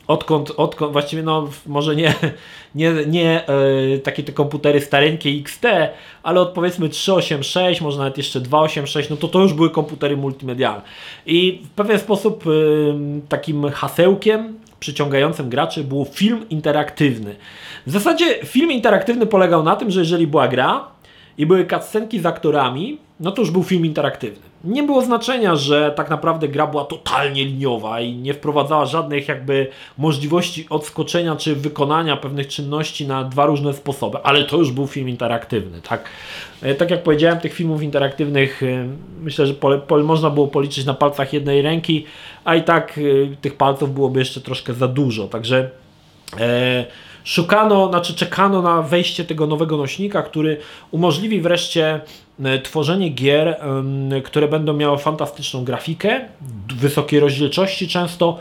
odkąd, 0.06 0.50
odkąd 0.56 0.92
właściwie 0.92 1.22
no 1.22 1.48
może 1.66 1.96
nie, 1.96 2.14
nie, 2.74 2.92
nie 3.06 3.44
yy, 3.90 3.98
takie 3.98 4.22
te 4.22 4.32
komputery 4.32 4.80
stareńkie 4.80 5.30
XT, 5.30 5.64
ale 6.22 6.40
od 6.40 6.48
powiedzmy 6.48 6.88
386, 6.88 7.80
może 7.80 7.98
nawet 7.98 8.18
jeszcze 8.18 8.40
286, 8.40 9.10
no 9.10 9.16
to 9.16 9.28
to 9.28 9.40
już 9.40 9.52
były 9.54 9.70
komputery 9.70 10.16
multimedialne. 10.16 10.82
I 11.26 11.62
w 11.64 11.70
pewien 11.70 11.98
sposób 11.98 12.46
yy, 12.46 12.94
takim 13.28 13.70
hasełkiem 13.70 14.65
przyciągającym 14.86 15.48
graczy 15.48 15.84
był 15.84 16.04
film 16.04 16.48
interaktywny. 16.50 17.36
W 17.86 17.90
zasadzie 17.90 18.44
film 18.44 18.72
interaktywny 18.72 19.26
polegał 19.26 19.62
na 19.62 19.76
tym, 19.76 19.90
że 19.90 20.00
jeżeli 20.00 20.26
była 20.26 20.48
gra 20.48 20.88
i 21.38 21.46
były 21.46 21.66
cutscenki 21.66 22.20
z 22.20 22.26
aktorami, 22.26 22.98
no 23.20 23.32
to 23.32 23.42
już 23.42 23.50
był 23.50 23.62
film 23.62 23.86
interaktywny. 23.86 24.46
Nie 24.64 24.82
było 24.82 25.02
znaczenia, 25.02 25.56
że 25.56 25.92
tak 25.96 26.10
naprawdę 26.10 26.48
gra 26.48 26.66
była 26.66 26.84
totalnie 26.84 27.44
liniowa 27.44 28.00
i 28.00 28.16
nie 28.16 28.34
wprowadzała 28.34 28.86
żadnych 28.86 29.28
jakby 29.28 29.66
możliwości 29.98 30.66
odskoczenia 30.70 31.36
czy 31.36 31.56
wykonania 31.56 32.16
pewnych 32.16 32.46
czynności 32.46 33.06
na 33.06 33.24
dwa 33.24 33.46
różne 33.46 33.74
sposoby, 33.74 34.18
ale 34.22 34.44
to 34.44 34.56
już 34.56 34.72
był 34.72 34.86
film 34.86 35.08
interaktywny, 35.08 35.80
tak? 35.88 36.04
E, 36.62 36.74
tak 36.74 36.90
jak 36.90 37.02
powiedziałem, 37.02 37.40
tych 37.40 37.54
filmów 37.54 37.82
interaktywnych 37.82 38.62
e, 38.62 38.88
myślę, 39.22 39.46
że 39.46 39.54
można 40.04 40.30
było 40.30 40.48
policzyć 40.48 40.84
na 40.84 40.94
palcach 40.94 41.32
jednej 41.32 41.62
ręki, 41.62 42.04
a 42.44 42.54
i 42.54 42.62
tak 42.62 42.98
e, 42.98 43.36
tych 43.36 43.56
palców 43.56 43.94
byłoby 43.94 44.18
jeszcze 44.18 44.40
troszkę 44.40 44.74
za 44.74 44.88
dużo, 44.88 45.28
także 45.28 45.70
e, 46.40 46.86
szukano, 47.26 47.88
znaczy 47.88 48.14
czekano 48.14 48.62
na 48.62 48.82
wejście 48.82 49.24
tego 49.24 49.46
nowego 49.46 49.76
nośnika, 49.76 50.22
który 50.22 50.56
umożliwi 50.90 51.40
wreszcie 51.40 52.00
e, 52.44 52.58
tworzenie 52.58 53.08
gier, 53.08 53.60
które 54.24 54.48
będą 54.48 54.72
miały 54.72 54.98
fantastyczną 54.98 55.64
grafikę, 55.64 56.20
wysokiej 56.76 57.20
rozdzielczości 57.20 57.88
często, 57.88 58.38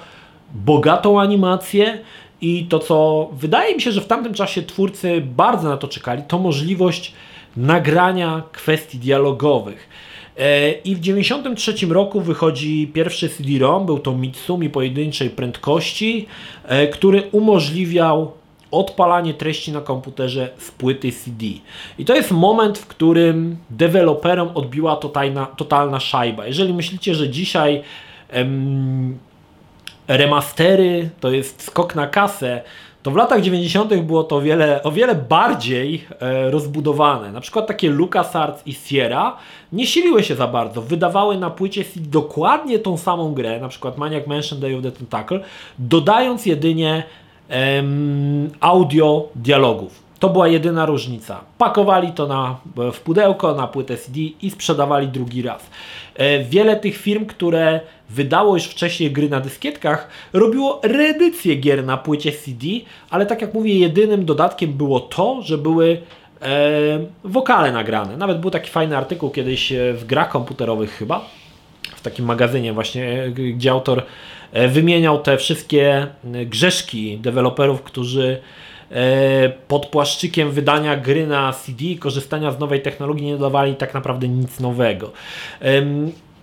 bogatą 0.53 1.19
animację 1.19 1.99
i 2.41 2.65
to, 2.65 2.79
co 2.79 3.29
wydaje 3.33 3.75
mi 3.75 3.81
się, 3.81 3.91
że 3.91 4.01
w 4.01 4.07
tamtym 4.07 4.33
czasie 4.33 4.63
twórcy 4.63 5.21
bardzo 5.21 5.69
na 5.69 5.77
to 5.77 5.87
czekali, 5.87 6.23
to 6.27 6.39
możliwość 6.39 7.13
nagrania 7.57 8.43
kwestii 8.51 8.97
dialogowych. 8.97 9.89
E, 10.37 10.71
I 10.71 10.95
w 10.95 10.99
1993 10.99 11.93
roku 11.93 12.21
wychodzi 12.21 12.91
pierwszy 12.93 13.29
CD-ROM, 13.29 13.85
był 13.85 13.99
to 13.99 14.11
Mitsumi 14.11 14.69
pojedynczej 14.69 15.29
prędkości, 15.29 16.27
e, 16.63 16.87
który 16.87 17.23
umożliwiał 17.31 18.31
odpalanie 18.75 19.33
treści 19.33 19.71
na 19.71 19.81
komputerze 19.81 20.49
z 20.57 20.71
płyty 20.71 21.11
CD. 21.11 21.45
I 21.99 22.05
to 22.05 22.15
jest 22.15 22.31
moment, 22.31 22.77
w 22.77 22.87
którym 22.87 23.57
deweloperom 23.69 24.49
odbiła 24.55 24.95
totalna, 24.95 25.45
totalna 25.45 25.99
szajba. 25.99 26.47
Jeżeli 26.47 26.73
myślicie, 26.73 27.15
że 27.15 27.29
dzisiaj 27.29 27.81
em, 28.29 29.17
remastery 30.07 31.09
to 31.19 31.31
jest 31.31 31.63
skok 31.63 31.95
na 31.95 32.07
kasę, 32.07 32.61
to 33.05 33.11
w 33.11 33.15
latach 33.15 33.41
90. 33.41 33.95
było 33.95 34.23
to 34.23 34.41
wiele, 34.41 34.83
o 34.83 34.91
wiele 34.91 35.15
bardziej 35.15 36.05
e, 36.19 36.51
rozbudowane. 36.51 37.31
Na 37.31 37.41
przykład 37.41 37.67
takie 37.67 37.89
LucasArts 37.89 38.67
i 38.67 38.73
Sierra 38.73 39.37
nie 39.71 39.87
siliły 39.87 40.23
się 40.23 40.35
za 40.35 40.47
bardzo. 40.47 40.81
Wydawały 40.81 41.37
na 41.37 41.49
płycie 41.49 41.83
CD 41.83 42.09
dokładnie 42.09 42.79
tą 42.79 42.97
samą 42.97 43.33
grę, 43.33 43.59
na 43.59 43.67
przykład 43.67 43.97
Maniac 43.97 44.27
Mansion 44.27 44.59
Day 44.59 44.75
of 44.75 44.83
the 44.83 44.91
Tentacle, 44.91 45.39
dodając 45.79 46.45
jedynie 46.45 47.03
audio 48.59 49.29
dialogów. 49.35 50.05
To 50.19 50.29
była 50.29 50.47
jedyna 50.47 50.85
różnica. 50.85 51.41
Pakowali 51.57 52.11
to 52.11 52.27
na, 52.27 52.57
w 52.93 52.99
pudełko, 52.99 53.55
na 53.55 53.67
płytę 53.67 53.97
CD 53.97 54.19
i 54.41 54.51
sprzedawali 54.51 55.07
drugi 55.07 55.41
raz. 55.41 55.69
E, 56.15 56.43
wiele 56.43 56.75
tych 56.75 56.97
firm, 56.97 57.25
które 57.25 57.79
wydało 58.09 58.53
już 58.53 58.63
wcześniej 58.63 59.11
gry 59.11 59.29
na 59.29 59.39
dyskietkach, 59.39 60.07
robiło 60.33 60.79
reedycje 60.83 61.55
gier 61.55 61.85
na 61.85 61.97
płycie 61.97 62.31
CD, 62.31 62.67
ale 63.09 63.25
tak 63.25 63.41
jak 63.41 63.53
mówię, 63.53 63.79
jedynym 63.79 64.25
dodatkiem 64.25 64.73
było 64.73 64.99
to, 64.99 65.41
że 65.41 65.57
były 65.57 66.01
e, 66.41 66.99
wokale 67.23 67.71
nagrane. 67.71 68.17
Nawet 68.17 68.39
był 68.39 68.51
taki 68.51 68.69
fajny 68.69 68.97
artykuł 68.97 69.29
kiedyś 69.29 69.71
e, 69.71 69.93
w 69.93 70.05
grach 70.05 70.29
komputerowych 70.29 70.91
chyba, 70.91 71.25
w 71.95 72.01
takim 72.01 72.25
magazynie 72.25 72.73
właśnie, 72.73 73.23
e, 73.23 73.31
gdzie 73.31 73.71
autor 73.71 74.03
wymieniał 74.67 75.21
te 75.21 75.37
wszystkie 75.37 76.07
e, 76.33 76.45
grzeszki 76.45 77.17
deweloperów, 77.17 77.81
którzy 77.81 78.39
e, 78.91 79.49
pod 79.49 79.85
płaszczykiem 79.85 80.51
wydania 80.51 80.97
gry 80.97 81.27
na 81.27 81.53
CD, 81.53 81.83
korzystania 81.99 82.51
z 82.51 82.59
nowej 82.59 82.81
technologii 82.81 83.25
nie 83.25 83.37
dodawali 83.37 83.75
tak 83.75 83.93
naprawdę 83.93 84.27
nic 84.27 84.59
nowego. 84.59 85.11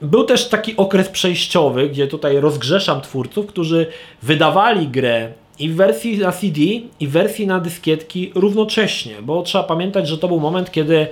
Był 0.03 0.25
też 0.25 0.49
taki 0.49 0.77
okres 0.77 1.09
przejściowy, 1.09 1.89
gdzie 1.89 2.07
tutaj 2.07 2.41
rozgrzeszam 2.41 3.01
twórców, 3.01 3.47
którzy 3.47 3.87
wydawali 4.23 4.89
grę 4.89 5.33
i 5.59 5.69
w 5.69 5.77
wersji 5.77 6.19
na 6.19 6.33
CD, 6.33 6.61
i 7.01 7.07
w 7.07 7.11
wersji 7.11 7.47
na 7.47 7.61
dyskietki 7.61 8.33
równocześnie, 8.35 9.15
bo 9.23 9.43
trzeba 9.43 9.65
pamiętać, 9.65 10.09
że 10.09 10.19
to 10.19 10.29
był 10.29 10.41
moment, 10.41 10.71
kiedy 10.71 11.07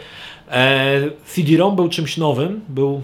CD-ROM 1.26 1.76
był 1.76 1.88
czymś 1.88 2.16
nowym, 2.16 2.60
był 2.68 3.02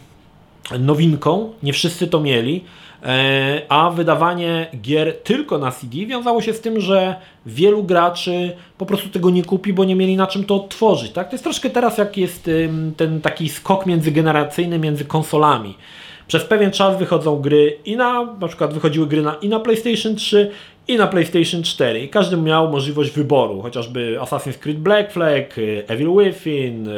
nowinką, 0.79 1.53
nie 1.63 1.73
wszyscy 1.73 2.07
to 2.07 2.21
mieli. 2.21 2.65
E, 3.07 3.63
a 3.69 3.91
wydawanie 3.91 4.67
gier 4.83 5.15
tylko 5.23 5.59
na 5.59 5.73
CD 5.73 6.07
wiązało 6.07 6.43
się 6.43 6.53
z 6.53 6.61
tym, 6.61 6.81
że 6.81 7.17
wielu 7.47 7.85
graczy 7.85 8.57
po 8.79 8.87
prostu 8.87 9.09
tego 9.09 9.31
nie 9.31 9.45
kupi, 9.45 9.73
bo 9.73 9.85
nie 9.85 9.97
mieli 9.97 10.17
na 10.17 10.27
czym 10.27 10.45
to 10.45 10.55
odtworzyć. 10.55 11.13
Tak? 11.13 11.29
To 11.29 11.35
jest 11.35 11.45
troszkę 11.45 11.71
teraz 11.71 11.99
jak 11.99 12.17
jest 12.17 12.51
ten 12.97 13.21
taki 13.21 13.49
skok 13.49 13.87
międzygeneracyjny 13.87 14.79
między 14.79 15.05
konsolami. 15.05 15.75
Przez 16.27 16.45
pewien 16.45 16.71
czas 16.71 16.99
wychodzą 16.99 17.41
gry 17.41 17.79
i 17.85 17.97
na, 17.97 18.37
na 18.41 18.49
przykład 18.49 18.75
wychodziły 18.75 19.07
gry 19.07 19.23
na, 19.23 19.35
i 19.35 19.49
na 19.49 19.61
PlayStation 19.61 20.17
3 20.17 20.51
i 20.89 20.97
na 20.97 21.07
PlayStation 21.07 21.63
4 21.63 22.01
i 22.01 22.09
każdy 22.09 22.37
miał 22.37 22.71
możliwość 22.71 23.11
wyboru, 23.11 23.63
chociażby 23.63 24.19
Assassin's 24.21 24.59
Creed 24.59 24.79
Black 24.79 25.13
Flag, 25.13 25.57
Evil 25.87 26.11
Within, 26.17 26.89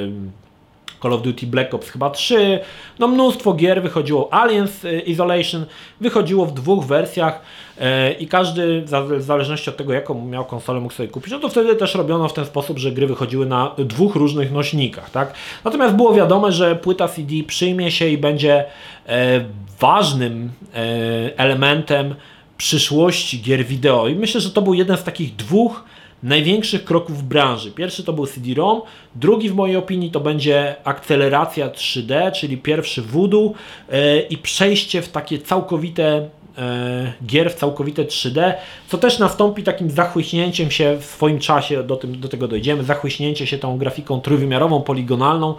Call 1.02 1.12
of 1.12 1.22
Duty 1.22 1.46
Black 1.46 1.74
Ops 1.74 1.90
chyba 1.90 2.10
3, 2.10 2.60
no 2.98 3.08
mnóstwo 3.08 3.54
gier 3.54 3.82
wychodziło, 3.82 4.32
Aliens 4.32 4.84
y, 4.84 5.00
Isolation 5.00 5.66
wychodziło 6.00 6.46
w 6.46 6.54
dwóch 6.54 6.84
wersjach 6.84 7.42
y, 7.78 7.82
i 8.12 8.28
każdy 8.28 8.82
w 9.18 9.22
zależności 9.22 9.70
od 9.70 9.76
tego 9.76 9.92
jaką 9.92 10.26
miał 10.26 10.44
konsolę 10.44 10.80
mógł 10.80 10.94
sobie 10.94 11.08
kupić, 11.08 11.32
no 11.32 11.38
to 11.38 11.48
wtedy 11.48 11.76
też 11.76 11.94
robiono 11.94 12.28
w 12.28 12.32
ten 12.32 12.44
sposób, 12.44 12.78
że 12.78 12.92
gry 12.92 13.06
wychodziły 13.06 13.46
na 13.46 13.74
dwóch 13.78 14.16
różnych 14.16 14.52
nośnikach, 14.52 15.10
tak? 15.10 15.34
Natomiast 15.64 15.94
było 15.94 16.14
wiadome, 16.14 16.52
że 16.52 16.76
płyta 16.76 17.08
CD 17.08 17.34
przyjmie 17.46 17.90
się 17.90 18.08
i 18.08 18.18
będzie 18.18 18.64
e, 19.06 19.44
ważnym 19.80 20.50
e, 20.74 21.38
elementem 21.38 22.14
przyszłości 22.58 23.42
gier 23.42 23.64
wideo 23.64 24.08
i 24.08 24.14
myślę, 24.14 24.40
że 24.40 24.50
to 24.50 24.62
był 24.62 24.74
jeden 24.74 24.96
z 24.96 25.04
takich 25.04 25.36
dwóch 25.36 25.84
największych 26.22 26.84
kroków 26.84 27.18
w 27.18 27.22
branży. 27.22 27.70
Pierwszy 27.70 28.04
to 28.04 28.12
był 28.12 28.26
CD-ROM, 28.26 28.82
drugi 29.14 29.50
w 29.50 29.54
mojej 29.54 29.76
opinii 29.76 30.10
to 30.10 30.20
będzie 30.20 30.76
akceleracja 30.84 31.68
3D, 31.68 32.32
czyli 32.32 32.56
pierwszy 32.56 33.02
voodoo 33.02 33.52
yy, 33.88 34.20
i 34.30 34.38
przejście 34.38 35.02
w 35.02 35.08
takie 35.08 35.38
całkowite 35.38 36.28
e, 36.58 37.12
gier 37.26 37.50
w 37.50 37.54
całkowite 37.54 38.04
3D, 38.04 38.52
co 38.88 38.98
też 38.98 39.18
nastąpi 39.18 39.62
takim 39.62 39.90
zachłyśnięciem 39.90 40.70
się 40.70 40.96
w 41.00 41.04
swoim 41.04 41.38
czasie, 41.38 41.82
do, 41.82 41.96
tym, 41.96 42.20
do 42.20 42.28
tego 42.28 42.48
dojdziemy, 42.48 42.84
zachłyśnięcie 42.84 43.46
się 43.46 43.58
tą 43.58 43.78
grafiką 43.78 44.20
trójwymiarową, 44.20 44.82
poligonalną. 44.82 45.54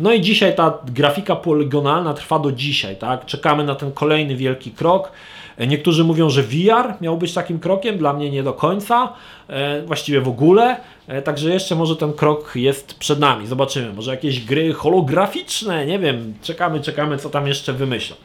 No 0.00 0.12
i 0.12 0.20
dzisiaj 0.20 0.54
ta 0.54 0.78
grafika 0.86 1.36
poligonalna 1.36 2.14
trwa 2.14 2.38
do 2.38 2.52
dzisiaj, 2.52 2.96
tak? 2.96 3.26
Czekamy 3.26 3.64
na 3.64 3.74
ten 3.74 3.92
kolejny 3.92 4.36
wielki 4.36 4.70
krok. 4.70 5.12
Niektórzy 5.58 6.04
mówią, 6.04 6.30
że 6.30 6.42
VR 6.42 6.94
miał 7.00 7.16
być 7.16 7.34
takim 7.34 7.58
krokiem, 7.58 7.98
dla 7.98 8.12
mnie 8.12 8.30
nie 8.30 8.42
do 8.42 8.52
końca, 8.52 9.12
e, 9.48 9.82
właściwie 9.82 10.20
w 10.20 10.28
ogóle, 10.28 10.76
e, 11.06 11.22
także 11.22 11.50
jeszcze 11.50 11.74
może 11.74 11.96
ten 11.96 12.12
krok 12.12 12.52
jest 12.56 12.98
przed 12.98 13.18
nami, 13.18 13.46
zobaczymy, 13.46 13.92
może 13.92 14.10
jakieś 14.10 14.44
gry 14.44 14.72
holograficzne, 14.72 15.86
nie 15.86 15.98
wiem, 15.98 16.34
czekamy, 16.42 16.80
czekamy 16.80 17.18
co 17.18 17.30
tam 17.30 17.46
jeszcze 17.46 17.72
wymyślą. 17.72 18.16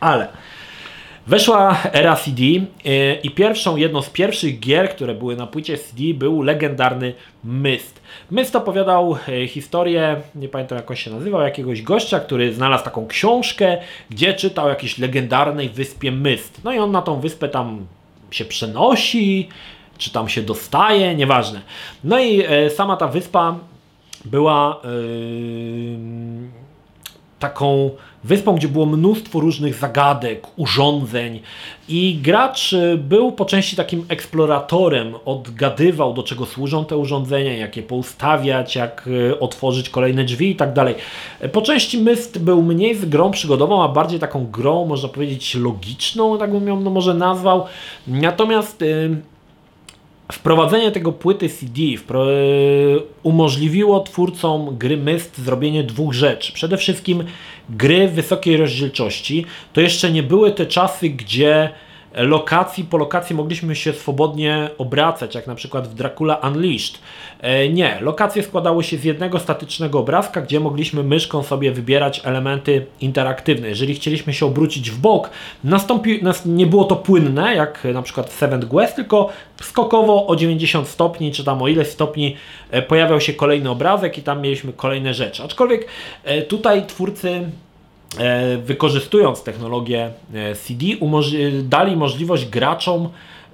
Ale 0.00 0.28
Weszła 1.28 1.76
era 1.92 2.16
CD 2.16 2.42
e, 2.42 3.14
i 3.14 3.30
pierwszą, 3.30 3.76
jedną 3.76 4.02
z 4.02 4.10
pierwszych 4.10 4.60
gier, 4.60 4.90
które 4.90 5.14
były 5.14 5.36
na 5.36 5.46
płycie 5.46 5.78
CD 5.78 6.02
był 6.14 6.42
legendarny 6.42 7.14
Myst. 7.44 8.00
Myst 8.30 8.56
opowiadał 8.56 9.18
e, 9.28 9.46
historię, 9.46 10.16
nie 10.34 10.48
pamiętam 10.48 10.78
jak 10.78 10.90
on 10.90 10.96
się 10.96 11.10
nazywał, 11.10 11.40
jakiegoś 11.40 11.82
gościa, 11.82 12.20
który 12.20 12.54
znalazł 12.54 12.84
taką 12.84 13.06
książkę, 13.06 13.78
gdzie 14.10 14.34
czytał 14.34 14.66
o 14.66 14.68
jakiejś 14.68 14.98
legendarnej 14.98 15.68
wyspie 15.68 16.12
Myst. 16.12 16.60
No 16.64 16.72
i 16.72 16.78
on 16.78 16.90
na 16.90 17.02
tą 17.02 17.20
wyspę 17.20 17.48
tam 17.48 17.86
się 18.30 18.44
przenosi, 18.44 19.48
czy 19.98 20.12
tam 20.12 20.28
się 20.28 20.42
dostaje, 20.42 21.14
nieważne. 21.14 21.60
No 22.04 22.18
i 22.18 22.42
e, 22.46 22.70
sama 22.70 22.96
ta 22.96 23.08
wyspa 23.08 23.58
była 24.24 24.80
yy, 24.84 25.98
taką 27.38 27.90
wyspą, 28.24 28.56
gdzie 28.56 28.68
było 28.68 28.86
mnóstwo 28.86 29.40
różnych 29.40 29.74
zagadek, 29.74 30.46
urządzeń 30.56 31.40
i 31.88 32.18
gracz 32.22 32.72
y, 32.72 32.98
był 32.98 33.32
po 33.32 33.44
części 33.44 33.76
takim 33.76 34.04
eksploratorem, 34.08 35.14
odgadywał 35.24 36.14
do 36.14 36.22
czego 36.22 36.46
służą 36.46 36.84
te 36.84 36.96
urządzenia, 36.96 37.56
jak 37.56 37.76
je 37.76 37.82
poustawiać, 37.82 38.76
jak 38.76 39.06
y, 39.06 39.40
otworzyć 39.40 39.90
kolejne 39.90 40.24
drzwi 40.24 40.50
i 40.50 40.56
tak 40.56 40.72
dalej. 40.72 40.94
Po 41.52 41.62
części 41.62 41.98
Myst 41.98 42.38
był 42.38 42.62
mniej 42.62 42.94
z 42.94 43.04
grą 43.04 43.30
przygodową, 43.30 43.82
a 43.82 43.88
bardziej 43.88 44.20
taką 44.20 44.46
grą, 44.46 44.86
można 44.86 45.08
powiedzieć, 45.08 45.54
logiczną, 45.54 46.38
tak 46.38 46.52
bym 46.52 46.68
ją 46.68 46.80
no 46.80 46.90
może 46.90 47.14
nazwał. 47.14 47.64
Natomiast 48.06 48.80
yy, 48.80 49.16
Wprowadzenie 50.32 50.90
tego 50.90 51.12
płyty 51.12 51.48
CD 51.48 51.80
umożliwiło 53.22 54.00
twórcom 54.00 54.78
gry 54.78 54.96
Myst 54.96 55.38
zrobienie 55.38 55.84
dwóch 55.84 56.12
rzeczy. 56.12 56.52
Przede 56.52 56.76
wszystkim 56.76 57.24
gry 57.70 58.08
wysokiej 58.08 58.56
rozdzielczości. 58.56 59.46
To 59.72 59.80
jeszcze 59.80 60.12
nie 60.12 60.22
były 60.22 60.52
te 60.52 60.66
czasy, 60.66 61.08
gdzie 61.08 61.70
lokacji 62.18 62.84
po 62.84 62.98
lokacji 62.98 63.36
mogliśmy 63.36 63.76
się 63.76 63.92
swobodnie 63.92 64.70
obracać, 64.78 65.34
jak 65.34 65.46
na 65.46 65.54
przykład 65.54 65.88
w 65.88 65.94
Dracula 65.94 66.34
Unleashed. 66.34 66.98
E, 67.40 67.68
nie, 67.68 67.98
lokacje 68.00 68.42
składały 68.42 68.84
się 68.84 68.96
z 68.96 69.04
jednego 69.04 69.38
statycznego 69.38 69.98
obrazka, 69.98 70.40
gdzie 70.40 70.60
mogliśmy 70.60 71.02
myszką 71.02 71.42
sobie 71.42 71.72
wybierać 71.72 72.20
elementy 72.24 72.86
interaktywne. 73.00 73.68
Jeżeli 73.68 73.94
chcieliśmy 73.94 74.34
się 74.34 74.46
obrócić 74.46 74.90
w 74.90 74.98
bok, 74.98 75.30
nastąpi, 75.64 76.20
nie 76.46 76.66
było 76.66 76.84
to 76.84 76.96
płynne, 76.96 77.54
jak 77.54 77.84
na 77.94 78.02
przykład 78.02 78.30
w 78.30 78.32
Seventh 78.32 78.68
Quest, 78.68 78.96
tylko 78.96 79.28
skokowo 79.62 80.26
o 80.26 80.36
90 80.36 80.88
stopni, 80.88 81.32
czy 81.32 81.44
tam 81.44 81.62
o 81.62 81.68
ileś 81.68 81.88
stopni 81.88 82.36
e, 82.70 82.82
pojawiał 82.82 83.20
się 83.20 83.32
kolejny 83.32 83.70
obrazek 83.70 84.18
i 84.18 84.22
tam 84.22 84.40
mieliśmy 84.40 84.72
kolejne 84.72 85.14
rzeczy. 85.14 85.42
Aczkolwiek 85.42 85.86
e, 86.24 86.42
tutaj 86.42 86.86
twórcy 86.86 87.50
wykorzystując 88.64 89.42
technologię 89.42 90.10
CD, 90.62 90.86
dali 91.62 91.96
możliwość 91.96 92.46
graczom 92.46 93.08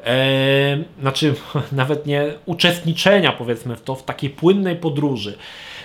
e, 0.05 0.79
znaczy 1.01 1.35
nawet 1.73 2.07
nie 2.07 2.35
uczestniczenia 2.47 3.33
powiedzmy 3.33 3.77
w 3.77 3.83
to, 3.83 3.95
w 3.95 4.03
takiej 4.03 4.31
płynnej 4.31 4.77
podróży. 4.77 5.39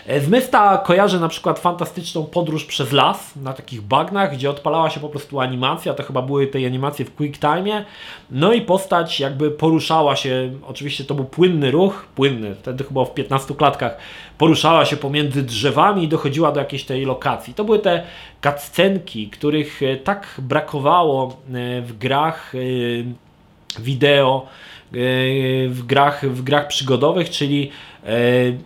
Z 0.08 0.30
Mysta 0.30 0.78
kojarzę 0.78 1.20
na 1.20 1.28
przykład 1.28 1.60
fantastyczną 1.60 2.26
podróż 2.26 2.66
przez 2.66 2.91
las 2.91 3.36
na 3.36 3.54
takich 3.54 3.82
bagnach, 3.82 4.34
gdzie 4.34 4.50
odpalała 4.50 4.89
się 4.89 5.00
po 5.00 5.10
prostu 5.10 5.39
animacja, 5.39 5.93
to 5.93 6.04
chyba 6.04 6.22
były 6.22 6.47
te 6.47 6.66
animacje 6.66 7.06
w 7.06 7.16
quick 7.16 7.39
time, 7.39 7.86
no 8.32 8.54
i 8.54 8.62
postać 8.62 9.20
jakby 9.20 9.52
poruszała 9.52 10.16
się, 10.16 10.52
oczywiście 10.68 11.04
to 11.04 11.16
był 11.16 11.26
płynny 11.26 11.72
ruch, 11.72 12.06
płynny, 12.16 12.56
wtedy 12.56 12.84
chyba 12.84 13.06
w 13.06 13.14
15 13.14 13.56
klatkach, 13.56 13.97
poruszała 14.38 14.86
się 14.86 14.97
pomiędzy 14.97 15.43
drzewami 15.43 16.04
i 16.04 16.08
dochodziła 16.08 16.52
do 16.52 16.60
jakiejś 16.60 16.84
tej 16.84 17.06
lokacji. 17.06 17.54
To 17.54 17.64
były 17.64 17.80
te 17.80 18.04
cutscenki, 18.43 19.30
których 19.30 19.84
e, 19.84 19.97
tak 19.97 20.36
brakowało 20.38 21.28
e, 21.28 21.82
w 21.82 21.97
grach 21.97 22.56
e, 22.56 22.60
wideo 23.82 24.45
e, 24.45 24.97
w 25.68 25.84
grach, 25.86 26.30
w 26.30 26.41
grach 26.43 26.68
przygodowych, 26.68 27.30
czyli 27.30 27.72
e, 28.06 28.12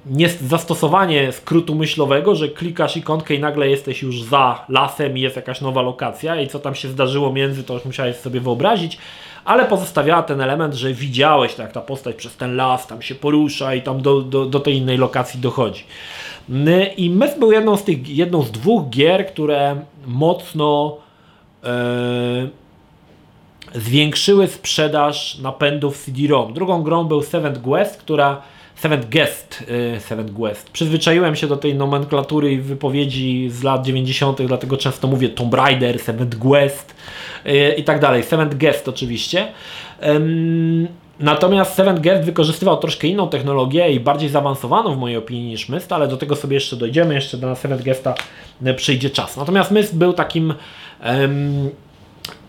nie 0.05 0.29
zastosowanie 0.29 1.31
skrótu 1.31 1.75
myślowego, 1.75 2.35
że 2.35 2.49
klikasz 2.49 2.97
ikonkę 2.97 3.33
i 3.33 3.39
nagle 3.39 3.69
jesteś 3.69 4.01
już 4.01 4.23
za 4.23 4.65
lasem 4.69 5.17
i 5.17 5.21
jest 5.21 5.35
jakaś 5.35 5.61
nowa 5.61 5.81
lokacja 5.81 6.41
i 6.41 6.47
co 6.47 6.59
tam 6.59 6.75
się 6.75 6.87
zdarzyło 6.87 7.33
między, 7.33 7.63
to 7.63 7.73
już 7.73 7.85
musiałeś 7.85 8.15
sobie 8.15 8.39
wyobrazić, 8.39 8.97
ale 9.45 9.65
pozostawiała 9.65 10.23
ten 10.23 10.41
element, 10.41 10.73
że 10.73 10.93
widziałeś, 10.93 11.53
tak 11.53 11.71
ta 11.71 11.81
postać 11.81 12.15
przez 12.15 12.35
ten 12.35 12.55
las 12.55 12.87
tam 12.87 13.01
się 13.01 13.15
porusza 13.15 13.75
i 13.75 13.81
tam 13.81 14.01
do, 14.01 14.21
do, 14.21 14.45
do 14.45 14.59
tej 14.59 14.77
innej 14.77 14.97
lokacji 14.97 15.39
dochodzi. 15.39 15.83
I 16.97 17.09
Myth 17.09 17.39
był 17.39 17.51
jedną 17.51 17.77
z 17.77 17.83
tych, 17.83 18.09
jedną 18.09 18.41
z 18.43 18.51
dwóch 18.51 18.89
gier, 18.89 19.27
które 19.27 19.75
mocno 20.07 20.97
yy, 21.63 21.69
zwiększyły 23.73 24.47
sprzedaż 24.47 25.37
napędów 25.37 26.05
CD-ROM. 26.05 26.53
Drugą 26.53 26.83
grą 26.83 27.03
był 27.03 27.21
Seventh 27.21 27.61
Quest, 27.61 27.97
która 27.97 28.41
Seventh 28.75 29.09
Guest, 29.09 29.63
yy, 29.93 29.99
Seventh 29.99 30.33
Quest. 30.33 30.69
Przyzwyczaiłem 30.69 31.35
się 31.35 31.47
do 31.47 31.57
tej 31.57 31.75
nomenklatury 31.75 32.53
i 32.53 32.57
wypowiedzi 32.57 33.49
z 33.49 33.63
lat 33.63 33.85
90., 33.85 34.41
dlatego 34.41 34.77
często 34.77 35.07
mówię 35.07 35.29
Tomb 35.29 35.53
Raider, 35.53 35.99
Seventh 35.99 36.39
Quest 36.39 36.95
yy, 37.45 37.73
i 37.77 37.83
tak 37.83 37.99
dalej. 37.99 38.23
Seventh 38.23 38.57
Guest 38.57 38.87
oczywiście. 38.87 39.47
Natomiast 41.19 41.73
Seventh 41.73 42.01
Guest 42.01 42.23
wykorzystywał 42.23 42.77
troszkę 42.77 43.07
inną 43.07 43.29
technologię 43.29 43.91
i 43.91 43.99
bardziej 43.99 44.29
zaawansowaną 44.29 44.95
w 44.95 44.97
mojej 44.97 45.17
opinii 45.17 45.49
niż 45.49 45.69
Myst, 45.69 45.93
ale 45.93 46.07
do 46.07 46.17
tego 46.17 46.35
sobie 46.35 46.53
jeszcze 46.53 46.75
dojdziemy, 46.75 47.13
jeszcze 47.13 47.37
do 47.37 47.55
Seventh 47.55 47.83
Guesta 47.83 48.15
przyjdzie 48.75 49.09
czas. 49.09 49.37
Natomiast 49.37 49.71
Myst 49.71 49.97
był 49.97 50.13
takim 50.13 50.53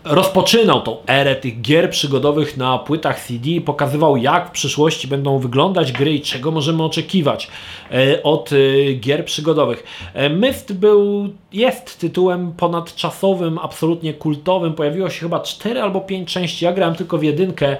rozpoczynał 0.05 0.81
tą 0.81 0.97
erę 1.07 1.35
tych 1.35 1.61
gier 1.61 1.89
przygodowych 1.89 2.57
na 2.57 2.77
płytach 2.77 3.19
CD 3.21 3.49
i 3.49 3.61
pokazywał 3.61 4.17
jak 4.17 4.47
w 4.47 4.51
przyszłości 4.51 5.07
będą 5.07 5.39
wyglądać 5.39 5.91
gry 5.91 6.13
i 6.13 6.21
czego 6.21 6.51
możemy 6.51 6.83
oczekiwać 6.83 7.47
e, 7.91 8.23
od 8.23 8.49
e, 8.53 8.93
gier 8.93 9.25
przygodowych. 9.25 9.83
E, 10.13 10.29
Myst 10.29 10.73
był, 10.73 11.29
jest 11.53 11.99
tytułem 11.99 12.51
ponadczasowym, 12.51 13.57
absolutnie 13.57 14.13
kultowym. 14.13 14.73
Pojawiło 14.73 15.09
się 15.09 15.19
chyba 15.19 15.39
4 15.39 15.81
albo 15.81 16.01
5 16.01 16.33
części. 16.33 16.65
Ja 16.65 16.73
grałem 16.73 16.95
tylko 16.95 17.17
w 17.17 17.23
jedynkę 17.23 17.77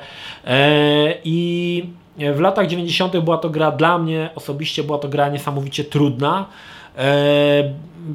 i 1.24 1.84
w 2.18 2.40
latach 2.40 2.68
90. 2.68 3.18
była 3.18 3.38
to 3.38 3.50
gra 3.50 3.72
dla 3.72 3.98
mnie 3.98 4.30
osobiście 4.36 4.84
była 4.84 4.98
to 4.98 5.08
gra 5.08 5.30
niesamowicie 5.30 5.84
trudna 5.84 6.46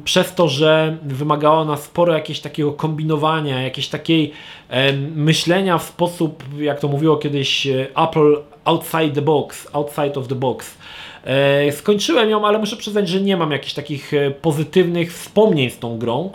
przez 0.03 0.35
to, 0.35 0.47
że 0.47 0.97
wymagało 1.03 1.65
nas 1.65 1.83
sporo 1.83 2.13
jakiegoś 2.13 2.39
takiego 2.39 2.73
kombinowania, 2.73 3.61
jakiejś 3.61 3.87
takiej 3.87 4.31
e, 4.69 4.93
myślenia 5.15 5.77
w 5.77 5.83
sposób, 5.83 6.43
jak 6.59 6.79
to 6.79 6.87
mówiło 6.87 7.17
kiedyś 7.17 7.67
e, 7.67 7.87
Apple, 7.95 8.37
outside 8.65 9.09
the 9.09 9.21
box, 9.21 9.67
outside 9.73 10.13
of 10.15 10.27
the 10.27 10.35
box. 10.35 10.77
E, 11.23 11.71
skończyłem 11.71 12.29
ją, 12.29 12.47
ale 12.47 12.59
muszę 12.59 12.77
przyznać, 12.77 13.09
że 13.09 13.21
nie 13.21 13.37
mam 13.37 13.51
jakichś 13.51 13.73
takich 13.73 14.13
e, 14.13 14.31
pozytywnych 14.31 15.13
wspomnień 15.13 15.69
z 15.69 15.79
tą 15.79 15.97
grą. 15.97 16.31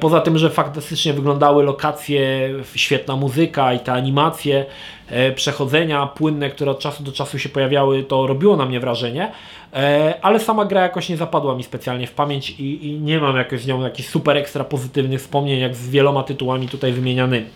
Poza 0.00 0.20
tym, 0.20 0.38
że 0.38 0.50
faktycznie 0.50 1.12
wyglądały 1.12 1.64
lokacje, 1.64 2.50
świetna 2.74 3.16
muzyka 3.16 3.72
i 3.72 3.80
te 3.80 3.92
animacje, 3.92 4.66
e, 5.08 5.32
przechodzenia 5.32 6.06
płynne, 6.06 6.50
które 6.50 6.70
od 6.70 6.78
czasu 6.78 7.02
do 7.02 7.12
czasu 7.12 7.38
się 7.38 7.48
pojawiały, 7.48 8.02
to 8.02 8.26
robiło 8.26 8.56
na 8.56 8.66
mnie 8.66 8.80
wrażenie, 8.80 9.32
e, 9.72 10.14
ale 10.22 10.40
sama 10.40 10.64
gra 10.64 10.82
jakoś 10.82 11.08
nie 11.08 11.16
zapadła 11.16 11.54
mi 11.54 11.62
specjalnie 11.62 12.06
w 12.06 12.12
pamięć 12.12 12.50
i, 12.50 12.86
i 12.86 13.00
nie 13.00 13.20
mam 13.20 13.36
jakoś 13.36 13.60
z 13.60 13.66
nią 13.66 13.82
jakichś 13.82 14.08
super 14.08 14.36
ekstra 14.36 14.64
pozytywnych 14.64 15.20
wspomnień, 15.20 15.60
jak 15.60 15.74
z 15.74 15.90
wieloma 15.90 16.22
tytułami 16.22 16.68
tutaj 16.68 16.92
wymienianymi. 16.92 17.46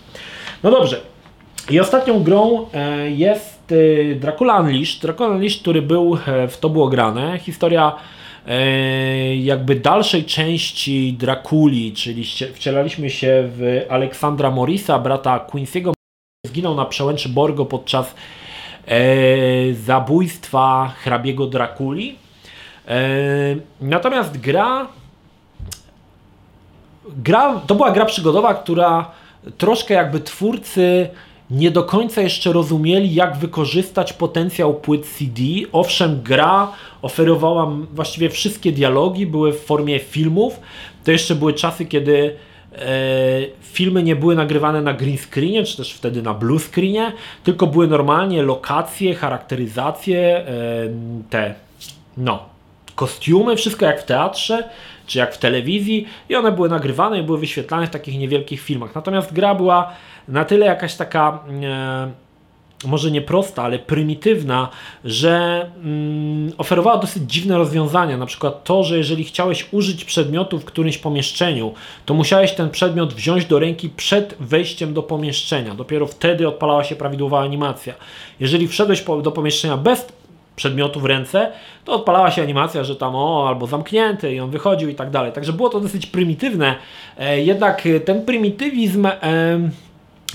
No 0.62 0.70
dobrze. 0.70 1.00
I 1.70 1.80
ostatnią 1.80 2.22
grą 2.22 2.66
e, 2.74 3.10
jest 3.10 3.74
Dracula 4.16 4.60
Unleashed. 4.60 5.02
Dracula 5.02 5.28
Unleashed, 5.28 5.60
który 5.60 5.82
był 5.82 6.18
w 6.48 6.56
to 6.60 6.68
było 6.68 6.88
grane. 6.88 7.38
Historia 7.38 7.92
jakby 9.38 9.74
dalszej 9.74 10.24
części 10.24 11.12
Drakuli, 11.18 11.92
czyli 11.92 12.24
wcielaliśmy 12.54 13.10
się 13.10 13.42
w 13.46 13.86
Aleksandra 13.88 14.50
Morisa, 14.50 14.98
brata 14.98 15.46
Quincy'ego, 15.52 15.92
zginął 16.46 16.74
na 16.74 16.84
przełęczy 16.84 17.28
Borgo 17.28 17.64
podczas 17.66 18.14
e, 18.86 19.74
zabójstwa 19.74 20.92
hrabiego 21.04 21.46
Drakuli. 21.46 22.18
E, 22.88 23.00
natomiast 23.80 24.40
gra, 24.40 24.88
gra, 27.08 27.60
to 27.66 27.74
była 27.74 27.90
gra 27.90 28.04
przygodowa, 28.04 28.54
która 28.54 29.10
troszkę 29.58 29.94
jakby 29.94 30.20
twórcy 30.20 31.08
nie 31.52 31.70
do 31.70 31.82
końca 31.82 32.20
jeszcze 32.20 32.52
rozumieli, 32.52 33.14
jak 33.14 33.36
wykorzystać 33.36 34.12
potencjał 34.12 34.74
płyt 34.74 35.06
CD. 35.06 35.42
Owszem, 35.72 36.22
gra 36.22 36.72
oferowała 37.02 37.72
właściwie 37.92 38.30
wszystkie 38.30 38.72
dialogi, 38.72 39.26
były 39.26 39.52
w 39.52 39.60
formie 39.60 39.98
filmów. 39.98 40.60
To 41.04 41.10
jeszcze 41.10 41.34
były 41.34 41.54
czasy, 41.54 41.86
kiedy 41.86 42.36
e, 42.72 42.78
filmy 43.62 44.02
nie 44.02 44.16
były 44.16 44.34
nagrywane 44.34 44.82
na 44.82 44.92
green 44.92 45.18
screenie, 45.18 45.64
czy 45.64 45.76
też 45.76 45.92
wtedy 45.92 46.22
na 46.22 46.34
blue 46.34 46.58
screenie, 46.58 47.12
tylko 47.44 47.66
były 47.66 47.88
normalnie 47.88 48.42
lokacje, 48.42 49.14
charakteryzacje, 49.14 50.36
e, 50.36 50.44
te 51.30 51.54
no, 52.16 52.44
kostiumy, 52.94 53.56
wszystko 53.56 53.86
jak 53.86 54.02
w 54.02 54.04
teatrze 54.04 54.68
czy 55.06 55.18
jak 55.18 55.34
w 55.34 55.38
telewizji 55.38 56.06
i 56.28 56.36
one 56.36 56.52
były 56.52 56.68
nagrywane 56.68 57.18
i 57.18 57.22
były 57.22 57.38
wyświetlane 57.38 57.86
w 57.86 57.90
takich 57.90 58.18
niewielkich 58.18 58.60
filmach. 58.60 58.94
Natomiast 58.94 59.32
gra 59.32 59.54
była 59.54 59.92
na 60.28 60.44
tyle 60.44 60.66
jakaś 60.66 60.94
taka 60.94 61.38
e, 61.62 62.22
może 62.84 63.10
nie 63.10 63.20
prosta, 63.20 63.62
ale 63.62 63.78
prymitywna, 63.78 64.68
że 65.04 65.66
mm, 65.84 66.52
oferowała 66.58 66.98
dosyć 66.98 67.22
dziwne 67.32 67.58
rozwiązania. 67.58 68.16
Na 68.16 68.26
przykład 68.26 68.64
to, 68.64 68.84
że 68.84 68.98
jeżeli 68.98 69.24
chciałeś 69.24 69.66
użyć 69.72 70.04
przedmiotu 70.04 70.58
w 70.58 70.64
którymś 70.64 70.98
pomieszczeniu, 70.98 71.74
to 72.06 72.14
musiałeś 72.14 72.52
ten 72.52 72.70
przedmiot 72.70 73.14
wziąć 73.14 73.44
do 73.44 73.58
ręki 73.58 73.88
przed 73.88 74.34
wejściem 74.40 74.94
do 74.94 75.02
pomieszczenia. 75.02 75.74
Dopiero 75.74 76.06
wtedy 76.06 76.48
odpalała 76.48 76.84
się 76.84 76.96
prawidłowa 76.96 77.40
animacja. 77.40 77.94
Jeżeli 78.40 78.68
wszedłeś 78.68 79.00
po, 79.00 79.22
do 79.22 79.32
pomieszczenia 79.32 79.76
bez 79.76 80.06
przedmiotu 80.56 81.00
w 81.00 81.04
ręce, 81.04 81.52
to 81.84 81.92
odpalała 81.92 82.30
się 82.30 82.42
animacja, 82.42 82.84
że 82.84 82.96
tam 82.96 83.16
o, 83.16 83.48
albo 83.48 83.66
zamknięty 83.66 84.34
i 84.34 84.40
on 84.40 84.50
wychodził 84.50 84.88
i 84.88 84.94
tak 84.94 85.10
dalej. 85.10 85.32
Także 85.32 85.52
było 85.52 85.68
to 85.68 85.80
dosyć 85.80 86.06
prymitywne. 86.06 86.74
E, 87.18 87.40
jednak 87.40 87.88
ten 88.04 88.24
prymitywizm 88.24 89.06
e, 89.06 89.18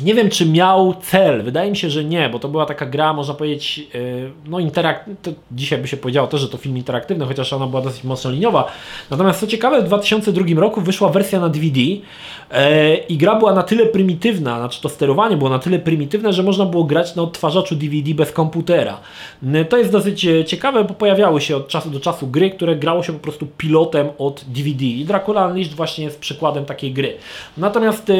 nie 0.04 0.14
wiem, 0.14 0.30
czy 0.30 0.46
miał 0.46 0.94
cel. 1.02 1.44
Wydaje 1.44 1.72
mi 1.72 1.78
się, 1.78 1.90
że 1.90 2.04
nie, 2.04 2.30
bo 2.30 2.40
to 2.40 2.48
była 2.50 2.66
taka 2.66 2.86
gra, 2.86 3.14
można 3.14 3.34
powiedzieć, 3.34 3.88
e, 3.96 4.00
no 4.46 4.60
interak... 4.60 5.06
dzisiaj 5.52 5.80
by 5.80 5.88
się 5.88 5.98
powiedziało 5.98 6.28
też, 6.28 6.42
że 6.42 6.50
to 6.50 6.58
film 6.58 6.78
interaktywny, 6.78 7.26
chociaż 7.26 7.54
ona 7.54 7.68
była 7.68 7.82
dosyć 7.82 8.04
mocno 8.04 8.32
liniowa. 8.32 8.72
Natomiast 9.12 9.40
co 9.40 9.48
ciekawe, 9.48 9.82
w 9.82 9.86
2002 9.86 10.62
roku 10.62 10.82
wyszła 10.82 11.10
wersja 11.10 11.40
na 11.40 11.50
DVD 11.50 11.80
i 13.10 13.18
gra 13.18 13.36
była 13.36 13.54
na 13.54 13.64
tyle 13.64 13.86
prymitywna, 13.86 14.58
znaczy 14.60 14.82
to 14.82 14.90
sterowanie 14.90 15.38
było 15.38 15.50
na 15.50 15.60
tyle 15.60 15.80
prymitywne, 15.80 16.34
że 16.34 16.44
można 16.44 16.66
było 16.66 16.84
grać 16.84 17.16
na 17.16 17.24
odtwarzaczu 17.24 17.76
DVD 17.76 18.14
bez 18.14 18.32
komputera. 18.32 19.00
E, 19.54 19.66
to 19.66 19.78
jest 19.78 19.92
dosyć 19.92 20.28
ciekawe, 20.46 20.84
bo 20.84 20.94
pojawiały 20.94 21.42
się 21.42 21.56
od 21.56 21.68
czasu 21.68 21.90
do 21.90 22.00
czasu 22.00 22.28
gry, 22.28 22.50
które 22.50 22.76
grało 22.76 23.04
się 23.04 23.14
po 23.14 23.20
prostu 23.20 23.48
pilotem 23.58 24.10
od 24.18 24.44
DVD 24.48 24.86
i 24.86 25.06
Dracula 25.06 25.48
Unleashed 25.48 25.74
właśnie 25.74 26.06
jest 26.06 26.20
przykładem 26.20 26.66
takiej 26.66 26.94
gry. 26.94 27.18
Natomiast 27.58 28.12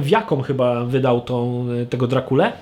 w 0.00 0.08
jaką 0.08 0.42
chyba 0.42 0.84
wydał 0.84 1.20
tą, 1.20 1.66
tego 1.90 2.06
Drakulę. 2.06 2.52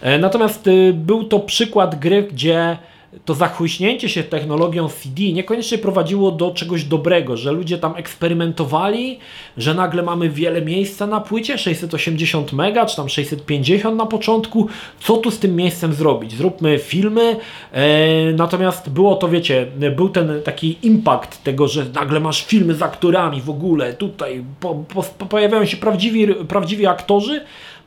E, 0.00 0.18
Natomiast 0.18 0.70
był 0.94 1.24
to 1.24 1.40
przykład 1.40 1.98
gry, 1.98 2.22
gdzie 2.22 2.78
to 3.24 3.34
zachłyśnięcie 3.34 4.08
się 4.08 4.22
technologią 4.22 4.88
CD 4.88 5.22
niekoniecznie 5.32 5.78
prowadziło 5.78 6.30
do 6.30 6.50
czegoś 6.50 6.84
dobrego, 6.84 7.36
że 7.36 7.52
ludzie 7.52 7.78
tam 7.78 7.96
eksperymentowali, 7.96 9.18
że 9.56 9.74
nagle 9.74 10.02
mamy 10.02 10.28
wiele 10.28 10.62
miejsca 10.62 11.06
na 11.06 11.20
płycie, 11.20 11.58
680 11.58 12.52
mega, 12.52 12.86
czy 12.86 12.96
tam 12.96 13.08
650 13.08 13.96
na 13.96 14.06
początku, 14.06 14.68
co 15.00 15.16
tu 15.16 15.30
z 15.30 15.38
tym 15.38 15.56
miejscem 15.56 15.92
zrobić? 15.92 16.36
Zróbmy 16.36 16.78
filmy, 16.78 17.36
e, 17.72 18.32
natomiast 18.32 18.90
było 18.90 19.16
to, 19.16 19.28
wiecie, 19.28 19.66
był 19.96 20.08
ten 20.08 20.42
taki 20.44 20.78
impact 20.82 21.42
tego, 21.42 21.68
że 21.68 21.84
nagle 21.94 22.20
masz 22.20 22.44
filmy 22.44 22.74
z 22.74 22.82
aktorami 22.82 23.40
w 23.40 23.50
ogóle, 23.50 23.92
tutaj 23.92 24.44
po, 24.60 24.74
po, 24.74 25.02
po, 25.02 25.26
pojawiają 25.26 25.64
się 25.64 25.76
prawdziwi, 25.76 26.34
prawdziwi 26.34 26.86
aktorzy, 26.86 27.40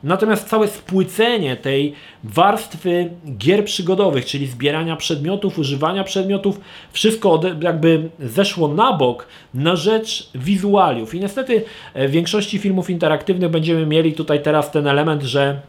Natomiast 0.04 0.48
całe 0.48 0.68
spłycenie 0.68 1.56
tej 1.56 1.94
warstwy 2.24 3.10
gier 3.38 3.64
przygodowych, 3.64 4.24
czyli 4.24 4.46
zbierania 4.46 4.96
przedmiotów, 4.96 5.58
używania 5.58 6.04
przedmiotów, 6.04 6.60
wszystko 6.92 7.40
jakby 7.60 8.08
zeszło 8.20 8.68
na 8.68 8.92
bok 8.92 9.26
na 9.54 9.76
rzecz 9.76 10.30
wizualiów. 10.34 11.14
I 11.14 11.20
niestety 11.20 11.64
e, 11.94 12.08
w 12.08 12.10
większości 12.10 12.58
filmów 12.58 12.90
interaktywnych 12.90 13.50
będziemy 13.50 13.86
mieli 13.86 14.12
tutaj 14.12 14.42
teraz 14.42 14.70
ten 14.70 14.86
element, 14.86 15.22
że 15.22 15.60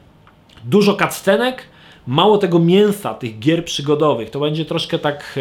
dużo 0.66 0.94
cutscenek, 0.94 1.64
mało 2.08 2.38
tego 2.38 2.60
mięsa, 2.60 3.14
tych 3.14 3.40
gier 3.40 3.66
przygodowych. 3.66 4.30
To 4.30 4.40
będzie 4.40 4.66
troszkę 4.66 5.00
tak, 5.00 5.40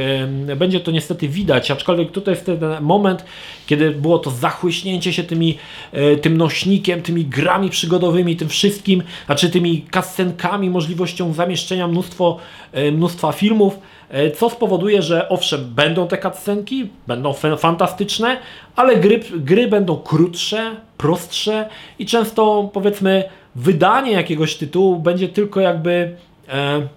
będzie 0.56 0.80
to 0.80 0.90
niestety 0.90 1.28
widać, 1.28 1.70
aczkolwiek 1.70 2.10
tutaj 2.10 2.34
jest 2.34 2.46
ten 2.46 2.60
moment, 2.80 3.24
kiedy 3.66 3.90
było 3.90 4.18
to 4.18 4.30
zachłyśnięcie 4.30 5.12
się 5.12 5.22
tymi, 5.22 5.58
e, 5.92 6.16
tym 6.16 6.36
nośnikiem, 6.36 7.02
tymi 7.02 7.24
grami 7.24 7.70
przygodowymi, 7.70 8.36
tym 8.36 8.48
wszystkim, 8.48 9.02
znaczy 9.26 9.50
tymi 9.50 9.82
kascenkami, 9.82 10.70
możliwością 10.70 11.32
zamieszczenia 11.32 11.88
mnóstwo, 11.88 12.38
e, 12.72 12.92
mnóstwa 12.92 13.32
filmów, 13.32 13.78
e, 14.08 14.30
co 14.30 14.50
spowoduje, 14.50 15.02
że 15.02 15.28
owszem, 15.28 15.74
będą 15.74 16.08
te 16.08 16.18
cutscenki, 16.18 16.88
będą 17.06 17.32
fantastyczne, 17.58 18.40
ale 18.76 18.96
gry, 18.96 19.20
gry 19.36 19.68
będą 19.68 19.96
krótsze, 19.96 20.76
prostsze 20.98 21.68
i 21.98 22.06
często 22.06 22.70
powiedzmy 22.72 23.24
wydanie 23.54 24.12
jakiegoś 24.12 24.56
tytułu 24.56 24.98
będzie 24.98 25.28
tylko 25.28 25.60
jakby 25.60 26.16
E, 26.48 26.88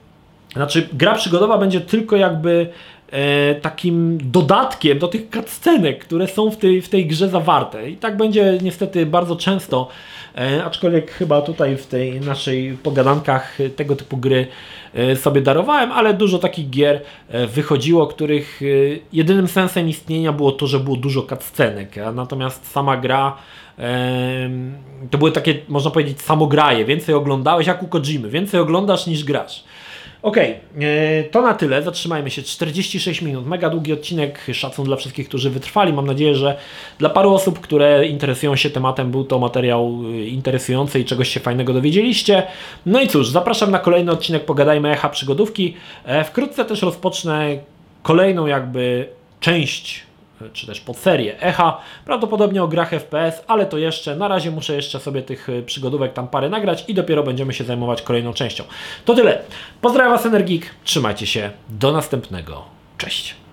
znaczy, 0.53 0.87
gra 0.93 1.15
przygodowa 1.15 1.57
będzie 1.57 1.81
tylko 1.81 2.15
jakby 2.15 2.69
e, 3.11 3.55
takim 3.55 4.17
dodatkiem 4.31 4.99
do 4.99 5.07
tych 5.07 5.29
cutscenek, 5.29 6.05
które 6.05 6.27
są 6.27 6.51
w 6.51 6.57
tej, 6.57 6.81
w 6.81 6.89
tej 6.89 7.05
grze 7.05 7.29
zawarte. 7.29 7.89
I 7.89 7.97
tak 7.97 8.17
będzie 8.17 8.57
niestety 8.61 9.05
bardzo 9.05 9.35
często, 9.35 9.87
e, 10.37 10.63
aczkolwiek 10.63 11.11
chyba 11.11 11.41
tutaj 11.41 11.77
w 11.77 11.87
tej 11.87 12.21
naszej 12.21 12.77
pogadankach 12.83 13.57
tego 13.75 13.95
typu 13.95 14.17
gry 14.17 14.47
e, 14.93 15.15
sobie 15.15 15.41
darowałem, 15.41 15.91
ale 15.91 16.13
dużo 16.13 16.39
takich 16.39 16.69
gier 16.69 17.01
e, 17.29 17.47
wychodziło, 17.47 18.07
których 18.07 18.61
e, 18.61 18.65
jedynym 19.13 19.47
sensem 19.47 19.89
istnienia 19.89 20.33
było 20.33 20.51
to, 20.51 20.67
że 20.67 20.79
było 20.79 20.95
dużo 20.95 21.21
cutscenek, 21.21 21.97
a 21.97 22.11
natomiast 22.11 22.71
sama 22.71 22.97
gra 22.97 23.37
to 25.11 25.17
były 25.17 25.31
takie, 25.31 25.55
można 25.67 25.91
powiedzieć, 25.91 26.21
samograje. 26.21 26.85
Więcej 26.85 27.15
oglądałeś 27.15 27.67
jak 27.67 27.83
u 27.83 27.87
Kojimy. 27.87 28.29
Więcej 28.29 28.59
oglądasz 28.59 29.07
niż 29.07 29.23
grasz. 29.23 29.63
Okej, 30.27 30.55
e, 30.79 31.23
to 31.23 31.41
na 31.41 31.53
tyle. 31.53 31.81
Zatrzymajmy 31.81 32.31
się. 32.31 32.43
46 32.43 33.21
minut. 33.21 33.47
Mega 33.47 33.69
długi 33.69 33.93
odcinek. 33.93 34.39
Szacun 34.53 34.85
dla 34.85 34.95
wszystkich, 34.95 35.27
którzy 35.27 35.49
wytrwali. 35.49 35.93
Mam 35.93 36.05
nadzieję, 36.05 36.35
że 36.35 36.57
dla 36.99 37.09
paru 37.09 37.33
osób, 37.33 37.59
które 37.59 38.07
interesują 38.07 38.55
się 38.55 38.69
tematem, 38.69 39.11
był 39.11 39.23
to 39.23 39.39
materiał 39.39 40.03
y, 40.05 40.27
interesujący 40.27 40.99
i 40.99 41.05
czegoś 41.05 41.29
się 41.29 41.39
fajnego 41.39 41.73
dowiedzieliście. 41.73 42.43
No 42.85 43.01
i 43.01 43.07
cóż, 43.07 43.29
zapraszam 43.29 43.71
na 43.71 43.79
kolejny 43.79 44.11
odcinek 44.11 44.45
Pogadajmy 44.45 44.91
Echa 44.91 45.09
Przygodówki. 45.09 45.73
E, 46.05 46.23
Wkrótce 46.23 46.65
też 46.65 46.81
rozpocznę 46.81 47.57
kolejną 48.03 48.47
jakby 48.47 49.07
część 49.39 50.03
czy 50.53 50.67
też 50.67 50.81
podserię 50.81 51.41
Echa, 51.41 51.81
prawdopodobnie 52.05 52.63
o 52.63 52.67
grach 52.67 52.89
FPS, 52.89 53.43
ale 53.47 53.65
to 53.65 53.77
jeszcze, 53.77 54.15
na 54.15 54.27
razie 54.27 54.51
muszę 54.51 54.75
jeszcze 54.75 54.99
sobie 54.99 55.21
tych 55.21 55.49
y, 55.49 55.63
przygodówek 55.63 56.13
tam 56.13 56.27
parę 56.27 56.49
nagrać 56.49 56.85
i 56.87 56.93
dopiero 56.93 57.23
będziemy 57.23 57.53
się 57.53 57.63
zajmować 57.63 58.01
kolejną 58.01 58.33
częścią. 58.33 58.63
To 59.05 59.15
tyle. 59.15 59.41
Pozdrawiam 59.81 60.13
Was 60.13 60.25
Energik, 60.25 60.69
trzymajcie 60.83 61.27
się, 61.27 61.51
do 61.69 61.91
następnego, 61.91 62.65
cześć. 62.97 63.46